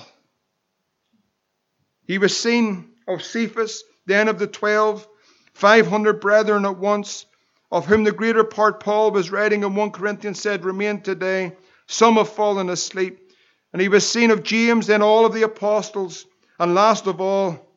He 2.05 2.17
was 2.17 2.37
seen 2.37 2.91
of 3.07 3.23
Cephas, 3.23 3.83
then 4.05 4.27
of 4.27 4.37
the 4.37 4.47
twelve, 4.47 5.07
five 5.53 5.87
hundred 5.87 6.19
brethren 6.19 6.65
at 6.65 6.77
once, 6.77 7.25
of 7.73 7.87
whom 7.87 8.03
the 8.03 8.11
greater 8.11 8.43
part 8.43 8.79
Paul 8.79 9.09
was 9.09 9.31
writing 9.31 9.63
in 9.63 9.73
1 9.73 9.91
Corinthians 9.93 10.39
said, 10.39 10.63
Remain 10.63 11.01
today. 11.01 11.57
Some 11.87 12.17
have 12.17 12.29
fallen 12.29 12.69
asleep. 12.69 13.31
And 13.73 13.81
he 13.81 13.89
was 13.89 14.07
seen 14.07 14.29
of 14.29 14.43
James, 14.43 14.85
then 14.85 15.01
all 15.01 15.25
of 15.25 15.33
the 15.33 15.41
apostles. 15.41 16.27
And 16.59 16.75
last 16.75 17.07
of 17.07 17.19
all, 17.19 17.67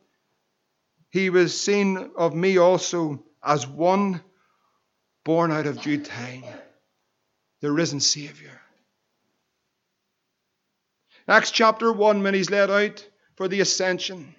he 1.09 1.31
was 1.31 1.59
seen 1.59 2.11
of 2.15 2.35
me 2.35 2.59
also 2.59 3.25
as 3.43 3.67
one 3.67 4.21
born 5.25 5.51
out 5.51 5.67
of 5.67 5.81
due 5.81 6.05
time, 6.05 6.45
the 7.63 7.73
risen 7.73 8.01
Saviour. 8.01 8.53
Acts 11.27 11.51
chapter 11.51 11.91
1, 11.91 12.23
when 12.23 12.35
he's 12.35 12.51
led 12.51 12.71
out 12.71 13.09
for 13.37 13.49
the 13.49 13.61
ascension. 13.61 14.35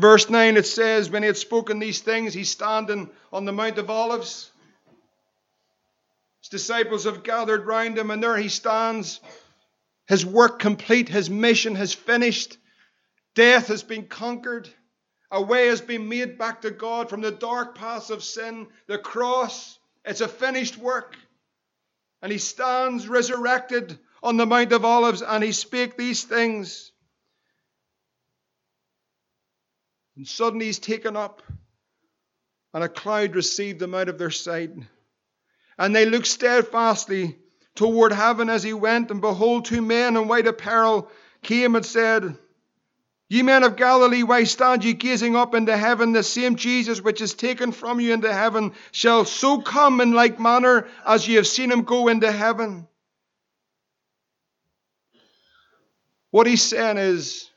Verse 0.00 0.28
9 0.28 0.56
it 0.56 0.66
says, 0.66 1.10
When 1.10 1.22
he 1.22 1.26
had 1.26 1.36
spoken 1.36 1.78
these 1.78 2.00
things, 2.00 2.34
he's 2.34 2.50
standing 2.50 3.10
on 3.32 3.44
the 3.44 3.52
Mount 3.52 3.78
of 3.78 3.90
Olives. 3.90 4.50
His 6.40 6.48
disciples 6.50 7.04
have 7.04 7.22
gathered 7.22 7.66
round 7.66 7.98
him, 7.98 8.10
and 8.10 8.22
there 8.22 8.36
he 8.36 8.48
stands. 8.48 9.20
His 10.06 10.24
work 10.24 10.58
complete, 10.58 11.08
his 11.08 11.28
mission 11.28 11.74
has 11.74 11.92
finished. 11.92 12.56
Death 13.34 13.68
has 13.68 13.82
been 13.82 14.06
conquered. 14.06 14.68
A 15.30 15.42
way 15.42 15.66
has 15.66 15.82
been 15.82 16.08
made 16.08 16.38
back 16.38 16.62
to 16.62 16.70
God 16.70 17.10
from 17.10 17.20
the 17.20 17.30
dark 17.30 17.74
paths 17.74 18.08
of 18.08 18.24
sin. 18.24 18.68
The 18.86 18.98
cross, 18.98 19.78
it's 20.04 20.22
a 20.22 20.28
finished 20.28 20.78
work. 20.78 21.16
And 22.22 22.32
he 22.32 22.38
stands 22.38 23.06
resurrected 23.06 23.98
on 24.22 24.36
the 24.36 24.46
Mount 24.46 24.72
of 24.72 24.84
Olives, 24.84 25.22
and 25.22 25.44
he 25.44 25.52
spake 25.52 25.96
these 25.96 26.24
things. 26.24 26.92
And 30.18 30.26
suddenly 30.26 30.66
he's 30.66 30.80
taken 30.80 31.16
up, 31.16 31.44
and 32.74 32.82
a 32.82 32.88
cloud 32.88 33.36
received 33.36 33.78
them 33.78 33.94
out 33.94 34.08
of 34.08 34.18
their 34.18 34.32
sight. 34.32 34.72
And 35.78 35.94
they 35.94 36.06
looked 36.06 36.26
steadfastly 36.26 37.38
toward 37.76 38.12
heaven 38.12 38.50
as 38.50 38.64
he 38.64 38.72
went, 38.72 39.12
and 39.12 39.20
behold, 39.20 39.66
two 39.66 39.80
men 39.80 40.16
in 40.16 40.26
white 40.26 40.48
apparel 40.48 41.08
came 41.42 41.76
and 41.76 41.86
said, 41.86 42.36
Ye 43.28 43.42
men 43.42 43.62
of 43.62 43.76
Galilee, 43.76 44.24
why 44.24 44.42
stand 44.42 44.84
ye 44.84 44.92
gazing 44.92 45.36
up 45.36 45.54
into 45.54 45.76
heaven? 45.76 46.12
The 46.12 46.24
same 46.24 46.56
Jesus 46.56 47.00
which 47.00 47.20
is 47.20 47.34
taken 47.34 47.70
from 47.70 48.00
you 48.00 48.12
into 48.12 48.32
heaven 48.32 48.72
shall 48.90 49.24
so 49.24 49.60
come 49.60 50.00
in 50.00 50.14
like 50.14 50.40
manner 50.40 50.88
as 51.06 51.28
ye 51.28 51.36
have 51.36 51.46
seen 51.46 51.70
him 51.70 51.82
go 51.82 52.08
into 52.08 52.32
heaven. 52.32 52.88
What 56.32 56.48
he's 56.48 56.62
saying 56.62 56.98
is, 56.98 57.48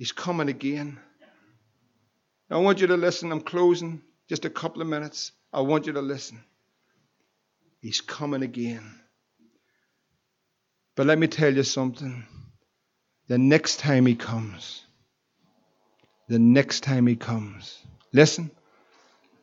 He's 0.00 0.12
coming 0.12 0.48
again. 0.48 0.98
I 2.50 2.56
want 2.56 2.80
you 2.80 2.86
to 2.86 2.96
listen. 2.96 3.30
I'm 3.30 3.42
closing 3.42 4.00
just 4.30 4.46
a 4.46 4.50
couple 4.50 4.80
of 4.80 4.88
minutes. 4.88 5.32
I 5.52 5.60
want 5.60 5.86
you 5.86 5.92
to 5.92 6.00
listen. 6.00 6.42
He's 7.82 8.00
coming 8.00 8.42
again. 8.42 8.82
But 10.96 11.04
let 11.04 11.18
me 11.18 11.26
tell 11.26 11.54
you 11.54 11.64
something. 11.64 12.24
The 13.28 13.36
next 13.36 13.80
time 13.80 14.06
he 14.06 14.14
comes, 14.14 14.86
the 16.28 16.38
next 16.38 16.80
time 16.80 17.06
he 17.06 17.14
comes, 17.14 17.78
listen, 18.14 18.50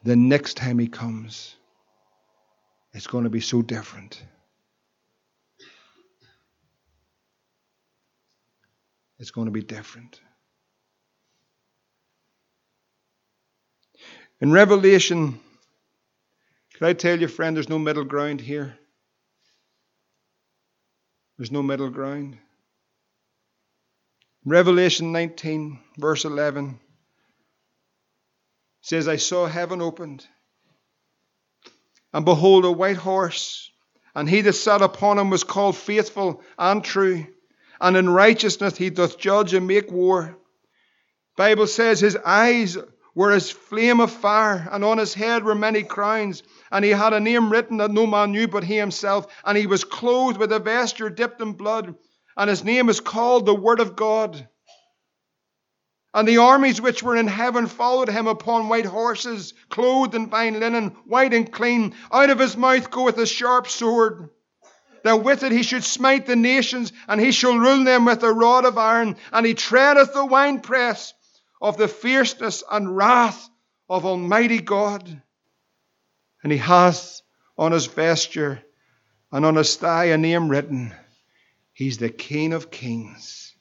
the 0.01 0.15
next 0.15 0.55
time 0.55 0.79
he 0.79 0.87
comes, 0.87 1.55
it's 2.93 3.05
going 3.05 3.25
to 3.25 3.29
be 3.29 3.41
so 3.41 3.61
different. 3.61 4.23
It's 9.19 9.29
going 9.29 9.45
to 9.45 9.51
be 9.51 9.61
different. 9.61 10.19
In 14.39 14.51
Revelation, 14.51 15.39
can 16.75 16.87
I 16.87 16.93
tell 16.93 17.19
you, 17.19 17.27
friend, 17.27 17.55
there's 17.55 17.69
no 17.69 17.79
middle 17.79 18.03
ground 18.03 18.39
here? 18.39 18.77
There's 21.37 21.51
no 21.51 21.63
middle 21.63 21.89
ground. 21.89 22.37
Revelation 24.45 25.11
19, 25.11 25.79
verse 25.97 26.23
11 26.23 26.79
says, 28.81 29.07
I 29.07 29.17
saw 29.17 29.47
heaven 29.47 29.81
opened, 29.81 30.25
and 32.13 32.23
behold, 32.23 32.63
a 32.63 32.71
white 32.71 32.95
horse, 32.95 33.69
and 34.15 34.29
he 34.29 34.41
that 34.41 34.53
sat 34.53 34.81
upon 34.81 35.19
him 35.19 35.29
was 35.29 35.43
called 35.43 35.75
faithful 35.75 36.41
and 36.57 36.83
true, 36.83 37.25
and 37.81 37.97
in 37.97 38.09
righteousness 38.09 38.77
he 38.77 38.89
doth 38.89 39.17
judge 39.17 39.53
and 39.53 39.67
make 39.67 39.91
war. 39.91 40.37
Bible 41.35 41.67
says 41.67 41.99
his 41.99 42.15
eyes 42.15 42.77
were 43.17 43.31
as 43.31 43.49
flame 43.49 43.99
of 43.99 44.11
fire, 44.11 44.69
and 44.71 44.85
on 44.85 44.99
his 44.99 45.15
head 45.15 45.43
were 45.43 45.55
many 45.55 45.81
crowns. 45.81 46.43
And 46.71 46.85
he 46.85 46.91
had 46.91 47.13
a 47.13 47.19
name 47.19 47.51
written 47.51 47.77
that 47.77 47.89
no 47.89 48.05
man 48.05 48.31
knew 48.31 48.47
but 48.47 48.63
he 48.63 48.77
himself. 48.77 49.25
And 49.43 49.57
he 49.57 49.65
was 49.65 49.83
clothed 49.83 50.37
with 50.37 50.51
a 50.51 50.59
vesture 50.59 51.09
dipped 51.09 51.41
in 51.41 51.53
blood, 51.53 51.95
and 52.37 52.47
his 52.47 52.63
name 52.63 52.89
is 52.89 52.99
called 52.99 53.47
the 53.47 53.55
Word 53.55 53.79
of 53.79 53.95
God. 53.95 54.47
And 56.13 56.27
the 56.27 56.37
armies 56.37 56.79
which 56.79 57.01
were 57.01 57.15
in 57.15 57.25
heaven 57.25 57.65
followed 57.65 58.07
him 58.07 58.27
upon 58.27 58.69
white 58.69 58.85
horses, 58.85 59.55
clothed 59.69 60.13
in 60.13 60.29
fine 60.29 60.59
linen, 60.59 60.89
white 61.07 61.33
and 61.33 61.51
clean. 61.51 61.95
Out 62.11 62.29
of 62.29 62.37
his 62.37 62.55
mouth 62.55 62.91
goeth 62.91 63.17
a 63.17 63.25
sharp 63.25 63.67
sword, 63.67 64.29
that 65.03 65.23
with 65.23 65.41
it 65.41 65.51
he 65.51 65.63
should 65.63 65.83
smite 65.83 66.27
the 66.27 66.35
nations, 66.35 66.93
and 67.07 67.19
he 67.19 67.31
shall 67.31 67.57
rule 67.57 67.83
them 67.83 68.05
with 68.05 68.21
a 68.21 68.31
rod 68.31 68.65
of 68.65 68.77
iron. 68.77 69.15
And 69.31 69.43
he 69.43 69.55
treadeth 69.55 70.13
the 70.13 70.23
winepress 70.23 71.15
of 71.61 71.77
the 71.77 71.87
fierceness 71.87 72.63
and 72.69 72.95
wrath 72.95 73.49
of 73.89 74.05
Almighty 74.05 74.59
God. 74.59 75.21
And 76.43 76.51
he 76.51 76.57
hath 76.57 77.21
on 77.57 77.71
his 77.71 77.87
vesture 77.87 78.61
and 79.31 79.45
on 79.45 79.55
his 79.55 79.75
thigh 79.75 80.05
a 80.05 80.17
name 80.17 80.49
written 80.49 80.93
He's 81.73 81.99
the 81.99 82.09
King 82.09 82.53
of 82.53 82.71
Kings 82.71 83.53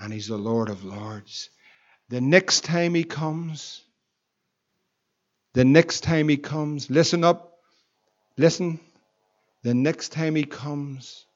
and 0.00 0.12
He's 0.12 0.28
the 0.28 0.38
Lord 0.38 0.70
of 0.70 0.84
Lords. 0.84 1.50
The 2.08 2.20
next 2.20 2.64
time 2.64 2.94
He 2.94 3.04
comes, 3.04 3.82
the 5.52 5.64
next 5.64 6.00
time 6.00 6.28
He 6.28 6.38
comes, 6.38 6.90
listen 6.90 7.22
up, 7.22 7.58
listen. 8.36 8.80
The 9.62 9.74
next 9.74 10.12
time 10.12 10.34
He 10.34 10.44
comes, 10.44 11.26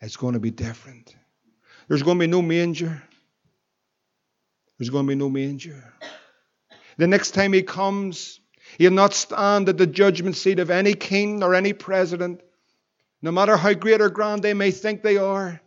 it's 0.00 0.16
going 0.16 0.32
to 0.32 0.40
be 0.40 0.50
different. 0.50 1.14
There's 1.86 2.02
going 2.02 2.18
to 2.18 2.22
be 2.22 2.30
no 2.30 2.40
manger. 2.40 3.02
There's 4.78 4.90
going 4.90 5.06
to 5.06 5.10
be 5.10 5.14
no 5.16 5.28
manger. 5.28 5.92
The 6.98 7.06
next 7.06 7.32
time 7.32 7.52
he 7.52 7.62
comes, 7.62 8.40
he'll 8.78 8.92
not 8.92 9.14
stand 9.14 9.68
at 9.68 9.78
the 9.78 9.86
judgment 9.86 10.36
seat 10.36 10.58
of 10.58 10.70
any 10.70 10.94
king 10.94 11.42
or 11.42 11.54
any 11.54 11.72
president, 11.72 12.42
no 13.22 13.32
matter 13.32 13.56
how 13.56 13.74
great 13.74 14.00
or 14.00 14.10
grand 14.10 14.42
they 14.42 14.54
may 14.54 14.70
think 14.70 15.02
they 15.02 15.16
are. 15.16 15.60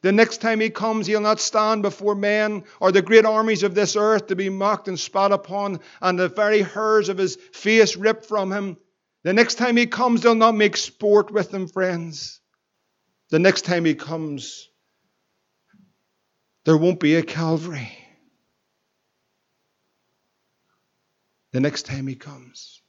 The 0.00 0.12
next 0.12 0.38
time 0.38 0.60
he 0.60 0.70
comes, 0.70 1.06
he'll 1.06 1.20
not 1.20 1.40
stand 1.40 1.82
before 1.82 2.14
men 2.14 2.64
or 2.80 2.92
the 2.92 3.02
great 3.02 3.24
armies 3.24 3.64
of 3.64 3.74
this 3.74 3.96
earth 3.96 4.28
to 4.28 4.36
be 4.36 4.48
mocked 4.48 4.88
and 4.88 4.98
spat 4.98 5.32
upon, 5.32 5.80
and 6.00 6.18
the 6.18 6.28
very 6.28 6.62
hairs 6.62 7.08
of 7.08 7.18
his 7.18 7.36
face 7.52 7.96
ripped 7.96 8.26
from 8.26 8.52
him. 8.52 8.76
The 9.24 9.32
next 9.32 9.56
time 9.56 9.76
he 9.76 9.86
comes, 9.86 10.22
they'll 10.22 10.36
not 10.36 10.54
make 10.54 10.76
sport 10.76 11.32
with 11.32 11.52
him, 11.52 11.66
friends. 11.66 12.40
The 13.30 13.40
next 13.40 13.62
time 13.62 13.84
he 13.84 13.94
comes, 13.94 14.68
there 16.64 16.76
won't 16.76 17.00
be 17.00 17.16
a 17.16 17.22
Calvary. 17.22 17.97
The 21.52 21.60
next 21.60 21.86
time 21.86 22.06
he 22.06 22.14
comes. 22.14 22.82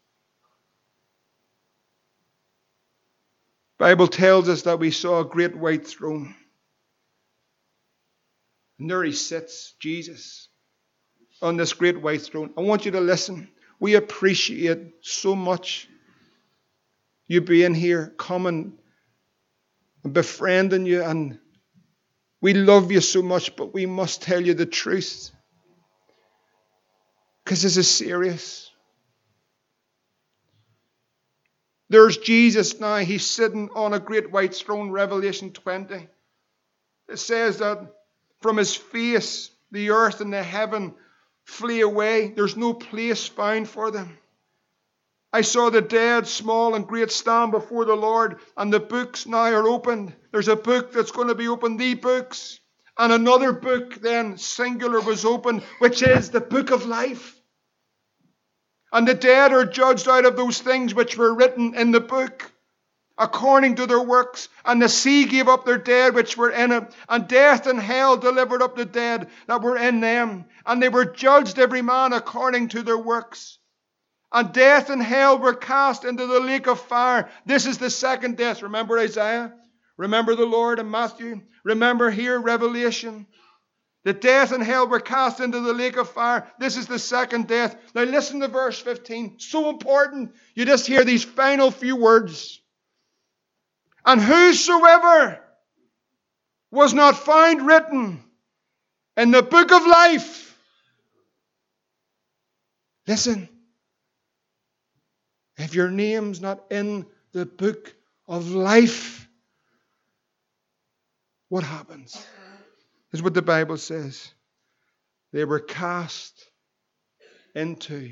Bible 3.77 4.07
tells 4.07 4.49
us 4.49 4.63
that 4.63 4.79
we 4.79 4.91
saw 4.91 5.21
a 5.21 5.25
great 5.25 5.55
white 5.55 5.87
throne. 5.87 6.35
And 8.77 8.89
there 8.89 9.03
he 9.03 9.13
sits, 9.13 9.73
Jesus, 9.79 10.49
on 11.41 11.55
this 11.55 11.73
great 11.73 12.01
white 12.01 12.21
throne. 12.21 12.53
I 12.57 12.61
want 12.61 12.85
you 12.85 12.91
to 12.91 13.01
listen. 13.01 13.49
We 13.79 13.95
appreciate 13.95 14.95
so 15.01 15.35
much 15.35 15.87
you 17.27 17.39
being 17.41 17.73
here, 17.73 18.13
coming 18.17 18.73
and 20.03 20.13
befriending 20.13 20.85
you, 20.85 21.03
and 21.03 21.39
we 22.41 22.53
love 22.53 22.91
you 22.91 23.01
so 23.01 23.21
much, 23.21 23.55
but 23.55 23.73
we 23.73 23.85
must 23.85 24.21
tell 24.21 24.41
you 24.41 24.53
the 24.53 24.65
truth. 24.65 25.31
Because 27.49 27.63
this 27.63 27.77
is 27.77 27.89
serious. 27.89 28.69
There's 31.89 32.15
Jesus 32.15 32.79
now. 32.79 32.97
He's 32.97 33.25
sitting 33.25 33.71
on 33.73 33.91
a 33.91 33.99
great 33.99 34.31
white 34.31 34.53
throne, 34.53 34.91
Revelation 34.91 35.51
20. 35.51 36.07
It 37.07 37.17
says 37.17 37.57
that 37.57 37.91
from 38.41 38.57
his 38.57 38.75
face, 38.75 39.49
the 39.71 39.89
earth 39.89 40.21
and 40.21 40.31
the 40.31 40.43
heaven 40.43 40.93
flee 41.43 41.81
away. 41.81 42.27
There's 42.35 42.55
no 42.55 42.71
place 42.75 43.25
found 43.25 43.67
for 43.67 43.89
them. 43.89 44.19
I 45.33 45.41
saw 45.41 45.71
the 45.71 45.81
dead, 45.81 46.27
small 46.27 46.75
and 46.75 46.85
great, 46.85 47.11
stand 47.11 47.49
before 47.49 47.85
the 47.85 47.95
Lord, 47.95 48.41
and 48.57 48.71
the 48.71 48.79
books 48.79 49.25
now 49.25 49.45
are 49.45 49.67
opened. 49.67 50.13
There's 50.31 50.49
a 50.49 50.55
book 50.55 50.93
that's 50.93 51.09
going 51.09 51.29
to 51.29 51.35
be 51.35 51.47
opened, 51.47 51.79
the 51.79 51.95
books. 51.95 52.59
And 52.95 53.11
another 53.11 53.53
book, 53.53 53.95
then, 53.95 54.37
singular, 54.37 55.01
was 55.01 55.25
opened, 55.25 55.63
which 55.79 56.03
is 56.03 56.29
the 56.29 56.41
book 56.41 56.69
of 56.69 56.85
life. 56.85 57.37
And 58.91 59.07
the 59.07 59.13
dead 59.13 59.53
are 59.53 59.65
judged 59.65 60.07
out 60.07 60.25
of 60.25 60.35
those 60.35 60.59
things 60.59 60.93
which 60.93 61.17
were 61.17 61.33
written 61.33 61.75
in 61.75 61.91
the 61.91 61.99
book, 61.99 62.51
according 63.17 63.75
to 63.75 63.85
their 63.85 64.01
works. 64.01 64.49
And 64.65 64.81
the 64.81 64.89
sea 64.89 65.25
gave 65.25 65.47
up 65.47 65.65
their 65.65 65.77
dead 65.77 66.15
which 66.15 66.35
were 66.37 66.49
in 66.49 66.71
it, 66.71 66.91
and 67.07 67.27
death 67.27 67.67
and 67.67 67.79
hell 67.79 68.17
delivered 68.17 68.61
up 68.61 68.75
the 68.75 68.85
dead 68.85 69.29
that 69.47 69.61
were 69.61 69.77
in 69.77 69.99
them. 69.99 70.45
And 70.65 70.81
they 70.81 70.89
were 70.89 71.05
judged 71.05 71.59
every 71.59 71.81
man 71.81 72.13
according 72.13 72.69
to 72.69 72.81
their 72.81 72.97
works. 72.97 73.59
And 74.31 74.53
death 74.53 74.89
and 74.89 75.01
hell 75.01 75.39
were 75.39 75.55
cast 75.55 76.05
into 76.05 76.27
the 76.27 76.39
lake 76.39 76.67
of 76.67 76.79
fire. 76.79 77.29
This 77.45 77.65
is 77.65 77.77
the 77.77 77.89
second 77.89 78.37
death. 78.37 78.61
Remember 78.61 78.97
Isaiah? 78.99 79.53
Remember 79.97 80.35
the 80.35 80.45
Lord 80.45 80.79
in 80.79 80.89
Matthew? 80.89 81.41
Remember 81.63 82.09
here, 82.09 82.39
Revelation? 82.39 83.27
The 84.05 84.13
death 84.13 84.53
and 84.53 84.63
hell 84.63 84.87
were 84.87 85.01
cast 85.01 85.39
into 85.41 85.59
the 85.59 85.73
lake 85.73 85.97
of 85.97 86.09
fire. 86.09 86.49
This 86.57 86.77
is 86.77 86.87
the 86.87 86.99
second 86.99 87.47
death. 87.47 87.75
Now 87.93 88.03
listen 88.03 88.39
to 88.39 88.47
verse 88.47 88.79
15. 88.79 89.39
So 89.39 89.69
important. 89.69 90.35
You 90.55 90.65
just 90.65 90.87
hear 90.87 91.03
these 91.03 91.23
final 91.23 91.69
few 91.69 91.97
words. 91.97 92.61
And 94.05 94.21
whosoever 94.21 95.39
was 96.71 96.93
not 96.93 97.17
found 97.17 97.65
written 97.65 98.23
in 99.17 99.31
the 99.31 99.43
book 99.43 99.71
of 99.71 99.85
life. 99.85 100.57
Listen. 103.05 103.49
If 105.57 105.75
your 105.75 105.91
name's 105.91 106.39
not 106.39 106.63
in 106.71 107.05
the 107.33 107.45
book 107.45 107.93
of 108.29 108.49
life, 108.51 109.27
what 111.49 111.65
happens? 111.65 112.25
Is 113.11 113.21
what 113.21 113.33
the 113.33 113.41
Bible 113.41 113.77
says. 113.77 114.31
They 115.31 115.45
were 115.45 115.59
cast 115.59 116.49
into 117.55 118.11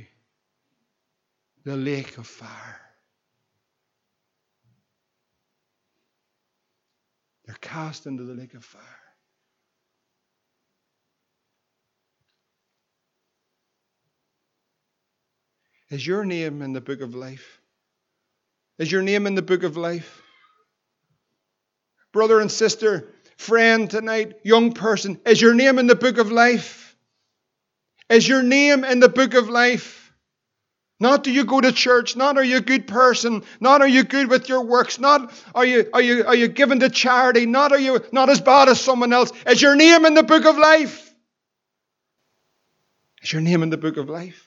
the 1.64 1.76
lake 1.76 2.18
of 2.18 2.28
fire. 2.28 2.82
They're 7.46 7.56
cast 7.62 8.06
into 8.06 8.24
the 8.24 8.34
lake 8.34 8.54
of 8.54 8.64
fire. 8.64 8.84
Is 15.90 16.06
your 16.06 16.26
name 16.26 16.62
in 16.62 16.74
the 16.74 16.82
book 16.82 17.00
of 17.00 17.16
life? 17.16 17.62
Is 18.78 18.92
your 18.92 19.02
name 19.02 19.26
in 19.26 19.36
the 19.36 19.42
book 19.42 19.64
of 19.64 19.78
life? 19.78 20.22
Brother 22.12 22.42
and 22.42 22.52
sister, 22.52 23.08
friend 23.38 23.90
tonight, 23.90 24.40
young 24.44 24.74
person, 24.74 25.20
is 25.26 25.42
your 25.42 25.54
name 25.54 25.80
in 25.80 25.88
the 25.88 25.96
book 25.96 26.18
of 26.18 26.32
life? 26.32 26.96
Is 28.10 28.28
your 28.28 28.44
name 28.44 28.84
in 28.84 29.00
the 29.00 29.10
book 29.10 29.34
of 29.34 29.50
life? 29.50 30.14
Not 31.00 31.24
do 31.24 31.32
you 31.32 31.46
go 31.46 31.62
to 31.62 31.72
church, 31.72 32.16
not 32.16 32.38
are 32.38 32.44
you 32.44 32.58
a 32.58 32.62
good 32.62 32.88
person, 32.88 33.44
not 33.60 33.82
are 33.82 33.88
you 33.88 34.04
good 34.04 34.30
with 34.30 34.50
your 34.50 34.64
works, 34.64 35.00
not 35.00 35.32
are 35.54 35.66
you 35.66 35.88
are 35.94 36.02
you 36.02 36.26
are 36.26 36.36
you 36.36 36.48
given 36.48 36.80
to 36.80 36.90
charity, 36.90 37.46
not 37.46 37.72
are 37.72 37.80
you 37.80 38.04
not 38.12 38.30
as 38.30 38.42
bad 38.42 38.68
as 38.68 38.82
someone 38.82 39.14
else. 39.14 39.32
Is 39.46 39.62
your 39.62 39.76
name 39.76 40.06
in 40.06 40.16
the 40.16 40.24
book 40.24 40.46
of 40.46 40.58
life? 40.58 41.14
Is 43.22 43.32
your 43.32 43.44
name 43.44 43.62
in 43.62 43.70
the 43.70 43.78
book 43.78 43.98
of 43.98 44.10
life? 44.10 44.44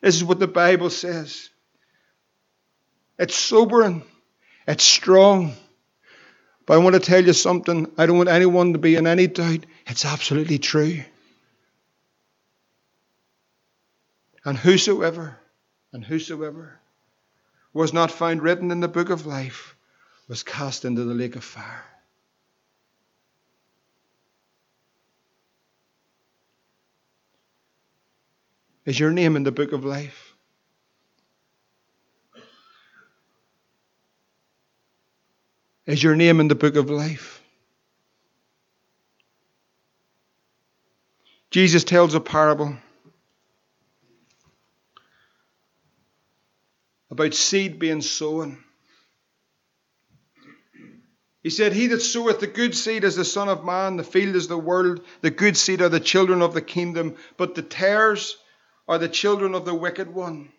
This 0.00 0.14
is 0.14 0.24
what 0.24 0.38
the 0.38 0.48
Bible 0.48 0.90
says. 0.90 1.48
It's 3.18 3.34
sobering. 3.34 4.04
It's 4.66 4.84
strong. 4.84 5.54
But 6.66 6.74
I 6.74 6.78
want 6.78 6.94
to 6.94 7.00
tell 7.00 7.24
you 7.24 7.32
something. 7.32 7.90
I 7.98 8.06
don't 8.06 8.18
want 8.18 8.28
anyone 8.28 8.72
to 8.72 8.78
be 8.78 8.96
in 8.96 9.06
any 9.06 9.26
doubt. 9.26 9.66
It's 9.86 10.04
absolutely 10.04 10.58
true. 10.58 11.02
And 14.44 14.56
whosoever, 14.56 15.38
and 15.92 16.04
whosoever 16.04 16.78
was 17.72 17.92
not 17.92 18.10
found 18.10 18.42
written 18.42 18.70
in 18.70 18.80
the 18.80 18.88
book 18.88 19.10
of 19.10 19.26
life 19.26 19.76
was 20.28 20.42
cast 20.42 20.84
into 20.84 21.04
the 21.04 21.14
lake 21.14 21.36
of 21.36 21.44
fire. 21.44 21.84
Is 28.84 28.98
your 28.98 29.10
name 29.10 29.36
in 29.36 29.44
the 29.44 29.52
book 29.52 29.72
of 29.72 29.84
life? 29.84 30.31
Is 35.86 36.02
your 36.02 36.14
name 36.14 36.38
in 36.38 36.48
the 36.48 36.54
book 36.54 36.76
of 36.76 36.90
life? 36.90 37.42
Jesus 41.50 41.84
tells 41.84 42.14
a 42.14 42.20
parable 42.20 42.76
about 47.10 47.34
seed 47.34 47.78
being 47.78 48.00
sown. 48.00 48.62
He 51.42 51.50
said, 51.50 51.72
He 51.72 51.88
that 51.88 52.00
soweth 52.00 52.38
the 52.38 52.46
good 52.46 52.74
seed 52.76 53.02
is 53.02 53.16
the 53.16 53.24
Son 53.24 53.48
of 53.48 53.64
Man, 53.64 53.96
the 53.96 54.04
field 54.04 54.36
is 54.36 54.46
the 54.46 54.56
world, 54.56 55.04
the 55.20 55.30
good 55.30 55.56
seed 55.56 55.82
are 55.82 55.88
the 55.88 56.00
children 56.00 56.40
of 56.40 56.54
the 56.54 56.62
kingdom, 56.62 57.16
but 57.36 57.54
the 57.54 57.62
tares 57.62 58.38
are 58.86 58.98
the 58.98 59.08
children 59.08 59.54
of 59.54 59.64
the 59.64 59.74
wicked 59.74 60.14
one. 60.14 60.52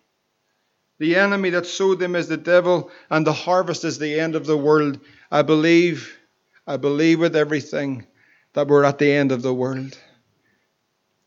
The 1.03 1.17
enemy 1.17 1.49
that 1.49 1.65
sowed 1.65 1.99
them 1.99 2.15
is 2.15 2.29
the 2.29 2.37
devil, 2.37 2.89
and 3.09 3.27
the 3.27 3.33
harvest 3.33 3.83
is 3.83 3.99
the 3.99 4.21
end 4.21 4.35
of 4.37 4.45
the 4.45 4.55
world. 4.55 5.01
I 5.29 5.41
believe, 5.41 6.17
I 6.65 6.77
believe 6.77 7.19
with 7.19 7.35
everything 7.35 8.07
that 8.53 8.69
we're 8.69 8.85
at 8.85 8.99
the 8.99 9.11
end 9.11 9.33
of 9.33 9.41
the 9.41 9.53
world. 9.53 9.97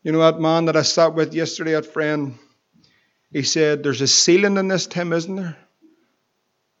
You 0.01 0.13
know 0.13 0.17
that 0.17 0.39
man 0.39 0.65
that 0.65 0.75
I 0.75 0.81
sat 0.81 1.13
with 1.13 1.35
yesterday, 1.35 1.73
that 1.73 1.85
friend, 1.85 2.39
he 3.31 3.43
said, 3.43 3.83
There's 3.83 4.01
a 4.01 4.07
ceiling 4.07 4.57
in 4.57 4.67
this, 4.67 4.87
Tim, 4.87 5.13
isn't 5.13 5.35
there? 5.35 5.55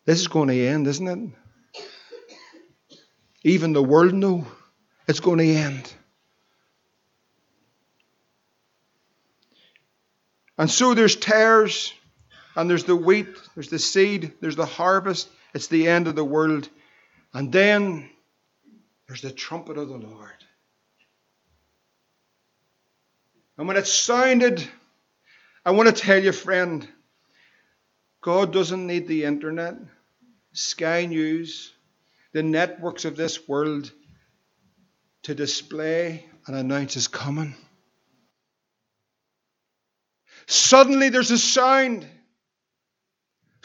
This 0.05 0.19
is 0.19 0.27
going 0.27 0.47
to 0.47 0.67
end, 0.67 0.87
isn't 0.87 1.07
it? 1.07 1.83
Even 3.43 3.73
the 3.73 3.83
world 3.83 4.15
know 4.15 4.47
it's 5.07 5.19
going 5.19 5.37
to 5.37 5.53
end. 5.53 5.93
And 10.57 10.71
so 10.71 10.95
there's 10.95 11.15
tares, 11.15 11.93
and 12.57 12.67
there's 12.67 12.85
the 12.85 12.95
wheat, 12.95 13.27
there's 13.53 13.69
the 13.69 13.77
seed, 13.77 14.33
there's 14.41 14.55
the 14.55 14.65
harvest. 14.65 15.29
It's 15.53 15.67
the 15.67 15.87
end 15.87 16.07
of 16.07 16.15
the 16.15 16.25
world. 16.25 16.67
And 17.31 17.51
then 17.51 18.09
there's 19.07 19.21
the 19.21 19.31
trumpet 19.31 19.77
of 19.77 19.89
the 19.89 19.97
Lord. 19.97 20.31
And 23.59 23.67
when 23.67 23.77
it 23.77 23.85
sounded, 23.85 24.67
I 25.63 25.71
want 25.71 25.87
to 25.87 26.01
tell 26.01 26.21
you, 26.21 26.31
friend, 26.31 26.87
God 28.21 28.51
doesn't 28.53 28.87
need 28.87 29.07
the 29.07 29.25
internet, 29.25 29.75
Sky 30.53 31.05
News, 31.05 31.71
the 32.33 32.41
networks 32.41 33.05
of 33.05 33.15
this 33.15 33.47
world 33.47 33.91
to 35.23 35.35
display 35.35 36.25
and 36.47 36.55
announce 36.55 36.95
His 36.95 37.07
coming. 37.07 37.53
Suddenly 40.47 41.09
there's 41.09 41.29
a 41.29 41.37
sound. 41.37 42.07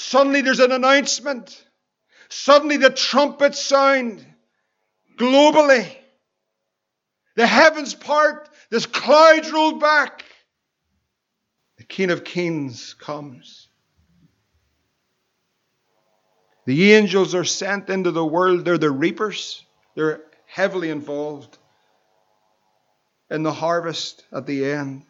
Suddenly 0.03 0.41
there's 0.41 0.59
an 0.59 0.73
announcement. 0.73 1.65
Suddenly 2.29 2.77
the 2.77 2.91
trumpet 2.91 3.55
sound 3.55 4.27
globally. 5.17 5.89
The 7.37 7.47
heavens 7.47 7.95
part, 7.95 8.49
this 8.69 8.85
clouds 8.85 9.51
rolled 9.53 9.81
back. 9.81 10.25
The 11.79 11.85
King 11.85 12.11
of 12.11 12.25
Kings 12.25 12.95
comes. 12.95 13.69
The 16.67 16.93
angels 16.95 17.35
are 17.35 17.45
sent 17.45 17.89
into 17.89 18.11
the 18.11 18.25
world. 18.25 18.65
They're 18.65 18.79
the 18.79 18.91
reapers. 18.91 19.65
They're 19.95 20.21
heavily 20.47 20.91
involved 20.91 21.57
in 23.31 23.45
the 23.45 23.53
harvest 23.53 24.25
at 24.33 24.47
the 24.47 24.65
end 24.65 25.05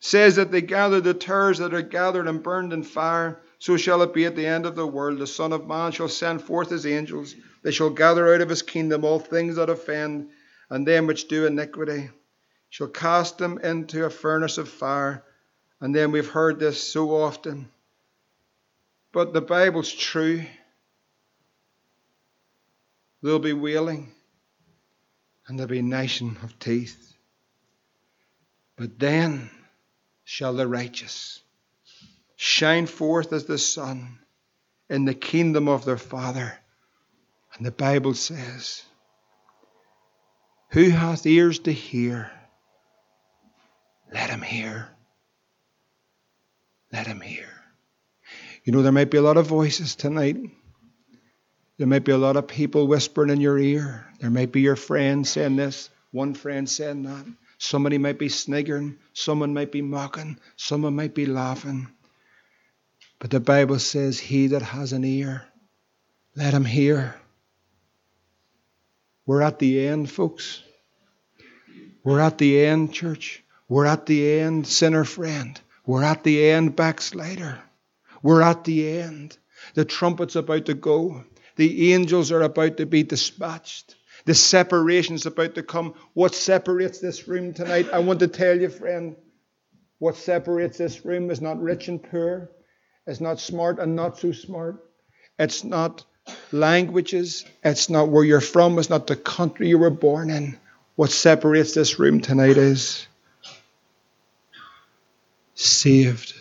says 0.00 0.36
that 0.36 0.50
they 0.50 0.62
gather 0.62 1.00
the 1.00 1.14
tares 1.14 1.58
that 1.58 1.74
are 1.74 1.82
gathered 1.82 2.26
and 2.26 2.42
burned 2.42 2.72
in 2.72 2.82
fire. 2.82 3.40
So 3.58 3.76
shall 3.76 4.00
it 4.02 4.14
be 4.14 4.24
at 4.24 4.34
the 4.34 4.46
end 4.46 4.64
of 4.64 4.74
the 4.74 4.86
world. 4.86 5.18
The 5.18 5.26
Son 5.26 5.52
of 5.52 5.68
Man 5.68 5.92
shall 5.92 6.08
send 6.08 6.42
forth 6.42 6.70
his 6.70 6.86
angels. 6.86 7.34
They 7.62 7.70
shall 7.70 7.90
gather 7.90 8.34
out 8.34 8.40
of 8.40 8.48
his 8.48 8.62
kingdom 8.62 9.04
all 9.04 9.18
things 9.18 9.56
that 9.56 9.68
offend, 9.68 10.30
and 10.70 10.86
them 10.86 11.06
which 11.06 11.28
do 11.28 11.44
iniquity. 11.44 12.08
Shall 12.70 12.88
cast 12.88 13.36
them 13.36 13.58
into 13.58 14.06
a 14.06 14.10
furnace 14.10 14.56
of 14.56 14.68
fire. 14.68 15.22
And 15.80 15.94
then 15.94 16.12
we've 16.12 16.28
heard 16.28 16.58
this 16.58 16.82
so 16.82 17.14
often. 17.14 17.68
But 19.12 19.34
the 19.34 19.42
Bible's 19.42 19.92
true. 19.92 20.44
There'll 23.22 23.38
be 23.38 23.52
wailing, 23.52 24.12
and 25.46 25.58
there'll 25.58 25.68
be 25.68 25.82
gnashing 25.82 26.38
of 26.42 26.58
teeth. 26.58 27.14
But 28.76 28.98
then 28.98 29.50
shall 30.30 30.52
the 30.52 30.68
righteous 30.68 31.42
shine 32.36 32.86
forth 32.86 33.32
as 33.32 33.46
the 33.46 33.58
sun 33.58 34.16
in 34.88 35.04
the 35.04 35.12
kingdom 35.12 35.66
of 35.66 35.84
their 35.84 35.96
Father. 35.96 36.56
And 37.56 37.66
the 37.66 37.72
Bible 37.72 38.14
says, 38.14 38.84
Who 40.70 40.90
hath 40.90 41.26
ears 41.26 41.58
to 41.60 41.72
hear? 41.72 42.30
Let 44.14 44.30
him 44.30 44.40
hear. 44.40 44.88
Let 46.92 47.08
him 47.08 47.20
hear. 47.20 47.48
You 48.62 48.72
know, 48.72 48.82
there 48.82 48.92
might 48.92 49.10
be 49.10 49.18
a 49.18 49.22
lot 49.22 49.36
of 49.36 49.48
voices 49.48 49.96
tonight. 49.96 50.36
There 51.76 51.88
might 51.88 52.04
be 52.04 52.12
a 52.12 52.18
lot 52.18 52.36
of 52.36 52.46
people 52.46 52.86
whispering 52.86 53.30
in 53.30 53.40
your 53.40 53.58
ear. 53.58 54.06
There 54.20 54.30
might 54.30 54.52
be 54.52 54.60
your 54.60 54.76
friend 54.76 55.26
saying 55.26 55.56
this, 55.56 55.90
one 56.12 56.34
friend 56.34 56.70
saying 56.70 57.02
that. 57.02 57.26
Somebody 57.62 57.98
might 57.98 58.18
be 58.18 58.30
sniggering, 58.30 58.96
someone 59.12 59.52
might 59.52 59.70
be 59.70 59.82
mocking, 59.82 60.40
someone 60.56 60.96
might 60.96 61.14
be 61.14 61.26
laughing. 61.26 61.88
But 63.18 63.30
the 63.30 63.38
Bible 63.38 63.78
says, 63.78 64.18
He 64.18 64.46
that 64.46 64.62
has 64.62 64.94
an 64.94 65.04
ear, 65.04 65.44
let 66.34 66.54
him 66.54 66.64
hear. 66.64 67.20
We're 69.26 69.42
at 69.42 69.58
the 69.58 69.86
end, 69.86 70.10
folks. 70.10 70.62
We're 72.02 72.20
at 72.20 72.38
the 72.38 72.64
end, 72.64 72.94
church. 72.94 73.44
We're 73.68 73.84
at 73.84 74.06
the 74.06 74.40
end, 74.40 74.66
sinner 74.66 75.04
friend. 75.04 75.60
We're 75.84 76.02
at 76.02 76.24
the 76.24 76.48
end, 76.48 76.76
backslider. 76.76 77.60
We're 78.22 78.40
at 78.40 78.64
the 78.64 79.00
end. 79.00 79.36
The 79.74 79.84
trumpet's 79.84 80.34
about 80.34 80.64
to 80.64 80.74
go. 80.74 81.24
The 81.56 81.92
angels 81.92 82.32
are 82.32 82.40
about 82.40 82.78
to 82.78 82.86
be 82.86 83.02
dispatched. 83.02 83.96
The 84.24 84.34
separation 84.34 85.14
is 85.14 85.26
about 85.26 85.54
to 85.54 85.62
come. 85.62 85.94
What 86.14 86.34
separates 86.34 86.98
this 86.98 87.26
room 87.26 87.54
tonight? 87.54 87.88
I 87.92 88.00
want 88.00 88.20
to 88.20 88.28
tell 88.28 88.58
you, 88.60 88.68
friend, 88.68 89.16
what 89.98 90.16
separates 90.16 90.78
this 90.78 91.04
room 91.04 91.30
is 91.30 91.40
not 91.40 91.60
rich 91.60 91.88
and 91.88 92.02
poor, 92.02 92.50
it's 93.06 93.20
not 93.20 93.38
smart 93.38 93.78
and 93.78 93.96
not 93.96 94.18
so 94.18 94.32
smart, 94.32 94.82
it's 95.38 95.62
not 95.64 96.04
languages, 96.52 97.44
it's 97.62 97.90
not 97.90 98.08
where 98.08 98.24
you're 98.24 98.40
from, 98.40 98.78
it's 98.78 98.90
not 98.90 99.06
the 99.06 99.16
country 99.16 99.68
you 99.68 99.78
were 99.78 99.90
born 99.90 100.30
in. 100.30 100.58
What 100.96 101.10
separates 101.10 101.74
this 101.74 101.98
room 101.98 102.20
tonight 102.20 102.56
is 102.56 103.06
saved, 105.54 106.34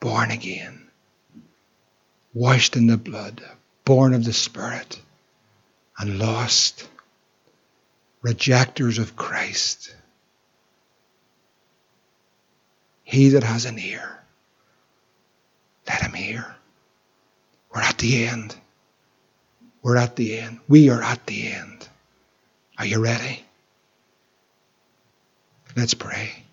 born 0.00 0.30
again, 0.30 0.88
washed 2.34 2.76
in 2.76 2.86
the 2.86 2.96
blood, 2.96 3.42
born 3.84 4.14
of 4.14 4.24
the 4.24 4.32
Spirit 4.32 5.00
and 5.98 6.18
lost, 6.18 6.88
rejectors 8.22 8.98
of 8.98 9.16
Christ. 9.16 9.94
He 13.04 13.30
that 13.30 13.42
has 13.42 13.66
an 13.66 13.78
ear, 13.78 14.18
let 15.86 16.00
him 16.02 16.12
hear. 16.14 16.54
We're 17.74 17.82
at 17.82 17.98
the 17.98 18.26
end. 18.26 18.54
We're 19.82 19.96
at 19.96 20.16
the 20.16 20.38
end. 20.38 20.60
We 20.68 20.90
are 20.90 21.02
at 21.02 21.26
the 21.26 21.48
end. 21.48 21.88
Are 22.78 22.86
you 22.86 23.00
ready? 23.00 23.44
Let's 25.76 25.94
pray. 25.94 26.44